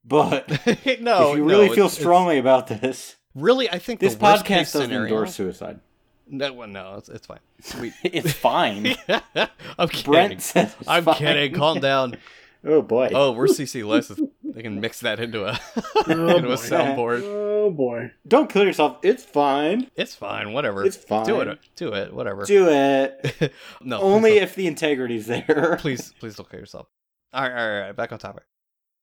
[0.08, 4.00] but no, if you no, really feel it's- it's- strongly about this, really, I think
[4.00, 5.04] this podcast doesn't scenario.
[5.04, 5.80] endorse suicide.
[6.30, 7.38] No, well, no, it's, it's fine.
[7.80, 8.96] We, it's fine.
[9.78, 10.38] I'm kidding.
[10.86, 11.14] I'm fine.
[11.14, 11.54] kidding.
[11.54, 12.16] Calm down.
[12.64, 13.10] Oh boy.
[13.14, 14.20] Oh, we're CC license.
[14.42, 15.58] They can mix that into a
[15.94, 16.52] Oh, into boy.
[16.52, 17.22] a soundboard.
[17.24, 18.10] Oh boy.
[18.26, 18.98] Don't kill yourself.
[19.02, 19.90] It's fine.
[19.94, 20.52] It's fine.
[20.52, 20.84] Whatever.
[20.84, 21.24] It's fine.
[21.24, 21.58] Do it.
[21.76, 22.12] Do it.
[22.12, 22.44] Whatever.
[22.44, 23.52] Do it.
[23.80, 24.00] no.
[24.00, 25.76] Only if the integrity's there.
[25.80, 26.88] please, please don't kill yourself.
[27.32, 27.96] All right, all right, all right.
[27.96, 28.42] Back on topic.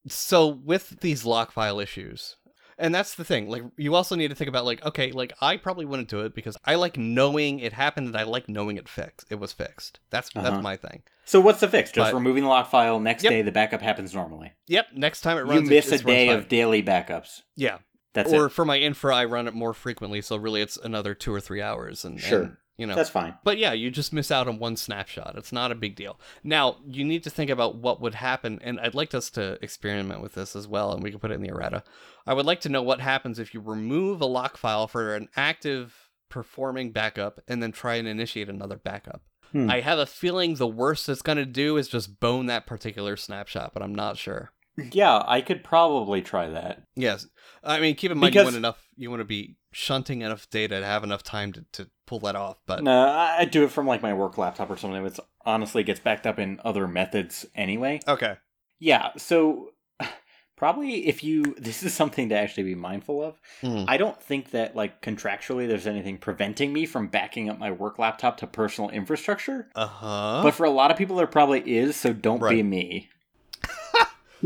[0.07, 2.35] So with these lock file issues,
[2.77, 3.49] and that's the thing.
[3.49, 6.35] Like, you also need to think about like, okay, like I probably wouldn't do it
[6.35, 9.25] because I like knowing it happened, and I like knowing it fixed.
[9.29, 9.99] It was fixed.
[10.09, 10.49] That's Uh-huh.
[10.49, 11.03] that's my thing.
[11.23, 11.91] So what's the fix?
[11.91, 12.99] Just But- removing the lock file.
[12.99, 13.31] Next Yep.
[13.31, 14.53] day, the backup happens normally.
[14.67, 14.87] Yep.
[14.93, 17.41] Next time it runs, you miss it a day of daily backups.
[17.55, 17.77] yeah.
[18.13, 18.51] That's or it.
[18.51, 21.61] for my infra, I run it more frequently, so really it's another two or three
[21.61, 22.41] hours, and Sure.
[22.43, 23.35] and, you know That's fine.
[23.43, 25.35] But yeah, you just miss out on one snapshot.
[25.37, 26.19] It's not a big deal.
[26.43, 30.21] Now, you need to think about what would happen, and I'd like us to experiment
[30.21, 31.83] with this as well, and we can put it in the errata.
[32.27, 35.29] I would like to know what happens if you remove a lock file for an
[35.35, 39.21] active performing backup and then try and initiate another backup.
[39.51, 39.69] Hmm.
[39.69, 43.15] I have a feeling the worst it's going to do is just bone that particular
[43.15, 44.51] snapshot, but I'm not sure.
[44.91, 46.83] Yeah, I could probably try that.
[46.95, 47.27] Yes.
[47.63, 50.49] I mean, keep in mind Because- you want enough you want to be shunting enough
[50.49, 53.71] data to have enough time to, to pull that off, but No, I do it
[53.71, 55.05] from like my work laptop or something.
[55.05, 57.99] It's honestly gets backed up in other methods anyway.
[58.07, 58.37] okay.
[58.79, 59.71] Yeah, so
[60.55, 63.41] probably if you this is something to actually be mindful of.
[63.61, 63.83] Mhm.
[63.89, 67.99] I don't think that like contractually there's anything preventing me from backing up my work
[67.99, 69.67] laptop to personal infrastructure.
[69.75, 70.39] Uh-huh.
[70.41, 73.09] But for a lot of people there probably is, so don't be me.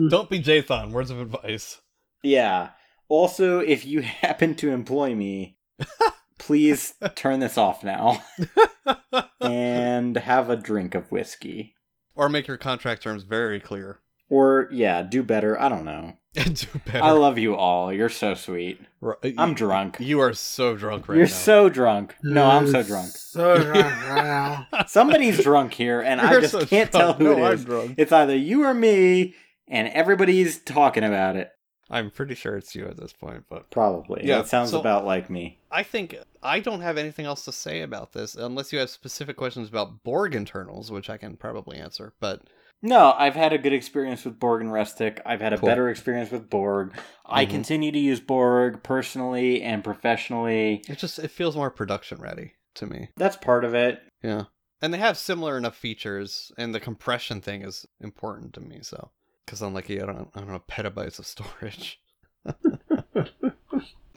[0.10, 0.92] Don't be Jathan.
[0.92, 1.82] Words of advice.
[2.24, 2.70] Yeah.
[3.10, 5.58] Also, if you happen to employ me,
[6.38, 8.24] please turn this off now
[9.42, 11.76] and have a drink of whiskey.
[12.16, 14.00] or make your contract terms very clear.
[14.30, 15.60] Or yeah, do better.
[15.60, 16.14] I don't know.
[16.36, 17.04] Do better.
[17.04, 17.92] I love you all.
[17.92, 18.80] You're so sweet.
[19.02, 19.98] Ri- I'm drunk.
[20.00, 21.20] You are so drunk right now.
[21.22, 21.34] You're now.
[21.34, 22.16] so drunk.
[22.22, 23.08] No, I'm so drunk.
[23.10, 23.76] So drunk
[24.08, 24.68] right now.
[24.86, 26.92] Somebody's drunk here, and I You're just so can't drunk.
[26.92, 27.62] tell who no, it is.
[27.62, 27.96] I'm drunk.
[27.98, 29.34] It's either you or me,
[29.68, 31.50] and everybody's talking about it.
[31.90, 34.22] I'm pretty sure it's you at this point, but Probably.
[34.24, 35.60] Yeah, Yeah, it sounds so- about like me.
[35.72, 39.38] I think I don't have anything else to say about this unless you have specific
[39.38, 42.14] questions about Borg internals, which I can probably answer.
[42.20, 42.44] But
[42.82, 45.20] No, I've had a good experience with Borg and Restic.
[45.26, 45.68] I've had a Cool.
[45.68, 46.94] better experience with Borg.
[47.26, 47.50] I Mhm.
[47.50, 50.84] continue to use Borg personally and professionally.
[50.88, 53.10] it just it feels more production ready to me.
[53.18, 54.02] That's part of it.
[54.24, 54.46] Yeah.
[54.82, 58.80] And they have similar enough features, and the compression thing is important to me.
[58.82, 59.12] So,
[59.50, 62.00] because unlike you, I don't, I don't have petabytes of storage.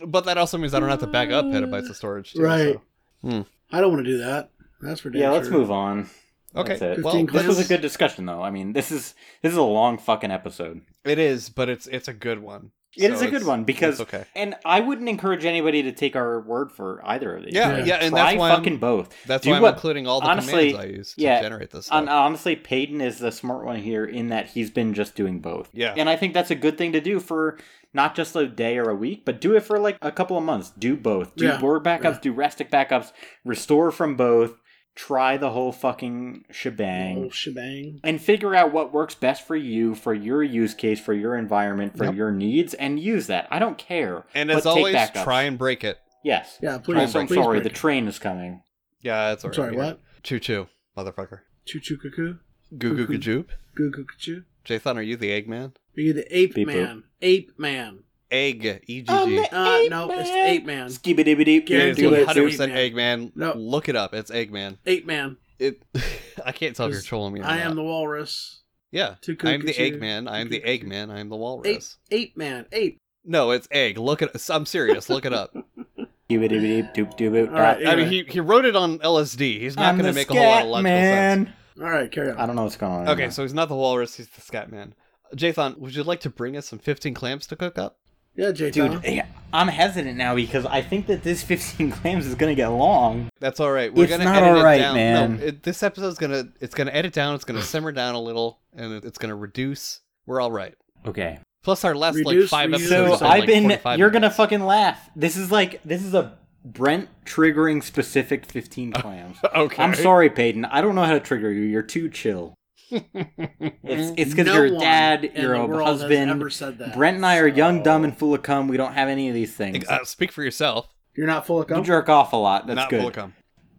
[0.07, 2.35] but that also means I don't have to back up petabytes of storage.
[2.35, 2.79] Too, Right.
[3.25, 3.47] so.
[3.73, 4.51] I don't want to do that.
[4.83, 6.11] That's for damn Yeah, let's move on.
[6.55, 6.77] Okay.
[7.01, 8.43] Well, 15 This was a good discussion, though.
[8.43, 10.83] I mean, this is this is a long fucking episode.
[11.03, 12.73] it is, but it's it's a good one.
[12.97, 14.25] It So is a good one because, okay.
[14.35, 17.55] and I wouldn't encourage anybody to take our word for either of these.
[17.55, 17.85] Yeah, Yeah.
[17.85, 19.15] yeah, and Try that's why fucking I'm, both.
[19.27, 21.71] that's Do why I'm what- including all the honestly, commands I use to yeah, generate
[21.71, 22.07] this stuff.
[22.09, 25.71] Honestly, Peyton is the smart one here in that he's been just doing both.
[25.73, 27.59] yeah, And I think that's a good thing to do for
[27.95, 30.45] not just a day or a week, but do it for like a couple of
[30.45, 30.71] months.
[30.79, 31.37] Do both.
[31.37, 31.59] Do Yeah.
[31.61, 32.19] Borg backups, Yeah.
[32.23, 33.13] do restic backups,
[33.45, 34.61] restore from both,
[34.95, 37.25] try the whole fucking shebang.
[37.27, 38.01] Oh, shebang.
[38.05, 41.97] and figure out what works best for you, for your use case, for your environment,
[41.97, 42.15] for Yep.
[42.15, 43.49] your needs, and use that.
[43.51, 44.25] I don't care.
[44.35, 45.25] and as always, backups.
[45.25, 45.99] try and break it.
[46.25, 46.59] Yes.
[46.63, 47.17] Yeah, Also, please.
[47.17, 48.63] I'm please sorry, break the train is coming.
[49.01, 49.57] Yeah, that's alright.
[49.57, 49.85] sorry, yeah.
[49.85, 50.01] what?
[50.23, 51.41] Choo choo, motherfucker.
[51.65, 52.35] Choo choo cuckoo.
[52.79, 53.49] Goo goo gajoop.
[53.75, 54.45] Goo goo choo.
[54.65, 55.73] Jathan, are you the Eggman?
[55.97, 56.75] Are you the ape Beep boop.
[56.75, 57.05] man?
[57.21, 58.05] Ape man.
[58.33, 58.83] Egg.
[58.87, 60.49] E G I'm the- Uh, Ape no, it's man.
[60.49, 60.87] ape man.
[60.89, 61.67] Skibidi-bidi-bidi.
[61.67, 62.03] Guarantee It's it.
[62.03, 62.27] do it.
[62.27, 63.33] 100 percent Ape Eggman.
[63.37, 63.53] No.
[63.55, 64.15] Look it up.
[64.15, 64.79] It's Eggman.
[64.87, 65.37] Ape man.
[65.59, 65.83] It.
[66.45, 67.41] I can't tell if you're trolling me.
[67.41, 67.53] Or not.
[67.53, 67.75] I am not.
[67.77, 68.63] the walrus.
[68.91, 69.15] Yeah.
[69.29, 69.99] I'm the cuckoo.
[70.01, 70.31] Eggman.
[70.31, 70.89] I'm the Cuckoo.
[70.89, 71.11] Eggman.
[71.11, 71.99] I'm the walrus.
[72.11, 72.67] Ape man.
[72.73, 72.99] Ape.
[73.25, 73.99] No, it's egg.
[73.99, 74.31] Look at.
[74.51, 75.09] I'm serious.
[75.09, 75.55] Look it up.
[76.31, 77.49] Skibidi-bidi-doop-doop.
[77.53, 79.61] All right, I mean, he he wrote it on LSD.
[79.61, 81.47] He's not going to make a whole lot of scat logical man.
[81.47, 81.57] sense.
[81.83, 82.39] All right, carry on.
[82.39, 83.09] I don't know what's going on.
[83.09, 84.95] Okay, so he's not the walrus, he's the scat man.
[85.37, 87.99] Jathan, would you like to bring us some 15 clams to cook up?
[88.35, 92.35] Yeah, J dude, yeah, I'm hesitant now because I think that this 15 clams is
[92.35, 93.29] gonna get long.
[93.41, 93.93] That's all right.
[93.93, 94.95] We're It's gonna not edit all right, it down.
[94.95, 95.37] man.
[95.39, 97.35] No, it, this episode's gonna it's gonna edit down.
[97.35, 100.01] It's gonna simmer down a little, and it's gonna reduce.
[100.27, 100.75] We're all right.
[101.07, 101.39] Okay.
[101.63, 102.75] Plus, our last like five reuse.
[102.75, 103.19] episodes.
[103.21, 103.99] So have been, I've like, been.
[103.99, 105.11] You're gonna fucking laugh.
[105.15, 109.37] This is like this is a Brent triggering specific 15 clams.
[109.55, 109.83] Okay.
[109.83, 110.65] I'm sorry, Peyton.
[110.65, 111.63] I don't know how to trigger you.
[111.63, 112.55] You're too chill.
[112.93, 115.25] It's it's because No you're a dad.
[115.25, 116.31] in You're a husband.
[116.31, 116.95] ever said that.
[116.95, 118.69] Brent and I are young, dumb, and full of cum.
[118.69, 119.87] We don't have any of these things.
[119.89, 120.89] Uh, speak for yourself.
[121.17, 121.79] You're not full of cum.
[121.79, 122.67] You jerk off a lot.
[122.67, 123.01] That's Not good.
[123.01, 123.35] full of cum.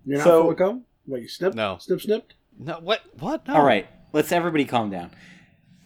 [0.06, 0.86] You're not So- full of cum.
[1.06, 1.56] What you snipped?
[1.56, 1.78] No.
[1.80, 2.36] Snip snipped.
[2.58, 2.80] No.
[2.80, 3.02] What?
[3.20, 3.48] What?
[3.48, 3.56] No.
[3.56, 5.12] All right, let's everybody calm down.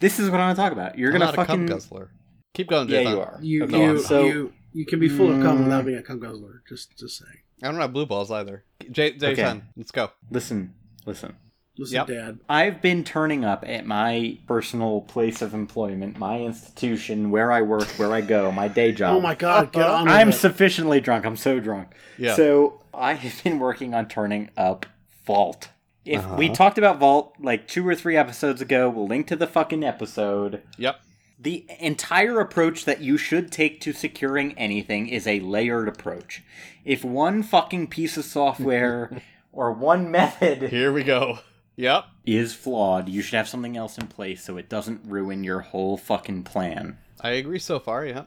[0.00, 0.96] This is what I'm gonna talk about.
[0.98, 2.10] You're I'm gonna not a cum fucking guzzler.
[2.54, 3.10] Keep going, yeah, Jathan.
[3.10, 3.38] you are.
[3.42, 5.64] You Okay, you so- you you can be full of cum Mm.
[5.64, 6.62] without being a cum guzzler.
[6.68, 7.38] Just just saying.
[7.62, 8.64] I don't have blue balls either.
[8.92, 9.60] J- Jathan, Okay.
[9.76, 10.10] let's go.
[10.30, 10.74] Listen,
[11.04, 11.34] listen.
[11.78, 12.06] Listen, Yep.
[12.08, 12.38] Dad.
[12.48, 17.86] I've been turning up at my personal place of employment, my institution, where I work,
[17.98, 19.16] where I go, my day job.
[19.16, 19.72] Oh my God!
[19.72, 20.08] Get on.
[20.08, 20.32] I'm it.
[20.32, 21.24] sufficiently drunk.
[21.24, 21.88] I'm so drunk.
[22.18, 22.34] Yeah.
[22.34, 24.86] So I have been working on turning up
[25.24, 25.68] Vault.
[26.04, 26.54] If we Uh-huh.
[26.54, 30.62] talked about Vault like two or three episodes ago, we'll link to the fucking episode.
[30.78, 31.00] Yep.
[31.40, 36.42] The entire approach that you should take to securing anything is a layered approach.
[36.84, 39.22] If one fucking piece of software
[39.52, 41.38] or one method Here we go.
[41.78, 42.04] Yep.
[42.26, 45.96] is flawed, you should have something else in place so it doesn't ruin your whole
[45.96, 46.98] fucking plan.
[47.20, 48.04] I agree so far.
[48.04, 48.24] Yeah.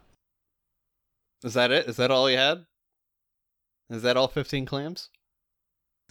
[1.44, 1.88] Is that it?
[1.88, 2.66] Is that all you had?
[3.90, 5.10] Is that all 15 clams?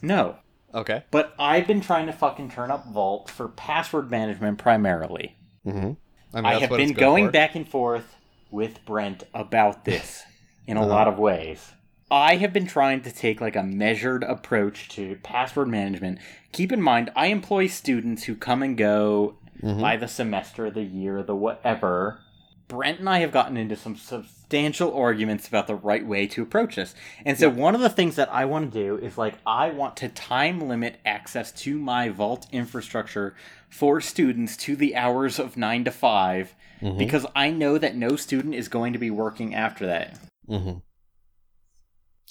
[0.03, 0.37] No,
[0.75, 1.05] Okay.
[1.11, 5.37] but I've been trying to fucking turn up Vault for password management primarily.
[5.67, 5.93] Mm-hmm.
[6.33, 7.33] I, mean, I have been going for.
[7.33, 8.17] back and forth
[8.51, 10.23] with Brent about this
[10.67, 11.73] in a lot of ways.
[12.11, 16.19] I have been trying to take like a measured approach to password management.
[16.53, 19.81] Keep in mind, I employ students who come and go Mhm.
[19.81, 22.21] by the semester, the year, the whatever.
[22.67, 26.77] Brent and I have gotten into some substantial arguments about the right way to approach
[26.77, 26.95] this.
[27.27, 29.97] And so, one of the things that I want to do is like, I want
[29.99, 33.35] to time limit access to my Vault infrastructure
[33.69, 36.97] for students to the hours of 9 to 5 Mhm.
[36.97, 40.17] because I know that no student is going to be working after that.
[40.49, 40.79] Mm-hmm.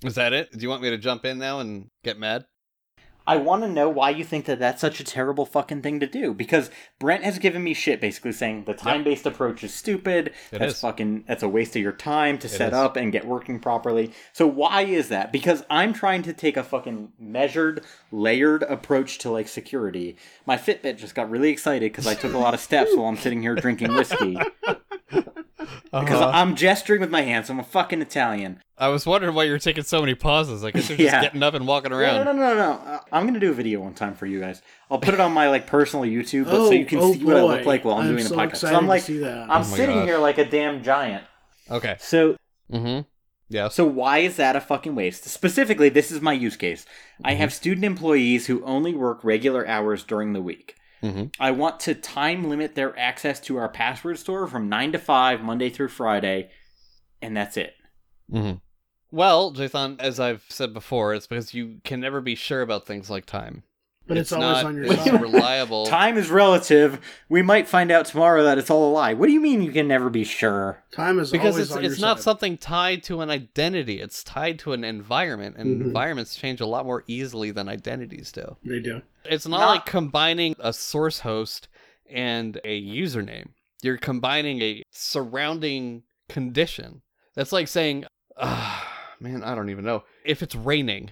[0.04, 0.52] Is that it?
[0.52, 2.46] Do you want me to jump in now and get mad?
[3.28, 6.08] I want to know why you think that that's such a terrible fucking thing to
[6.08, 10.30] do because Brent has given me shit basically saying the time-based approach is stupid.
[10.52, 10.82] It that's is.
[10.82, 12.74] fucking that's a waste of your time to set is.
[12.80, 14.14] up and get working properly.
[14.34, 15.32] So why is that?
[15.32, 20.16] Because I'm trying to take a fucking measured, layered approach to like security.
[20.48, 23.18] My Fitbit just got really excited because I took a lot of steps while I'm
[23.18, 24.40] sitting here drinking whiskey.
[25.92, 26.32] Because Uh-huh.
[26.34, 27.50] I'm gesturing with my hands.
[27.50, 28.62] I'm a fucking Italian.
[28.80, 30.64] I was wondering why you were taking so many pauses.
[30.64, 31.22] I guess you're just Yeah.
[31.22, 32.24] getting up and walking around.
[32.26, 32.72] no, no, no, no.
[32.72, 34.62] Uh, I'm gonna do a video one time for you guys.
[34.90, 37.24] I'll put it on my like personal YouTube, but oh, so you can oh see
[37.26, 38.58] what I look like while I'm, doing so the podcast.
[38.58, 39.50] So I'm like, to see that.
[39.50, 40.08] I'm Oh sitting God.
[40.08, 41.24] here like a damn giant.
[41.70, 41.98] Okay.
[42.00, 42.38] So,
[42.72, 43.02] Mm-hmm.
[43.52, 43.74] Yes.
[43.76, 45.24] so why is that a fucking waste?
[45.26, 46.86] Specifically, this is my use case.
[47.24, 47.40] I Mm-hmm.
[47.42, 50.76] have student employees who only work regular hours during the week.
[51.04, 51.26] Mm-hmm.
[51.40, 55.42] I want to time limit their access to our password store from nine to five,
[55.42, 56.50] Monday through Friday,
[57.22, 57.74] and that's it.
[58.32, 58.58] Mm-hmm.
[59.12, 63.10] Well, Jathan, as I've said before, it's because you can never be sure about things
[63.10, 63.64] like time.
[64.08, 65.22] but it's, always not, on your it's side.
[65.22, 65.86] reliable.
[65.88, 67.00] Time is relative.
[67.30, 69.14] We might find out tomorrow that it's all a lie.
[69.14, 70.84] What do you mean you can never be sure?
[70.92, 72.24] Time is because always it's on it's your not side.
[72.24, 74.02] something tied to an identity.
[74.02, 75.86] It's tied to an environment, and Mhm.
[75.86, 78.58] environments change a lot more easily than identities do.
[78.64, 79.02] They do.
[79.26, 81.68] It's not, Not- like combining a source host
[82.10, 83.50] and a username.
[83.84, 87.02] You're combining a surrounding condition.
[87.36, 88.06] That's like saying,
[88.38, 88.89] ah,
[89.20, 90.04] man, I don't even know.
[90.26, 91.12] If it's raining,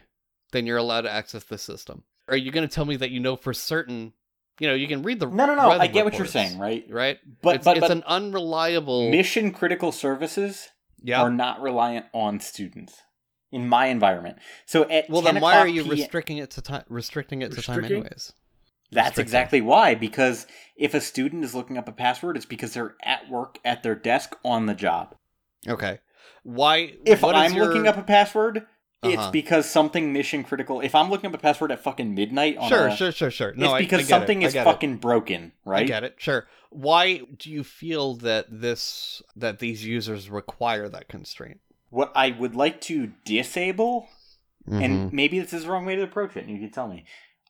[0.51, 2.03] then you're allowed to access the system.
[2.27, 4.13] Are you going to tell me that you know for certain?
[4.59, 5.69] You know, you can read the No, no, no.
[5.69, 6.85] weather I get what you're saying, right?
[6.89, 7.19] Right?
[7.41, 9.09] But it's, but, it's but an unreliable.
[9.11, 10.69] mission critical services
[11.01, 11.21] yeah.
[11.21, 13.01] are not reliant on students
[13.51, 14.37] in my environment.
[14.65, 16.83] So at Well, 10 then why are you P- restricting it to time?
[16.89, 18.33] Restricting it to time, anyways.
[18.91, 19.95] That's exactly why.
[19.95, 23.83] Because if a student is looking up a password, it's because they're at work at
[23.83, 25.15] their desk on the job.
[25.67, 25.99] Okay.
[26.43, 26.93] Why?
[27.05, 28.65] If I'm your- looking up a password,
[29.03, 29.31] it's Uh-huh.
[29.31, 30.81] because something mission critical.
[30.81, 33.53] If I'm looking up a password at fucking midnight on Sure, a, sure, sure, sure.
[33.55, 34.07] No, it's I- I because get it.
[34.09, 34.69] something I is get it.
[34.71, 35.81] fucking broken, right?
[35.83, 36.15] I get it.
[36.17, 36.47] Sure.
[36.69, 41.59] Why do you feel that this that these users require that constraint?
[41.89, 44.09] What I would like to disable
[44.67, 44.81] Mm-hmm.
[44.83, 47.05] and maybe this is the wrong way to approach it and you can tell me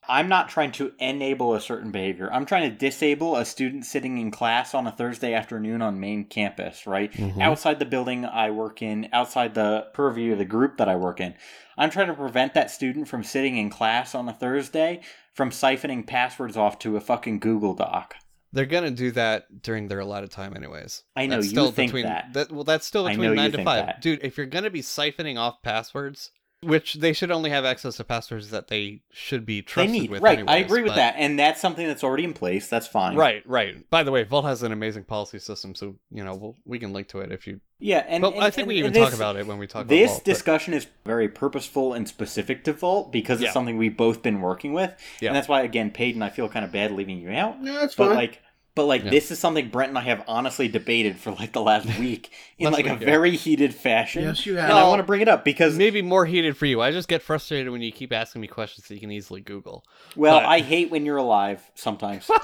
[0.10, 2.32] I'm not trying to enable a certain behavior.
[2.32, 6.24] I'm trying to disable a student sitting in class on a Thursday afternoon on main
[6.26, 7.12] campus, right?
[7.12, 7.42] Mhm.
[7.42, 11.20] Outside the building I work in, outside the purview of the group that I work
[11.20, 11.34] in.
[11.78, 15.02] I'm trying to prevent that student from sitting in class on a Thursday
[15.34, 18.16] from siphoning passwords off to a fucking Google Doc.
[18.54, 21.04] They're gonna do that during their allotted time, anyways.
[21.16, 22.50] I know, That's you still think between, that.
[22.52, 24.02] Well, that's still between nine to five, that.
[24.02, 24.22] dude.
[24.24, 26.32] If you're gonna be siphoning off passwords,
[26.62, 30.10] which they should only have access to passwords that they should be They trusted need
[30.10, 30.22] with.
[30.24, 30.40] right.
[30.40, 32.68] I anyways, agree with that, and that's something that's already in place.
[32.68, 33.16] That's fine.
[33.16, 33.88] Right, right.
[33.92, 36.94] By the way, Vault has an amazing policy system, so you know we'll, we can
[36.94, 37.60] link to it if you.
[37.80, 39.68] Yeah, and, but and- I think we and- even and talk about it when we
[39.68, 40.22] talk about This Vault.
[40.26, 43.46] but- discussion is very purposeful and specific to Vault because Yeah.
[43.48, 45.30] it's something we've both been working with, Yeah.
[45.30, 47.94] and that's why again, Peyton, I feel kind of bad leaving you out, No, that's
[47.94, 48.16] but fine.
[48.16, 48.42] like.
[48.78, 49.10] But like Yeah.
[49.10, 52.66] this is something Brent and I have honestly debated for like the last week in
[52.66, 52.96] Last like a yeah.
[52.96, 54.24] very heated fashion.
[54.24, 54.70] Yes, you have.
[54.70, 54.80] And.
[54.80, 56.80] I want to bring it up because maybe more heated for you.
[56.82, 59.84] I just get frustrated when you keep asking me questions that you can easily Google
[60.16, 62.30] well, but- I hate when you're alive sometimes.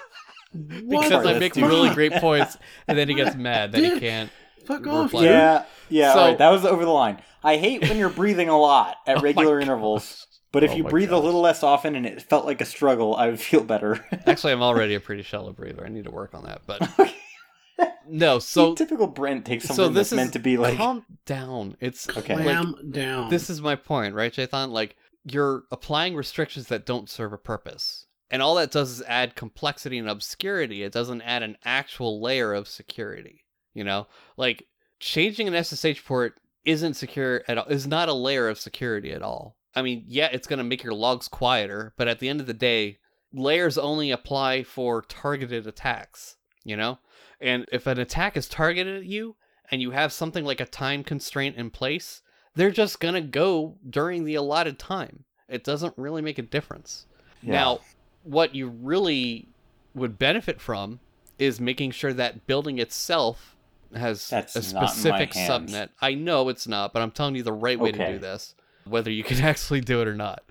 [0.55, 2.57] Because Sorry, I make really great points,
[2.87, 4.29] and then he gets mad that he can't.
[4.65, 5.23] Fuck off, reply.
[5.25, 6.13] yeah, yeah.
[6.13, 7.17] So- all right, that was over the line.
[7.43, 9.63] I hate when you're breathing a lot Oh at regular gosh.
[9.67, 10.27] intervals.
[10.53, 12.65] But if Oh you my breathe a little less often and it felt like a
[12.65, 14.05] struggle, I would feel better.
[14.27, 15.83] Actually, I'm already a pretty shallow breather.
[15.85, 16.79] I need to work on that, but
[18.07, 18.37] no.
[18.39, 21.75] so So typical Brent takes so something this that's meant to be like calm down.
[21.81, 22.35] It's Okay.
[22.35, 23.29] like, down.
[23.29, 24.69] this is my point, right, Jathan?
[24.69, 28.05] Like you're applying restrictions that don't serve a purpose.
[28.29, 30.83] And all that does is add complexity and obscurity.
[30.83, 33.43] It doesn't add an actual layer of security.
[33.73, 34.07] You know?
[34.37, 34.67] Like
[34.99, 39.21] changing an SSH port isn't secure at all is not a layer of security at
[39.23, 39.57] all.
[39.75, 42.53] I mean, yeah, it's gonna make your logs quieter, but at the end of the
[42.53, 42.99] day,
[43.33, 46.99] layers only apply for targeted attacks, you know?
[47.41, 49.35] And if an attack is targeted at you
[49.71, 52.21] and you have something like a time constraint in place,
[52.55, 55.23] they're just gonna go during the allotted time.
[55.49, 57.07] It doesn't really make a difference.
[57.41, 57.53] Yeah.
[57.53, 57.79] Now,
[58.23, 59.49] what you really
[59.93, 60.99] would benefit from
[61.37, 63.55] is making sure that building itself
[63.95, 65.89] has That's a not in my specific subnet.
[66.01, 69.11] I know it's not, but I'm telling you the right way to do this, whether
[69.11, 70.43] you can actually do it or not.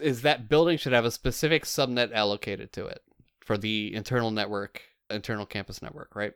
[0.00, 3.02] Is that building should have a specific subnet allocated to it
[3.40, 6.32] for the internal network, internal campus network, right?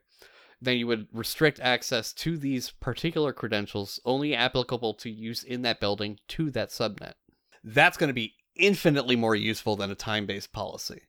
[0.60, 5.81] Then you would restrict access to these particular credentials only applicable to use in that
[5.81, 7.14] building to that subnet.
[7.62, 11.02] That's going to be infinitely more useful than a time-based policy.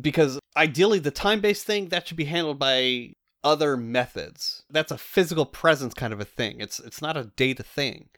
[0.00, 3.14] Because ideally the time-based thing that should be handled by
[3.44, 4.64] other methods.
[4.70, 6.60] That's a physical presence kind of a thing.
[6.60, 8.08] It's it's not a data thing.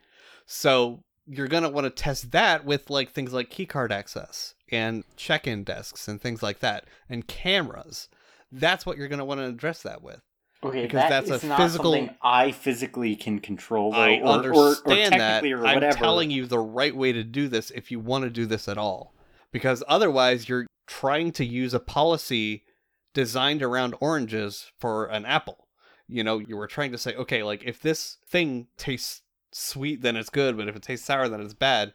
[0.46, 5.04] So you're going to want to test that with like things like keycard access and
[5.16, 8.08] check-in desks and things like that and cameras.
[8.52, 10.20] That's what you're going to want to address that with.
[10.62, 13.92] okay, because that that's a physical- something I physically can control.
[13.92, 15.44] Though, I or, or- or, understand that.
[15.44, 18.46] or I'm telling you the right way to do this if you want to do
[18.46, 19.14] this at all.
[19.52, 22.64] Because otherwise, you're trying to use a policy
[23.12, 25.68] designed around oranges for an apple.
[26.08, 29.22] You know, you were trying to say, okay, like if this thing tastes
[29.54, 31.92] sweet, then it's good, but if it tastes sour, then it's bad.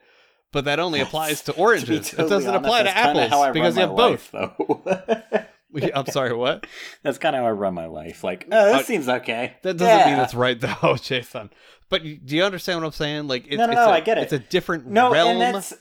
[0.52, 2.10] But that only applies to To oranges.
[2.12, 4.32] totally it doesn't honest, apply to apples because you have my both.
[4.32, 5.46] though.
[5.94, 6.66] I'm sorry, what?
[7.04, 8.24] That's kind of how I run my life.
[8.24, 9.56] Like, oh, this Uh, seems okay.
[9.62, 10.16] That doesn't mean Yeah.
[10.16, 11.52] that's right, though, Jathan.
[11.90, 13.28] But do you understand what I'm saying?
[13.28, 14.24] Like, it's, No, no, it's no, a- I get it.
[14.24, 15.40] It's a different no, realm.
[15.42, 15.72] and that's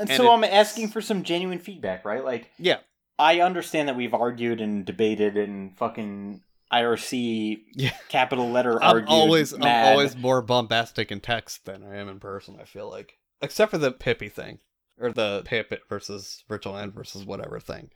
[0.00, 2.24] and, and so I'm asking for some genuine feedback, right?
[2.24, 2.78] Like, Yeah.
[3.18, 7.90] I understand that we've argued and debated and fucking IRC Yeah.
[8.08, 9.08] capital letter I'm argued.
[9.08, 9.86] always mad.
[9.86, 12.58] I'm always more bombastic in text than I am in person.
[12.60, 14.58] I feel like, except for the Pippi thing,
[15.00, 17.90] or the Pip versus virtualenv versus whatever thing.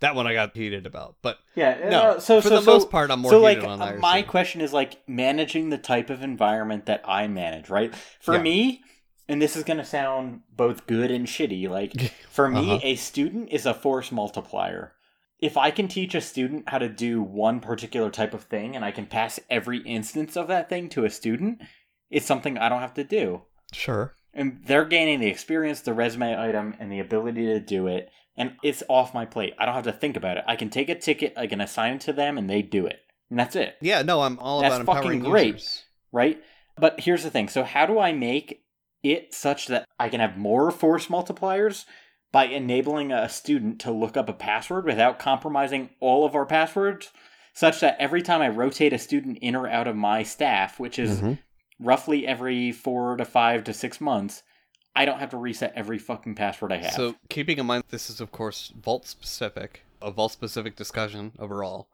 [0.00, 1.88] That one I got heated about, but yeah.
[1.88, 2.00] no.
[2.02, 3.92] uh, so for so, the so, most part, I'm more so heated like on uh,
[3.92, 4.00] IRC.
[4.00, 7.94] my question is like managing the type of environment that I manage, right?
[8.20, 8.42] For Yeah.
[8.42, 8.82] me,
[9.26, 11.70] and this is going to sound both good and shitty.
[11.70, 12.80] Like for me, Uh-huh.
[12.82, 14.92] a student is a force multiplier.
[15.40, 18.84] If I can teach a student how to do one particular type of thing and
[18.84, 21.60] I can pass every instance of that thing to a student,
[22.10, 23.42] it's something I don't have to do.
[23.72, 24.14] Sure.
[24.32, 28.10] And they're gaining the experience, the resume item, and the ability to do it.
[28.36, 29.54] And it's off my plate.
[29.58, 30.44] I don't have to think about it.
[30.46, 33.00] I can take a ticket, I can assign it to them, and they do it.
[33.30, 35.54] And that's it, Yeah, no, I'm all That's about empowering fucking great.
[35.54, 35.84] users.
[36.12, 36.40] right?
[36.78, 37.48] But here's the thing.
[37.48, 38.62] So, how do I make
[39.02, 41.86] it such that I can have more force multipliers
[42.32, 47.10] by enabling a student to look up a password without compromising all of our passwords?
[47.54, 50.98] Such that every time I rotate a student in or out of my staff, which
[50.98, 51.38] is Mhm.
[51.80, 54.42] roughly every four to five to six months,
[54.94, 56.92] I don't have to reset every fucking password I have.
[56.92, 61.88] So, keeping in mind this is of course Vault specific, a Vault specific discussion overall.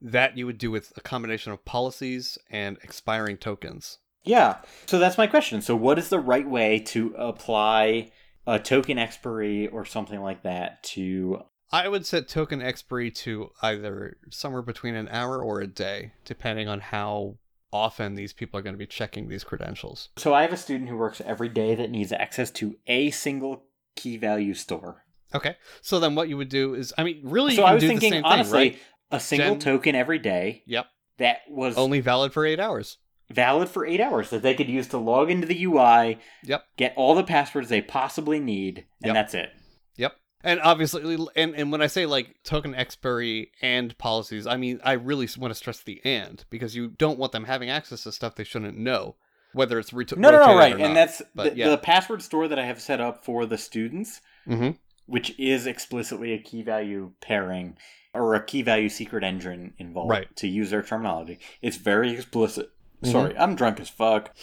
[0.00, 3.98] That you would do with a combination of policies and expiring tokens.
[4.24, 4.58] yeah.
[4.86, 5.60] So that's my question.
[5.62, 8.12] So what is the right way to apply
[8.46, 14.18] a token expiry or something like that to I would set token expiry to either
[14.30, 17.38] somewhere between an hour or a day, depending on how
[17.72, 20.10] often these people are going to be checking these credentials.
[20.18, 23.64] So I have a student who works every day that needs access to a single
[23.96, 25.04] key value store.
[25.34, 25.56] Okay.
[25.80, 28.70] So then what you would do is, I mean, really, so I was thinking honestly,
[28.70, 28.82] thing, right?
[29.12, 30.86] a single Gen- token every day Yep.
[31.18, 32.98] that was Only valid for eight hours.
[33.32, 36.64] Valid for eight hours that they could use to log into the UI, Yep.
[36.76, 39.14] get all the passwords they possibly need, and Yep.
[39.14, 39.50] that's it.
[39.96, 40.16] Yep.
[40.44, 44.92] And obviously, and, and when I say like token expiry and policies, I mean, I
[44.92, 48.34] really want to stress the and because you don't want them having access to stuff
[48.34, 49.16] they shouldn't know,
[49.52, 50.78] whether it's ret- No, no, no, right.
[50.80, 51.68] And that's But the, yeah.
[51.70, 54.78] the password store that I have set up for the students, Mhm.
[55.06, 57.76] which is explicitly a key value pairing
[58.14, 60.36] or a key value secret engine involved Right.
[60.36, 61.38] to use their terminology.
[61.62, 62.70] It's very explicit.
[63.02, 63.12] Mhm.
[63.12, 64.34] Sorry, I'm drunk as fuck.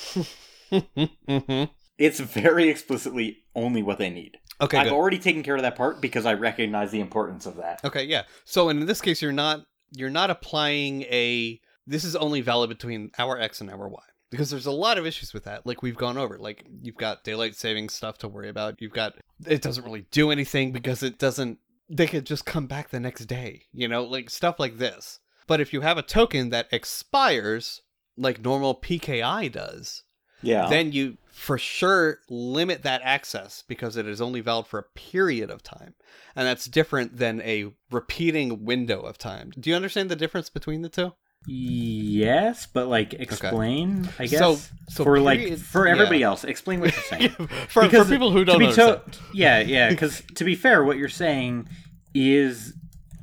[2.00, 4.38] It's very explicitly only what they need.
[4.62, 4.94] Okay, I've good.
[4.94, 7.84] already taken care of that part because I recognize the importance of that.
[7.84, 8.24] Okay, yeah.
[8.46, 13.12] So in this case, you're not you're not applying a this is only valid between
[13.20, 14.00] hour X and hour Y
[14.32, 15.66] because there's a lot of issues with that.
[15.66, 18.76] Like we've gone over, like you've got daylight saving stuff to worry about.
[18.80, 19.16] You've got
[19.46, 21.60] it doesn't really do anything because it doesn't.
[21.90, 25.20] They could just come back the next day, you know, like stuff like this.
[25.48, 27.82] But if you have a token that expires,
[28.20, 30.04] like normal PKI does,
[30.42, 30.68] Yeah.
[30.70, 35.50] then you for sure limit that access because it is only valid for a period
[35.50, 35.96] of time.
[36.36, 39.52] And that's different than a repeating window of time.
[39.60, 41.14] Do you understand the difference between the two?
[41.48, 44.40] yes, but like explain, I guess.
[44.40, 44.58] So-
[44.90, 46.28] so for like for everybody yeah.
[46.28, 47.30] else, explain what you're saying.
[47.70, 49.14] for, Because for people who don't be understand.
[49.14, 49.90] to- yeah, yeah.
[49.90, 51.70] Because to be fair, what you're saying
[52.14, 52.74] is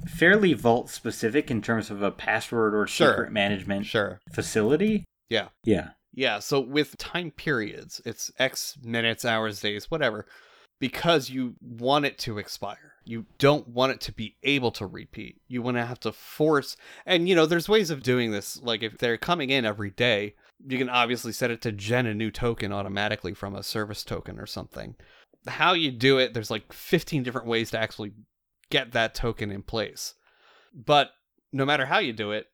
[0.07, 3.11] fairly Vault specific in terms of a password or Sure.
[3.12, 4.20] secret management Sure.
[4.33, 5.05] facility.
[5.28, 5.49] Yeah.
[5.65, 5.91] Yeah.
[6.15, 10.27] Yeah, so with time periods, it's X minutes, hours, days, whatever,
[10.81, 12.95] because you want it to expire.
[13.05, 15.37] You don't want it to be able to repeat.
[15.47, 16.74] You want to have to force,
[17.05, 18.61] and you know, there's ways of doing this.
[18.62, 20.35] Like if they're coming in every day,
[20.66, 24.39] you can obviously set it to gen a new token automatically from a service token
[24.41, 24.97] or something.
[25.47, 28.12] How you do it, there's like 15 different ways to actually
[28.70, 30.14] get that token in place.
[30.74, 31.10] But
[31.52, 32.47] no matter how you do it,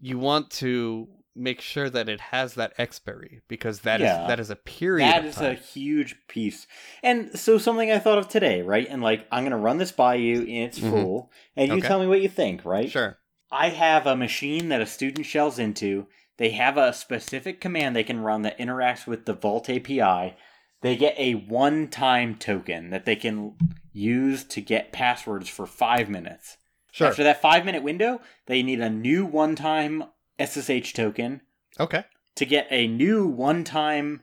[0.00, 4.26] you want to make sure that it has that expiry because that is Yeah.
[4.26, 5.08] that is a period.
[5.08, 6.66] That is a huge piece.
[7.02, 8.86] And so something I thought of today, right?
[8.88, 10.90] And like I'm gonna run this by you in its Mhm.
[10.90, 11.88] full, and you Okay.
[11.88, 12.90] tell me what you think, right?
[12.90, 13.18] sure.
[13.50, 16.06] I have a machine that a student shells into.
[16.38, 20.36] They have a specific command they can run that interacts with the Vault API.
[20.82, 23.54] They get a one time token that they can
[23.92, 26.58] use to get passwords for five minutes.
[26.90, 27.08] Sure.
[27.08, 30.04] After that five minute window, they need a new one time
[30.38, 31.40] SSH token
[31.80, 32.04] Okay.
[32.36, 34.22] to get a new one time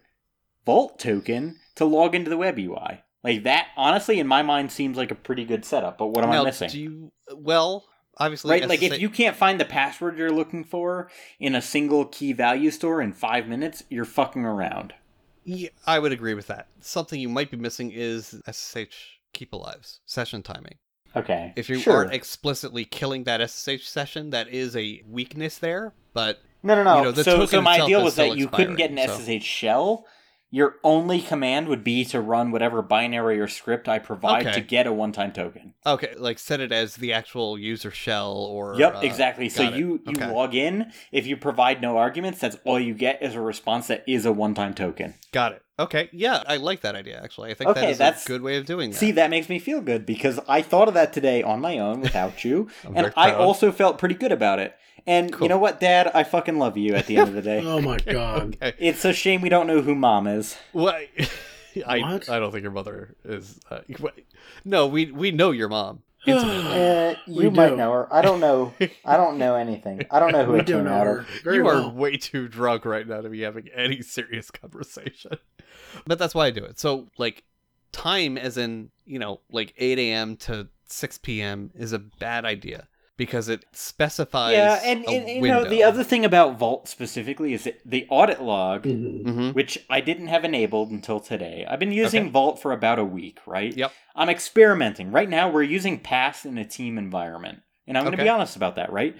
[0.65, 3.01] Vault token to log into the web UI.
[3.23, 5.97] Like that, honestly, in my mind, seems like a pretty good setup.
[5.97, 6.69] But what am now, I missing?
[6.69, 7.85] do you well,
[8.17, 11.09] obviously right like if you can't find the password you're looking for
[11.39, 14.93] in a single key value store in five minutes you're fucking around
[15.49, 16.67] Yeah, I would agree with that.
[16.79, 20.77] Something you might be missing is SSH keep alives session timing.
[21.15, 21.95] okay If you sure.
[21.95, 25.93] aren't explicitly killing that SSH session, that is a weakness there.
[26.13, 28.75] But no no no you know, the so so my deal was that you couldn't
[28.75, 30.05] get an expiring, ssh shell
[30.51, 34.55] your only command would be to run whatever binary or script i provide Okay.
[34.55, 38.75] to get a one-time token okay, like set it as the actual user shell or
[38.77, 39.75] yep uh, exactly so it.
[39.75, 40.27] you you Okay.
[40.31, 44.03] log in if you provide no arguments that's all you get is a response that
[44.07, 45.61] is a one-time token got it.
[45.77, 47.51] Okay, yeah, I like that idea actually.
[47.51, 48.97] I think Okay, that is that's- a good way of doing that.
[48.97, 52.01] See, that makes me feel good because I thought of that today on my own
[52.01, 54.75] without you, and I also felt pretty good about it.
[55.07, 55.45] And Cool.
[55.45, 56.11] you know what, Dad?
[56.13, 57.61] I fucking love you at the end of the day.
[57.65, 58.55] Oh my god.
[58.61, 58.73] Okay.
[58.79, 60.55] It's a shame we don't know who Mom is.
[60.71, 61.07] What?
[61.87, 62.29] I What?
[62.29, 63.59] I don't think your mother is.
[63.69, 63.81] Uh,
[64.65, 66.01] no, we we know your mom.
[66.25, 66.59] intimately.
[66.69, 67.75] Uh, We you might do.
[67.77, 68.13] know her.
[68.13, 68.73] I don't know.
[69.05, 70.01] I don't know anything.
[70.11, 71.85] I don't know who we do know her very you well.
[71.85, 75.31] are way too drunk right now to be having any serious conversation.
[76.05, 76.77] But that's why I do it.
[76.79, 77.43] So like
[77.91, 82.87] time as in, you know, like eight AM to six PM is a bad idea
[83.19, 87.53] because it specifies Yeah, and, a and you know the other thing about Vault specifically
[87.53, 89.23] is that the audit log, Mhm.
[89.25, 89.53] Mhm.
[89.53, 91.65] which I didn't have enabled until today.
[91.69, 92.29] I've been using Okay.
[92.31, 93.75] Vault for about a week, right?
[93.75, 93.91] Yep.
[94.15, 95.11] I'm experimenting.
[95.11, 97.59] Right now, we're using Pass in a team environment.
[97.85, 98.23] And I'm going to Okay.
[98.25, 99.15] be honest about that, right?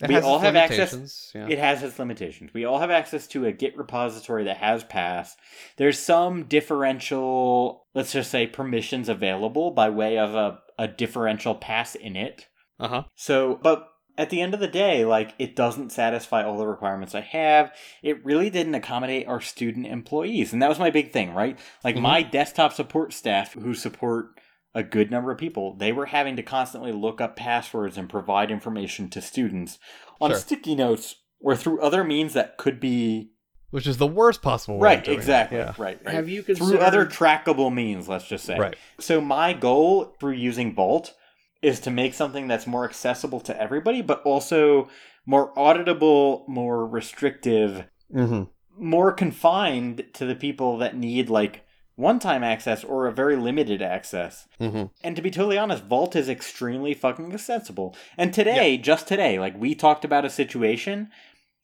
[0.00, 0.92] It we has all its have access.
[0.92, 1.48] limitations, Yeah.
[1.48, 2.54] It has its limitations.
[2.54, 5.36] We all have access to a Git repository that has Pass.
[5.76, 11.94] There's some differential, let's just say, permissions available by way of a, a differential pass
[11.94, 12.46] in it.
[12.80, 13.02] Uh huh.
[13.14, 13.88] So, but
[14.18, 17.72] at the end of the day, like it doesn't satisfy all the requirements I have.
[18.02, 21.58] It really didn't accommodate our student employees, and that was my big thing, right?
[21.82, 22.02] Like Mhm.
[22.02, 24.30] my desktop support staff, who support
[24.74, 28.50] a good number of people, they were having to constantly look up passwords and provide
[28.50, 29.78] information to students
[30.20, 30.38] on Sure.
[30.38, 33.32] sticky notes or through other means that could be
[33.70, 34.78] Which is the worst possible way.
[34.78, 35.20] of right, doing it.
[35.20, 35.74] exactly, Yeah.
[35.78, 36.14] right, right.
[36.14, 38.58] Have you through considered other trackable means, let's just say.
[38.58, 38.76] Right.
[38.98, 41.14] So my goal through using Vault
[41.62, 44.88] is to make something that's more accessible to everybody, but also
[45.24, 48.42] more auditable, more restrictive, Mm-hmm.
[48.76, 51.64] more confined to the people that need like
[51.94, 54.46] one-time access or a very limited access.
[54.60, 54.84] Mm-hmm.
[55.02, 57.96] And to be totally honest, Vault is extremely fucking accessible.
[58.18, 61.10] And today, just today, like we talked about a situation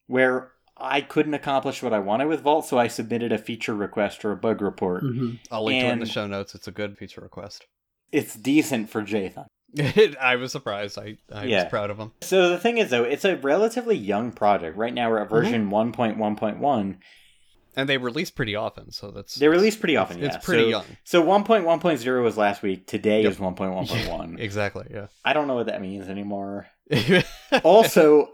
[0.07, 4.23] where I couldn't accomplish what I wanted with Vault, so I submitted a feature request
[4.25, 5.03] or a bug report.
[5.03, 5.39] Mhm.
[5.51, 6.55] I'll link to it in the show notes.
[6.55, 7.67] It's a good feature request.
[8.11, 9.45] It's decent for Jathan.
[10.21, 10.97] I was surprised.
[10.97, 11.63] I, I Yeah.
[11.63, 12.11] was proud of him.
[12.21, 14.77] So the thing is, though, it's a relatively young project.
[14.77, 15.31] Right now, we're at mhm.
[15.31, 16.97] version 1.1.1.
[17.75, 20.17] And they release pretty often, so that's They release pretty often.
[20.17, 20.35] It's, yeah.
[20.35, 20.85] it's pretty so, young.
[21.03, 22.87] So 1.1.0 was last week.
[22.87, 23.31] Today Yep.
[23.31, 24.39] is 1.1.1.
[24.39, 24.87] Exactly.
[24.91, 25.07] Yeah.
[25.23, 26.67] I don't know what that means anymore.
[27.63, 28.29] Also,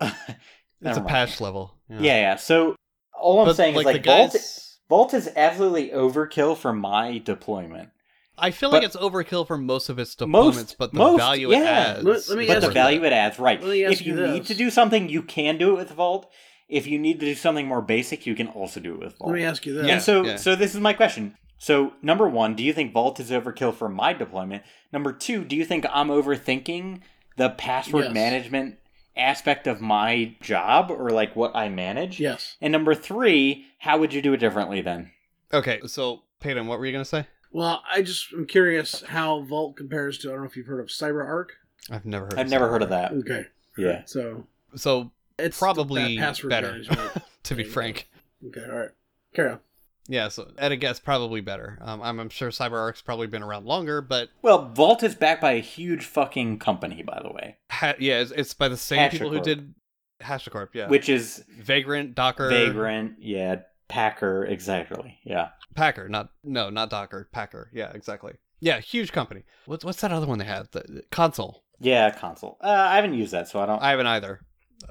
[0.82, 1.74] it's a patch level.
[1.90, 2.36] Yeah, yeah.
[2.36, 2.76] So
[3.18, 7.18] all I'm But, saying like, is like Vault, guys, Vault is absolutely overkill for my
[7.20, 7.90] deployment.
[8.38, 11.18] I feel but- like it's overkill for most of its deployments, Most- but the most,
[11.18, 11.58] value yeah.
[11.60, 12.04] it adds.
[12.04, 13.08] Let- let me But ask the value that.
[13.08, 13.62] it adds, right?
[13.62, 15.92] Let me ask If you you need to do something, you can do it with
[15.92, 16.32] Vault.
[16.68, 19.32] If you need to do something more basic, you can also do it with Vault.
[19.32, 19.86] Let me ask you this.
[19.88, 19.94] Yeah.
[19.94, 20.36] And so, yeah.
[20.38, 21.38] so this is my question.
[21.58, 24.64] So, number one, do you think Vault is overkill for my deployment?
[24.92, 27.02] Number two, do you think I'm overthinking
[27.38, 28.14] the password Yes.
[28.14, 28.76] management
[29.16, 32.20] aspect of my job or like what I manage?
[32.20, 32.58] Yes.
[32.60, 35.12] And number three, how would you do it differently then?
[35.54, 37.26] Okay, so Peyton, what were you gonna say?
[37.56, 40.28] Well, I just am curious how Vault compares to.
[40.28, 41.52] I don't know if you've heard of CyberArk.
[41.90, 42.34] I've never heard.
[42.38, 43.14] I've never heard of that.
[43.14, 43.46] Okay.
[43.78, 44.02] Yeah.
[44.06, 44.46] So
[44.76, 46.84] So it's probably better,
[47.44, 47.72] to be thing.
[47.72, 48.10] frank.
[48.46, 48.66] Okay.
[48.70, 48.90] All right.
[49.34, 49.60] Carry on.
[50.10, 51.80] Yeah, so at a guess, probably better.
[51.82, 55.54] Um, I'm, I'm sure CyberArk's probably been around longer, but Well, Vault is backed by
[55.54, 59.32] a huge fucking company, by the way, ha- yeah, it's, it's by the same people
[59.32, 59.74] who did
[60.22, 60.70] HashiCorp.
[60.74, 65.50] Yeah, which is Vagrant, Docker, Vagrant, yeah, Packer, exactly, yeah.
[65.76, 67.70] Packer, not no, not Docker, Packer.
[67.74, 68.34] Yeah, exactly.
[68.60, 69.44] Yeah, huge company.
[69.66, 70.72] What's what's that other one they had?
[70.72, 71.64] The, the Consul.
[71.80, 72.58] Yeah, Consul.
[72.62, 73.82] Uh, I haven't used that, so I don't.
[73.82, 74.40] I haven't either,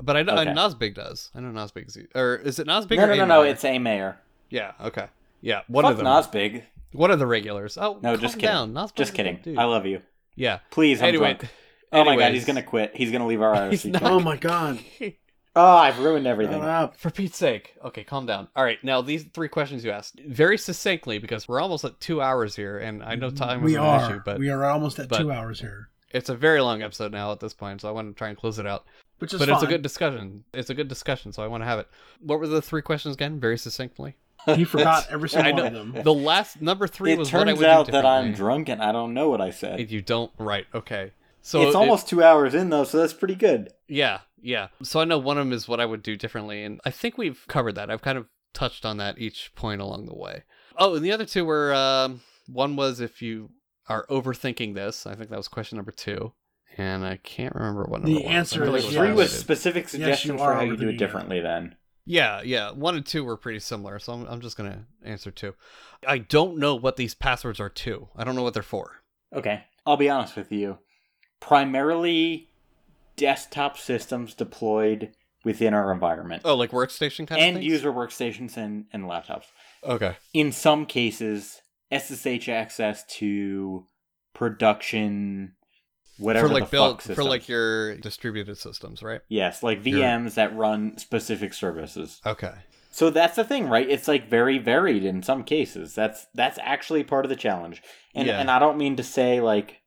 [0.02, 0.50] but I know Okay.
[0.50, 1.30] Nosbig does.
[1.34, 2.96] I know Nosbig is, or is it Nosbig?
[2.98, 3.42] no, or no, no, no.
[3.42, 4.18] It's a mayor.
[4.50, 4.72] yeah.
[4.80, 5.06] Okay.
[5.40, 6.06] Yeah, one Fuck of them.
[6.06, 6.62] Nosbig.
[6.92, 7.76] One of the regulars.
[7.76, 8.48] Oh, No, calm just kidding.
[8.48, 8.72] down.
[8.72, 9.40] Nosbig's Just kidding.
[9.42, 9.58] dude.
[9.58, 10.00] I love you.
[10.36, 10.60] Yeah.
[10.70, 11.34] Please, I'm Anyway.
[11.34, 11.50] drunk.
[11.92, 12.92] Oh my god, he's gonna quit.
[12.96, 13.92] He's gonna leave our He's IRC.
[13.92, 14.78] not- Oh my god.
[15.56, 16.62] Oh, I've ruined everything.
[16.62, 16.96] Up.
[16.96, 17.76] For Pete's sake.
[17.84, 18.48] Okay, calm down.
[18.56, 22.20] All right, now these three questions you asked very succinctly because we're almost at two
[22.20, 24.10] hours here, and I know time was we an are.
[24.10, 27.12] issue, but we are almost at but- two hours here, it's a very long episode
[27.12, 28.84] now at this point, so I want to try and close it out.
[29.20, 29.54] which is But fine.
[29.54, 30.42] it's a good discussion.
[30.52, 31.88] It's a good discussion, so I want to have it.
[32.20, 33.38] What were the three questions again?
[33.38, 34.16] Very succinctly.
[34.56, 35.62] He forgot every I single know.
[35.64, 36.02] one of them.
[36.02, 38.36] The last number three it was what I turns would out do that I'm differently.
[38.36, 39.88] drunk and I don't know what I said.
[39.90, 40.66] You don't right?
[40.74, 41.12] Okay.
[41.42, 43.70] So it's it- almost two hours in though, so that's pretty good.
[43.88, 44.68] Yeah, yeah.
[44.82, 47.18] So I know one of them is what I would do differently, and I think
[47.18, 47.90] we've covered that.
[47.90, 50.44] I've kind of touched on that each point along the way.
[50.78, 53.50] Oh, and the other two were um, one was if you
[53.88, 55.06] are overthinking this.
[55.06, 56.32] I think that was question number two,
[56.76, 58.34] and I can't remember what number The one was.
[58.34, 59.30] Answer feel like is Three was related.
[59.30, 60.98] specific suggestions are for how you do overthinking it it.
[60.98, 61.40] differently.
[61.40, 61.76] Then
[62.06, 62.70] Yeah, yeah.
[62.72, 65.54] One and two were pretty similar, so I'm, I'm just gonna answer two.
[66.06, 68.08] I don't know what these passwords are to.
[68.16, 69.02] I don't know what they're for.
[69.34, 70.78] okay, I'll be honest with you.
[71.40, 72.48] Primarily,
[73.16, 75.12] desktop systems deployed
[75.44, 77.66] within our environment, Oh, like workstation kind of and things?
[77.66, 79.44] user workstations and and laptops.
[79.84, 80.16] Okay.
[80.32, 81.60] in some cases
[81.92, 83.84] SSH access to
[84.32, 85.54] production
[86.18, 89.20] whatever for like fuck for like your distributed systems, right?
[89.28, 92.52] yes like your- VMs that run specific services Okay.
[92.90, 97.02] so that's the thing right it's like very varied in some cases that's that's actually
[97.04, 97.82] part of the challenge
[98.14, 98.40] and Yeah.
[98.40, 99.80] and I don't mean to say like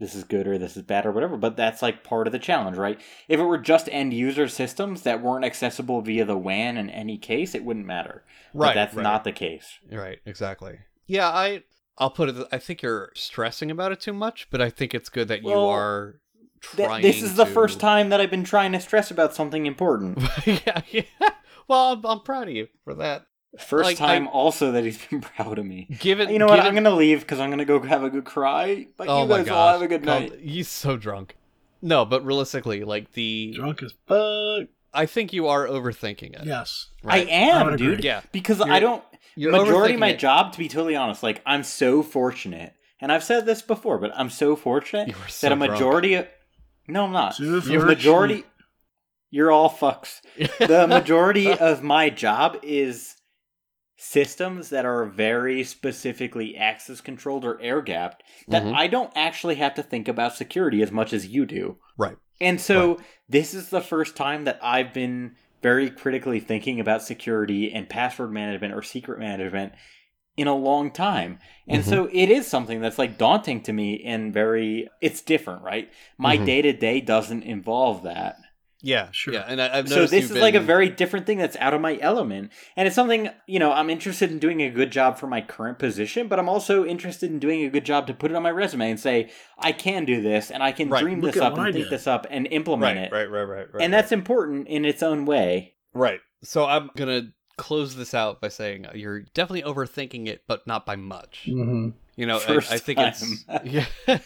[0.00, 2.38] this is good or this is bad or whatever but that's like part of the
[2.38, 6.76] challenge right if it were just end user systems that weren't accessible via the WAN
[6.76, 8.22] in any case it wouldn't matter
[8.54, 8.74] but Right.
[8.74, 9.02] that's right.
[9.02, 10.78] not the case Right, exactly.
[11.06, 11.62] Yeah, I
[11.98, 15.08] I'll put it I think you're stressing about it too much, but I think it's
[15.08, 16.20] good that you Well, are
[16.76, 19.66] Th- trying this is the first time that I've been trying to stress about something
[19.66, 20.18] important.
[20.46, 21.02] yeah, yeah.
[21.66, 23.26] Well, I'm, I'm proud of you for that.
[23.58, 25.86] First Like, time I- also that he's been proud of me.
[26.00, 26.56] Given You know what?
[26.56, 28.86] given- I'm gonna leave because I'm gonna go have a good cry.
[28.96, 30.38] But oh you guys gosh, all have a good calm- night.
[30.40, 31.36] He's so drunk.
[31.80, 34.68] No, but realistically, like the Drunk as fuck.
[34.92, 36.44] I think you are overthinking it.
[36.46, 36.88] Yes.
[37.02, 37.26] right?
[37.28, 38.02] I am, I dude.
[38.04, 39.02] Yeah, Because You're- I don't.
[39.36, 40.18] You're majority of my it.
[40.18, 44.10] job, to be totally honest, like I'm so fortunate, and I've said this before, but
[44.16, 45.72] I'm so fortunate You so that a drunk.
[45.72, 46.26] majority of.
[46.88, 47.36] No, I'm not.
[47.36, 48.44] Too The majority.
[49.30, 50.20] You're all fucks.
[50.58, 53.14] The majority of my job is
[53.98, 58.72] systems that are very specifically access controlled or air gapped that Mhm.
[58.72, 61.78] I don't actually have to think about security as much as you do.
[61.98, 62.18] Right.
[62.40, 67.72] And so this is the first time that I've been very critically thinking about security
[67.72, 69.72] and password management or secret management
[70.36, 71.40] in a long time.
[71.68, 71.84] And Mm-hmm.
[71.84, 75.90] so it is something that's like daunting to me and very it's different, right?
[76.18, 78.36] My day to day doesn't involve that.
[78.80, 79.34] Yeah, Sure.
[79.34, 81.74] Yeah, and I, I've So this is you've like a very different thing that's out
[81.74, 82.52] of my element.
[82.76, 85.78] And it's something, you know, I'm interested in doing a good job for my current
[85.78, 88.50] position, but I'm also interested in doing a good job to put it on my
[88.52, 91.02] resume and say, I can do this and I can Right.
[91.02, 91.90] dream Look this up and think did.
[91.92, 93.12] this up and implement right, it.
[93.12, 93.82] right, right, right, right.
[93.82, 95.74] and that's important in its own way.
[95.92, 96.20] right.
[96.44, 100.86] So I'm gonna close this out by saying uh, you're definitely overthinking it, but not
[100.86, 101.46] by much.
[101.48, 101.88] Mm-hmm.
[102.14, 103.60] You know, I, First I think it's time.
[103.64, 104.18] yeah.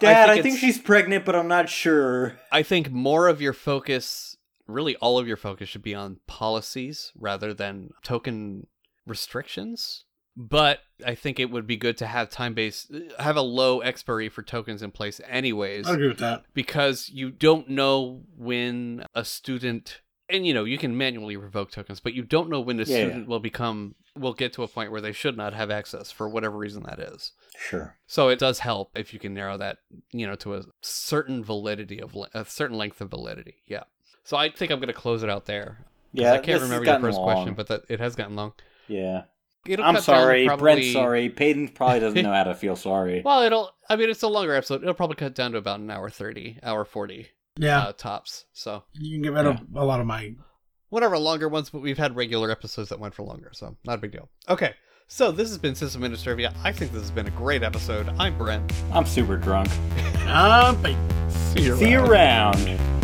[0.00, 2.38] Dad, I think think, she's pregnant, but I'm not sure.
[2.50, 4.36] I think more of your focus,
[4.66, 8.66] really all of your focus, should be on policies rather than token
[9.06, 10.04] restrictions.
[10.36, 14.28] But I think it would be good to have time based, have a low expiry
[14.28, 16.44] for tokens in place, anyways, I agree with that.
[16.54, 20.00] because you don't know when a student,
[20.32, 22.96] and you know, you can manually revoke tokens, but you don't know when a Yeah,
[22.98, 23.04] yeah.
[23.04, 26.28] student will become, will get to a point where they should not have access for
[26.28, 27.32] whatever reason that is.
[27.58, 27.96] Sure.
[28.06, 29.78] So it does help if you can narrow that,
[30.12, 33.56] you know, to a certain validity of a certain length of validity.
[33.66, 33.84] Yeah.
[34.24, 37.00] So I think I'm going to close it out there Yeah, I can't remember your
[37.00, 37.24] first long.
[37.34, 38.52] question, but that, it has gotten long.
[38.88, 39.22] Yeah.
[39.66, 40.46] It'll I'm sorry.
[40.46, 41.28] probably- Brent's sorry.
[41.28, 43.20] Peyton probably doesn't know how to feel sorry.
[43.24, 43.70] Well, it'll.
[43.90, 44.82] I mean, it's a longer episode.
[44.82, 48.46] It'll probably cut down to about an hour thirty, hour forty Yeah, uh, tops.
[48.52, 50.34] So you can get rid of a lot of my.
[50.88, 53.98] whatever longer ones, but we've had regular episodes that went for longer, so not a
[53.98, 54.28] big deal.
[54.48, 54.74] Okay.
[55.08, 56.54] So this has been Sysadministrivia.
[56.62, 58.08] I think this has been a great episode.
[58.18, 58.72] I'm Brent.
[58.92, 59.68] I'm super drunk.
[60.26, 60.96] Uh, bye.
[61.28, 62.54] See you See you around.
[62.64, 62.99] around.